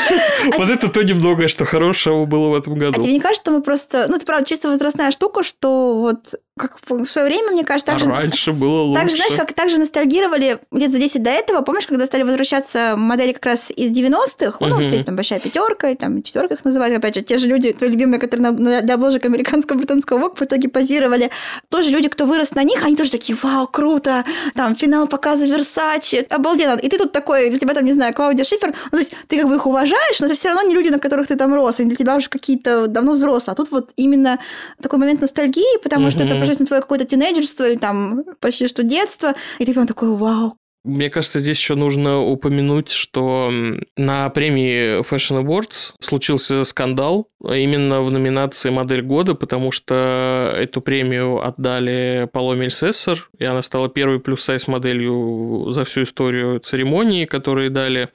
Вот 0.57 0.71
это 0.71 0.89
то 0.89 1.03
немногое, 1.03 1.49
что 1.49 1.65
хорошего 1.65 2.25
было 2.25 2.51
в 2.51 2.55
этом 2.55 2.75
году. 2.75 3.01
А 3.01 3.03
тебе 3.03 3.15
не 3.15 3.21
кажется, 3.21 3.43
что 3.43 3.51
мы 3.51 3.63
просто... 3.63 4.07
Ну, 4.09 4.17
это, 4.17 4.25
правда, 4.25 4.47
чисто 4.47 4.69
возрастная 4.69 5.11
штука, 5.11 5.43
что 5.43 5.99
вот 5.99 6.37
как 6.59 6.79
в 6.89 7.05
свое 7.05 7.27
время, 7.27 7.53
мне 7.53 7.65
кажется, 7.65 7.93
так 7.93 8.01
а 8.01 8.05
же... 8.05 8.11
раньше 8.11 8.46
было 8.53 8.83
лучше. 8.83 9.01
Так 9.01 9.11
же, 9.11 9.17
знаешь, 9.17 9.35
как 9.37 9.53
так 9.53 9.71
же 9.71 9.79
ностальгировали 9.79 10.59
лет 10.71 10.91
за 10.91 10.99
10 10.99 11.23
до 11.23 11.31
этого. 11.31 11.63
Помнишь, 11.63 11.87
когда 11.87 12.07
стали 12.07 12.23
возвращаться 12.23 12.95
модели 12.97 13.33
как 13.33 13.47
раз 13.47 13.71
из 13.71 13.91
90-х? 13.91 14.59
Ну, 14.61 14.81
все 14.81 15.03
там 15.05 15.17
большая 15.17 15.41
пятерка, 15.41 15.95
там 15.95 16.23
четверка 16.23 16.55
их 16.55 16.65
называют. 16.65 16.97
Опять 16.97 17.17
же, 17.17 17.23
те 17.23 17.39
же 17.39 17.47
люди, 17.47 17.73
твои 17.73 17.91
любимые, 17.91 18.21
которые 18.21 18.51
на, 18.51 18.83
для 18.83 18.95
обложек 18.95 19.25
американского 19.25 19.77
британского 19.77 20.19
ВОК 20.19 20.39
в 20.39 20.43
итоге 20.43 20.69
позировали. 20.69 21.31
Тоже 21.69 21.91
люди, 21.91 22.09
кто 22.09 22.27
вырос 22.27 22.55
на 22.55 22.63
них, 22.63 22.85
они 22.85 22.97
тоже 22.97 23.11
такие, 23.11 23.37
вау, 23.41 23.67
круто, 23.67 24.25
там, 24.55 24.75
финал 24.75 25.07
показа 25.07 25.47
Версачи, 25.47 26.27
обалденно. 26.31 26.79
И 26.79 26.89
ты 26.89 26.99
тут 26.99 27.13
такой, 27.13 27.51
для 27.51 27.59
тебя 27.59 27.75
там, 27.75 27.85
не 27.85 27.93
знаю, 27.93 28.15
Клаудия 28.15 28.45
Шифер, 28.45 28.75
ну, 28.87 28.91
то 28.91 28.99
есть 28.99 29.15
ты 29.29 29.37
как 29.39 29.49
бы 29.49 29.57
их 29.57 29.67
уважаешь, 29.67 30.21
но 30.21 30.27
это 30.27 30.35
все 30.35 30.49
равно 30.49 30.63
не 30.63 30.75
люди, 30.75 30.89
на 30.89 30.99
которых 30.99 31.27
ты 31.29 31.37
там 31.37 31.55
рос, 31.55 31.81
они 31.81 31.89
для 31.89 31.97
тебя 31.97 32.17
уже 32.17 32.29
какие-то 32.29 32.87
давно 32.87 33.13
взрослые. 33.13 33.53
А 33.53 33.57
тут 33.57 33.71
вот 33.71 33.91
именно 33.97 34.39
такой 34.83 34.99
момент 34.99 35.21
ностальгии, 35.21 35.83
потому 35.83 36.11
что 36.11 36.25
это, 36.25 36.35
пожалуйста, 36.37 36.67
твое 36.67 36.83
какое-то 36.83 37.05
тинейджерство 37.05 37.69
или 37.69 37.77
там 37.77 38.25
почти 38.41 38.69
что 38.69 38.83
детство, 38.83 39.35
и 39.59 39.67
ты 39.67 39.73
прям 39.73 39.87
такой, 39.87 40.11
вау, 40.11 40.57
мне 40.87 41.11
кажется, 41.11 41.41
здесь 41.41 41.59
еще 41.59 41.75
нужно 41.75 42.21
упомянуть, 42.21 42.91
что 42.91 43.53
на 43.97 44.31
премии 44.31 45.03
Fashion 45.03 45.45
Awards 45.45 45.93
случился 46.01 46.63
скандал 46.65 47.29
именно 47.43 48.03
в 48.03 48.11
номинации 48.11 48.71
«Модель 48.71 49.03
года», 49.03 49.35
потому 49.35 49.73
что 49.73 50.55
эту 50.57 50.81
премию 50.81 51.47
отдали 51.47 52.29
Паломе 52.33 52.67
Эльсессор, 52.67 53.29
и 53.39 53.45
она 53.45 53.63
стала 53.63 53.89
первой 53.89 54.21
плюс-сайз 54.21 54.69
моделью 54.69 55.67
за 55.71 55.85
всю 55.85 56.03
историю 56.03 56.61
церемонии, 56.61 57.25
которые 57.25 57.71
дали 57.71 58.09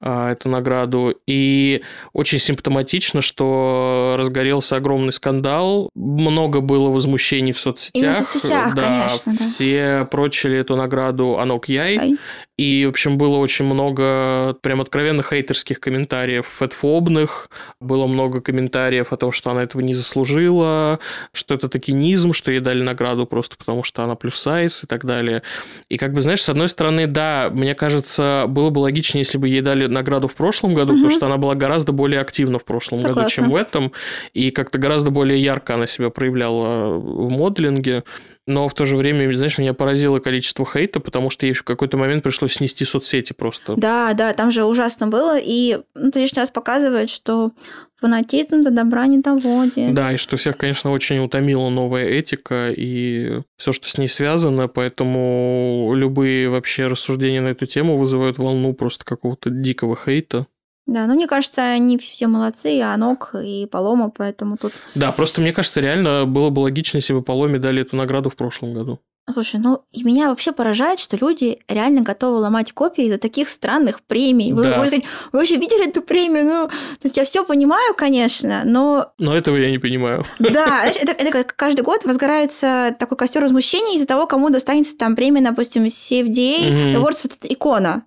а, 0.00 0.32
эту 0.32 0.48
награду. 0.48 1.14
И 1.26 1.82
очень 2.12 2.38
симптоматично, 2.38 3.20
что 3.20 4.16
разгорелся 4.18 4.76
огромный 4.76 5.12
скандал, 5.12 5.90
много 5.94 6.60
было 6.60 6.88
возмущений 6.88 7.52
в 7.52 7.58
соцсетях. 7.58 8.18
И 8.18 8.22
в 8.22 8.26
соцсетях, 8.26 8.74
да, 8.74 8.82
конечно. 8.82 9.32
Да. 9.38 9.44
Все 9.44 10.08
прочили 10.10 10.56
эту 10.58 10.76
награду 10.76 11.38
Анок 11.38 11.68
Яй. 11.68 12.11
И, 12.58 12.84
в 12.86 12.90
общем, 12.90 13.18
было 13.18 13.36
очень 13.38 13.64
много 13.64 14.54
прям 14.60 14.80
откровенно 14.80 15.22
хейтерских 15.22 15.80
комментариев, 15.80 16.46
фэтфобных. 16.46 17.48
Было 17.80 18.06
много 18.06 18.40
комментариев 18.40 19.12
о 19.12 19.16
том, 19.16 19.32
что 19.32 19.50
она 19.50 19.62
этого 19.62 19.80
не 19.80 19.94
заслужила, 19.94 21.00
что 21.32 21.54
это 21.54 21.68
токенизм, 21.68 22.32
что 22.32 22.50
ей 22.50 22.60
дали 22.60 22.82
награду 22.82 23.26
просто 23.26 23.56
потому, 23.56 23.82
что 23.82 24.02
она 24.04 24.14
плюс 24.14 24.36
сайз 24.36 24.84
и 24.84 24.86
так 24.86 25.04
далее. 25.04 25.42
И 25.88 25.96
как 25.96 26.12
бы, 26.12 26.20
знаешь, 26.20 26.42
с 26.42 26.48
одной 26.48 26.68
стороны, 26.68 27.06
да, 27.06 27.50
мне 27.50 27.74
кажется, 27.74 28.44
было 28.48 28.70
бы 28.70 28.80
логичнее, 28.80 29.22
если 29.22 29.38
бы 29.38 29.48
ей 29.48 29.60
дали 29.60 29.86
награду 29.86 30.28
в 30.28 30.34
прошлом 30.34 30.74
году, 30.74 30.92
угу. 30.92 31.02
потому 31.02 31.16
что 31.16 31.26
она 31.26 31.36
была 31.38 31.54
гораздо 31.54 31.92
более 31.92 32.20
активна 32.20 32.58
в 32.58 32.64
прошлом 32.64 32.98
Согласна. 32.98 33.22
году, 33.22 33.30
чем 33.30 33.50
в 33.50 33.56
этом. 33.56 33.92
И 34.34 34.50
как-то 34.50 34.78
гораздо 34.78 35.10
более 35.10 35.42
ярко 35.42 35.74
она 35.74 35.86
себя 35.86 36.10
проявляла 36.10 36.94
в 36.94 37.32
моделинге 37.32 38.04
но 38.46 38.68
в 38.68 38.74
то 38.74 38.84
же 38.84 38.96
время, 38.96 39.32
знаешь, 39.34 39.58
меня 39.58 39.72
поразило 39.72 40.18
количество 40.18 40.66
хейта, 40.66 40.98
потому 41.00 41.30
что 41.30 41.46
ей 41.46 41.52
в 41.52 41.62
какой-то 41.62 41.96
момент 41.96 42.22
пришлось 42.22 42.54
снести 42.54 42.84
соцсети 42.84 43.32
просто. 43.32 43.74
Да, 43.76 44.12
да, 44.14 44.32
там 44.32 44.50
же 44.50 44.64
ужасно 44.64 45.06
было, 45.06 45.38
и 45.38 45.78
ну, 45.94 46.08
это 46.08 46.18
лишний 46.18 46.40
раз 46.40 46.50
показывает, 46.50 47.08
что 47.08 47.52
фанатизм 48.00 48.62
до 48.62 48.70
добра 48.70 49.06
не 49.06 49.18
доводит. 49.18 49.94
Да, 49.94 50.12
и 50.12 50.16
что 50.16 50.36
всех, 50.36 50.56
конечно, 50.56 50.90
очень 50.90 51.20
утомила 51.20 51.68
новая 51.70 52.04
этика 52.04 52.72
и 52.76 53.42
все, 53.56 53.70
что 53.72 53.88
с 53.88 53.96
ней 53.96 54.08
связано, 54.08 54.66
поэтому 54.66 55.92
любые 55.94 56.48
вообще 56.48 56.88
рассуждения 56.88 57.40
на 57.40 57.48
эту 57.48 57.66
тему 57.66 57.96
вызывают 57.96 58.38
волну 58.38 58.74
просто 58.74 59.04
какого-то 59.04 59.50
дикого 59.50 59.96
хейта. 59.96 60.46
Да, 60.92 61.06
ну 61.06 61.14
мне 61.14 61.26
кажется, 61.26 61.62
они 61.62 61.96
все 61.96 62.26
молодцы, 62.26 62.76
и 62.76 62.80
Анок, 62.80 63.34
и 63.42 63.66
Полома, 63.66 64.10
поэтому 64.10 64.58
тут... 64.58 64.74
Да, 64.94 65.10
просто 65.10 65.40
мне 65.40 65.54
кажется, 65.54 65.80
реально 65.80 66.26
было 66.26 66.50
бы 66.50 66.60
логично, 66.60 66.98
если 66.98 67.14
бы 67.14 67.22
Поломе 67.22 67.58
дали 67.58 67.80
эту 67.80 67.96
награду 67.96 68.28
в 68.28 68.36
прошлом 68.36 68.74
году. 68.74 69.00
Слушай, 69.32 69.60
ну 69.60 69.84
и 69.92 70.02
меня 70.02 70.28
вообще 70.28 70.52
поражает, 70.52 71.00
что 71.00 71.16
люди 71.16 71.60
реально 71.66 72.02
готовы 72.02 72.40
ломать 72.40 72.72
копии 72.72 73.04
из-за 73.04 73.16
таких 73.16 73.48
странных 73.48 74.02
премий. 74.02 74.52
Вы, 74.52 74.64
да. 74.64 74.80
вы, 74.80 74.90
вы 74.90 75.02
вообще 75.32 75.56
видели 75.56 75.88
эту 75.88 76.02
премию? 76.02 76.44
Ну, 76.44 76.68
то 76.68 77.04
есть 77.04 77.16
я 77.16 77.24
все 77.24 77.42
понимаю, 77.42 77.94
конечно, 77.94 78.62
но... 78.64 79.12
Но 79.18 79.34
этого 79.34 79.56
я 79.56 79.70
не 79.70 79.78
понимаю. 79.78 80.26
Да, 80.40 80.84
это, 81.00 81.12
это 81.12 81.44
каждый 81.44 81.82
год 81.82 82.04
возгорается 82.04 82.94
такой 82.98 83.16
костер 83.16 83.42
возмущения 83.42 83.96
из-за 83.96 84.06
того, 84.06 84.26
кому 84.26 84.50
достанется 84.50 84.98
там 84.98 85.16
премия, 85.16 85.40
допустим, 85.40 85.84
CFDA, 85.84 86.70
mm-hmm. 86.70 86.94
Awards, 86.96 87.20
вот 87.22 87.32
икона. 87.44 88.04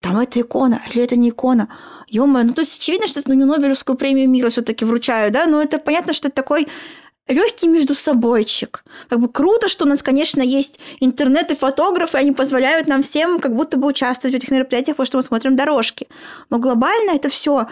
Там 0.00 0.18
это 0.18 0.40
икона, 0.40 0.82
или 0.90 1.02
это 1.02 1.16
не 1.16 1.30
икона? 1.30 1.68
ё 2.08 2.26
ну 2.26 2.52
то 2.52 2.60
есть 2.62 2.78
очевидно, 2.78 3.06
что 3.06 3.20
это 3.20 3.28
ну, 3.28 3.34
не 3.34 3.44
Нобелевскую 3.44 3.96
премию 3.96 4.28
мира 4.28 4.48
все 4.48 4.62
таки 4.62 4.84
вручаю, 4.84 5.30
да, 5.30 5.46
но 5.46 5.60
это 5.60 5.78
понятно, 5.78 6.12
что 6.12 6.28
это 6.28 6.36
такой 6.36 6.68
легкий 7.28 7.68
между 7.68 7.94
собойчик. 7.94 8.84
Как 9.08 9.18
бы 9.18 9.28
круто, 9.28 9.68
что 9.68 9.84
у 9.84 9.88
нас, 9.88 10.02
конечно, 10.02 10.42
есть 10.42 10.78
интернет 11.00 11.50
и 11.50 11.54
фотографы, 11.54 12.18
они 12.18 12.32
позволяют 12.32 12.86
нам 12.86 13.02
всем 13.02 13.40
как 13.40 13.54
будто 13.54 13.78
бы 13.78 13.86
участвовать 13.88 14.34
в 14.34 14.36
этих 14.36 14.50
мероприятиях, 14.50 14.96
потому 14.96 15.06
что 15.06 15.16
мы 15.18 15.22
смотрим 15.22 15.56
дорожки. 15.56 16.06
Но 16.50 16.58
глобально 16.58 17.12
это 17.12 17.28
все 17.28 17.66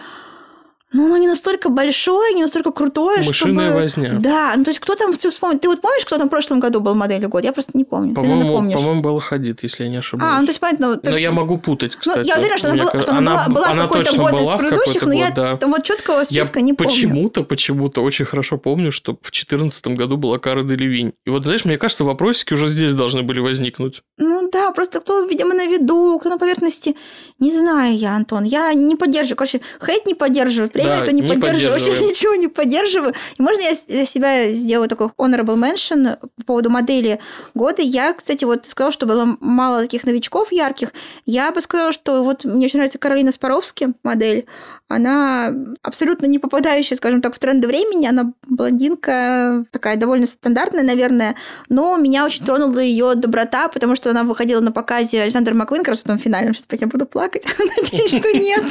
ну, 0.93 1.05
оно 1.05 1.17
не 1.17 1.27
настолько 1.27 1.69
большое, 1.69 2.33
не 2.33 2.43
настолько 2.43 2.71
крутое, 2.71 3.23
Мышиная 3.23 3.65
чтобы... 3.69 3.81
возня. 3.81 4.19
Да, 4.19 4.53
ну 4.55 4.63
то 4.63 4.69
есть 4.69 4.79
кто 4.79 4.95
там 4.95 5.13
все 5.13 5.31
вспомнит? 5.31 5.61
Ты 5.61 5.67
вот 5.67 5.81
помнишь, 5.81 6.05
кто 6.05 6.17
там 6.17 6.27
в 6.27 6.29
прошлом 6.29 6.59
году 6.59 6.79
был 6.81 6.93
моделью 6.93 7.29
года? 7.29 7.47
Я 7.47 7.51
просто 7.51 7.71
не 7.75 7.83
помню. 7.83 8.13
По-моему, 8.13 8.71
по-моему, 8.71 9.01
Белла 9.01 9.19
Хадид, 9.19 9.63
если 9.63 9.85
я 9.85 9.89
не 9.89 9.97
ошибаюсь. 9.97 10.33
А, 10.33 10.39
ну 10.39 10.45
то 10.45 10.51
есть 10.51 10.59
понятно. 10.59 10.99
Но 11.03 11.17
я 11.17 11.31
могу 11.31 11.57
путать, 11.57 11.95
кстати. 11.95 12.19
Ну, 12.19 12.23
я 12.23 12.37
уверена, 12.37 12.57
что 12.57 12.71
она, 12.71 12.83
была, 12.83 13.01
что 13.01 13.11
она, 13.11 13.17
она, 13.17 13.45
была, 13.47 13.73
была 13.73 13.85
в 13.85 13.89
какой-то 13.89 14.17
год 14.17 14.41
из 14.41 14.59
предыдущих, 14.59 15.01
но 15.01 15.13
я 15.13 15.31
да. 15.31 15.57
там 15.57 15.71
вот 15.71 15.83
четкого 15.83 16.23
списка 16.23 16.59
я 16.59 16.65
не 16.65 16.73
помню. 16.73 16.91
почему-то, 16.91 17.43
почему-то 17.43 18.03
очень 18.03 18.25
хорошо 18.25 18.57
помню, 18.57 18.91
что 18.91 19.13
в 19.13 19.31
2014 19.31 19.87
году 19.87 20.17
была 20.17 20.37
Кара 20.37 20.63
Делевинь. 20.63 21.13
И 21.25 21.29
вот, 21.31 21.43
знаешь, 21.43 21.65
мне 21.65 21.77
кажется, 21.77 22.03
вопросики 22.03 22.53
уже 22.53 22.67
здесь 22.67 22.93
должны 22.93 23.23
были 23.23 23.39
возникнуть. 23.39 24.03
Ну 24.19 24.49
да, 24.51 24.71
просто 24.71 24.99
кто, 24.99 25.25
видимо, 25.25 25.55
на 25.55 25.65
виду, 25.65 26.19
кто 26.19 26.29
на 26.29 26.37
поверхности. 26.37 26.95
Не 27.39 27.51
знаю 27.51 27.97
я, 27.97 28.15
Антон. 28.15 28.43
Я 28.43 28.73
не 28.73 28.95
поддерживаю. 28.95 29.37
Короче, 29.37 29.61
хейт 29.83 30.05
не 30.05 30.13
поддерживаю, 30.13 30.69
премию 30.83 30.99
да, 30.99 31.03
это 31.03 31.11
не, 31.11 31.21
не 31.21 31.29
поддерживаю. 31.29 31.71
Вообще 31.71 32.05
ничего 32.05 32.35
не 32.35 32.47
поддерживаю. 32.47 33.13
И 33.37 33.41
можно 33.41 33.61
я 33.61 33.73
для 33.87 34.05
себя 34.05 34.51
сделаю 34.51 34.89
такой 34.89 35.07
honorable 35.17 35.57
mention 35.57 36.17
по 36.37 36.43
поводу 36.45 36.69
модели 36.69 37.19
года? 37.53 37.81
Я, 37.81 38.13
кстати, 38.13 38.45
вот 38.45 38.67
сказала, 38.67 38.91
что 38.91 39.05
было 39.05 39.37
мало 39.39 39.81
таких 39.81 40.05
новичков 40.05 40.51
ярких. 40.51 40.93
Я 41.25 41.51
бы 41.51 41.61
сказала, 41.61 41.91
что 41.91 42.23
вот 42.23 42.45
мне 42.45 42.65
очень 42.65 42.77
нравится 42.77 42.99
Каролина 42.99 43.31
Спаровски 43.31 43.93
модель. 44.03 44.45
Она 44.89 45.53
абсолютно 45.81 46.27
не 46.27 46.39
попадающая, 46.39 46.97
скажем 46.97 47.21
так, 47.21 47.35
в 47.35 47.39
тренды 47.39 47.67
времени. 47.67 48.05
Она 48.05 48.33
блондинка, 48.47 49.65
такая 49.71 49.97
довольно 49.97 50.27
стандартная, 50.27 50.83
наверное. 50.83 51.35
Но 51.69 51.97
меня 51.97 52.25
очень 52.25 52.45
тронула 52.45 52.79
ее 52.79 53.15
доброта, 53.15 53.69
потому 53.69 53.95
что 53.95 54.11
она 54.11 54.23
выходила 54.23 54.59
на 54.59 54.71
показе 54.71 55.21
Александра 55.21 55.53
Маквин, 55.53 55.79
как 55.79 55.89
раз 55.89 55.99
в 55.99 56.03
том 56.03 56.19
финальном. 56.19 56.53
Сейчас 56.53 56.81
я 56.81 56.87
буду 56.87 57.05
плакать. 57.05 57.43
Надеюсь, 57.81 58.11
что 58.11 58.31
нет. 58.37 58.63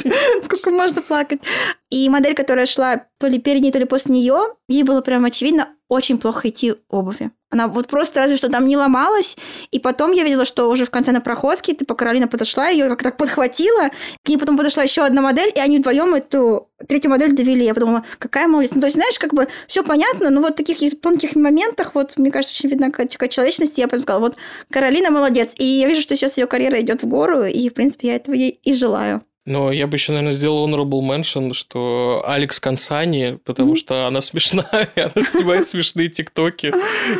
Сколько 0.43 0.71
можно 0.71 1.01
плакать. 1.01 1.41
И 1.93 2.09
модель, 2.09 2.33
которая 2.33 2.65
шла 2.65 3.05
то 3.19 3.27
ли 3.27 3.37
перед 3.37 3.61
ней, 3.61 3.71
то 3.71 3.77
ли 3.77 3.85
после 3.85 4.15
нее, 4.15 4.55
ей 4.67 4.81
было 4.81 5.01
прям 5.01 5.25
очевидно 5.25 5.69
очень 5.89 6.17
плохо 6.17 6.49
идти 6.49 6.73
обуви. 6.89 7.29
Она 7.51 7.67
вот 7.67 7.85
просто 7.85 8.19
разве 8.19 8.35
что 8.35 8.49
там 8.49 8.67
не 8.67 8.75
ломалась. 8.75 9.37
И 9.69 9.77
потом 9.77 10.11
я 10.11 10.23
видела, 10.23 10.43
что 10.43 10.71
уже 10.71 10.85
в 10.85 10.89
конце 10.89 11.11
на 11.11 11.21
проходке, 11.21 11.75
типа, 11.75 11.93
Каролина 11.93 12.27
подошла, 12.27 12.67
ее 12.69 12.89
как 12.89 13.03
так 13.03 13.17
подхватила, 13.17 13.91
к 14.23 14.27
ней 14.27 14.39
потом 14.39 14.57
подошла 14.57 14.81
еще 14.81 15.03
одна 15.03 15.21
модель, 15.21 15.51
и 15.53 15.59
они 15.59 15.77
вдвоем 15.77 16.15
эту 16.15 16.67
третью 16.87 17.11
модель 17.11 17.33
довели. 17.33 17.63
Я 17.63 17.75
подумала, 17.75 18.03
какая 18.17 18.47
молодец. 18.47 18.71
Ну, 18.73 18.81
то 18.81 18.87
есть, 18.87 18.95
знаешь, 18.95 19.19
как 19.19 19.35
бы 19.35 19.47
все 19.67 19.83
понятно, 19.83 20.31
но 20.31 20.41
вот 20.41 20.53
в 20.53 20.55
таких 20.55 20.99
тонких 20.99 21.35
моментах, 21.35 21.93
вот, 21.93 22.17
мне 22.17 22.31
кажется, 22.31 22.55
очень 22.57 22.71
видна 22.71 22.89
какая 22.89 23.29
человечность. 23.29 23.77
Я 23.77 23.87
прям 23.87 24.01
сказала, 24.01 24.21
вот, 24.21 24.35
Каролина 24.71 25.11
молодец. 25.11 25.51
И 25.59 25.63
я 25.63 25.87
вижу, 25.87 26.01
что 26.01 26.15
сейчас 26.15 26.37
ее 26.37 26.47
карьера 26.47 26.81
идет 26.81 27.03
в 27.03 27.07
гору, 27.07 27.43
и, 27.43 27.69
в 27.69 27.75
принципе, 27.75 28.07
я 28.07 28.15
этого 28.15 28.33
ей 28.33 28.49
и 28.63 28.73
желаю. 28.73 29.21
Но 29.45 29.73
я 29.73 29.87
бы 29.87 29.97
еще, 29.97 30.13
наверное, 30.13 30.31
сделал 30.31 30.67
honorable 30.67 31.01
mention, 31.01 31.53
что 31.53 32.23
Алекс 32.25 32.59
Консани, 32.61 33.39
потому 33.43 33.73
mm-hmm. 33.73 33.77
что 33.77 34.07
она 34.07 34.21
смешная, 34.21 34.89
она 34.95 35.25
снимает 35.25 35.67
смешные 35.67 36.07
тиктоки. 36.07 36.71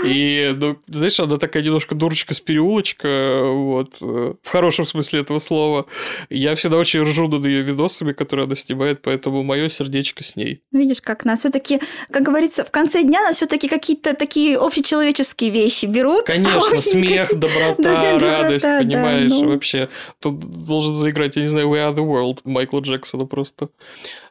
И, 0.05 0.53
ну, 0.55 0.77
знаешь, 0.87 1.19
она 1.19 1.37
такая 1.37 1.63
немножко 1.63 1.95
дурочка 1.95 2.33
с 2.33 2.39
переулочка, 2.39 3.43
вот, 3.43 3.99
в 3.99 4.37
хорошем 4.45 4.85
смысле 4.85 5.21
этого 5.21 5.39
слова. 5.39 5.85
Я 6.29 6.55
всегда 6.55 6.77
очень 6.77 7.01
ржу 7.01 7.27
над 7.27 7.45
ее 7.45 7.61
видосами, 7.61 8.13
которые 8.13 8.45
она 8.45 8.55
снимает, 8.55 9.01
поэтому 9.01 9.43
мое 9.43 9.67
сердечко 9.67 10.23
с 10.23 10.37
ней. 10.37 10.61
Видишь, 10.71 11.01
как 11.01 11.25
нас 11.25 11.39
все-таки, 11.39 11.81
как 12.09 12.23
говорится, 12.23 12.63
в 12.63 12.71
конце 12.71 13.03
дня 13.03 13.21
нас 13.21 13.35
все-таки 13.35 13.67
какие-то 13.67 14.15
такие 14.15 14.57
общечеловеческие 14.57 15.49
вещи 15.49 15.87
берут. 15.87 16.23
Конечно, 16.25 16.81
смех, 16.81 17.37
доброта, 17.37 18.17
радость, 18.17 18.63
понимаешь, 18.63 19.29
ну. 19.29 19.49
вообще. 19.49 19.89
Тут 20.21 20.39
должен 20.39 20.95
заиграть, 20.95 21.35
я 21.35 21.41
не 21.41 21.49
знаю, 21.49 21.67
We 21.67 21.79
Are 21.79 21.93
the 21.93 22.12
World 22.13 22.41
Майкла 22.43 22.79
Джексона 22.79 23.25
просто. 23.25 23.69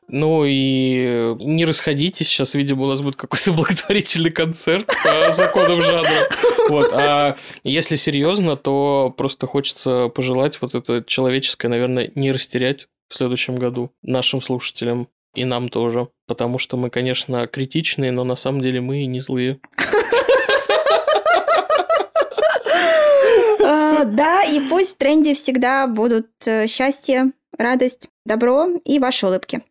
Ну 0.09 0.45
и 0.47 1.35
не 1.41 1.65
расходитесь, 1.65 2.29
сейчас, 2.29 2.55
видимо, 2.55 2.85
у 2.85 2.89
нас 2.89 3.01
будет 3.01 3.17
какой-то 3.17 3.53
благотворительный 3.55 4.31
концерт 4.31 4.87
по 5.05 5.33
законам 5.33 5.81
жанра. 5.81 6.29
Вот. 6.69 6.93
А 6.93 7.37
если 7.65 7.97
серьезно, 7.97 8.57
то 8.57 9.15
просто 9.17 9.47
хочется 9.47 10.09
пожелать 10.09 10.61
вот 10.61 10.75
это 10.75 11.05
человеческое, 11.07 11.69
наверное, 11.69 12.11
не 12.15 12.33
растерять 12.33 12.89
в 13.09 13.15
следующем 13.15 13.57
году 13.57 13.93
нашим 14.03 14.41
слушателям 14.41 15.09
и 15.35 15.45
нам 15.45 15.69
тоже. 15.69 16.09
Потому 16.27 16.59
что 16.59 16.77
мы, 16.77 16.91
конечно, 16.91 17.47
критичные, 17.47 18.13
но 18.13 18.25
на 18.25 18.37
самом 18.37 18.61
деле 18.61 18.81
мы 18.81 19.03
и 19.03 19.07
не 19.07 19.21
злые. 19.21 19.61
А, 23.65 24.05
да, 24.05 24.43
и 24.43 24.61
пусть 24.69 24.97
в 24.97 24.99
тренде 24.99 25.35
всегда 25.35 25.87
будут 25.87 26.27
э, 26.47 26.67
счастье, 26.67 27.33
радость, 27.59 28.09
добро 28.25 28.69
и 28.85 28.99
ваши 28.99 29.27
улыбки. 29.27 29.63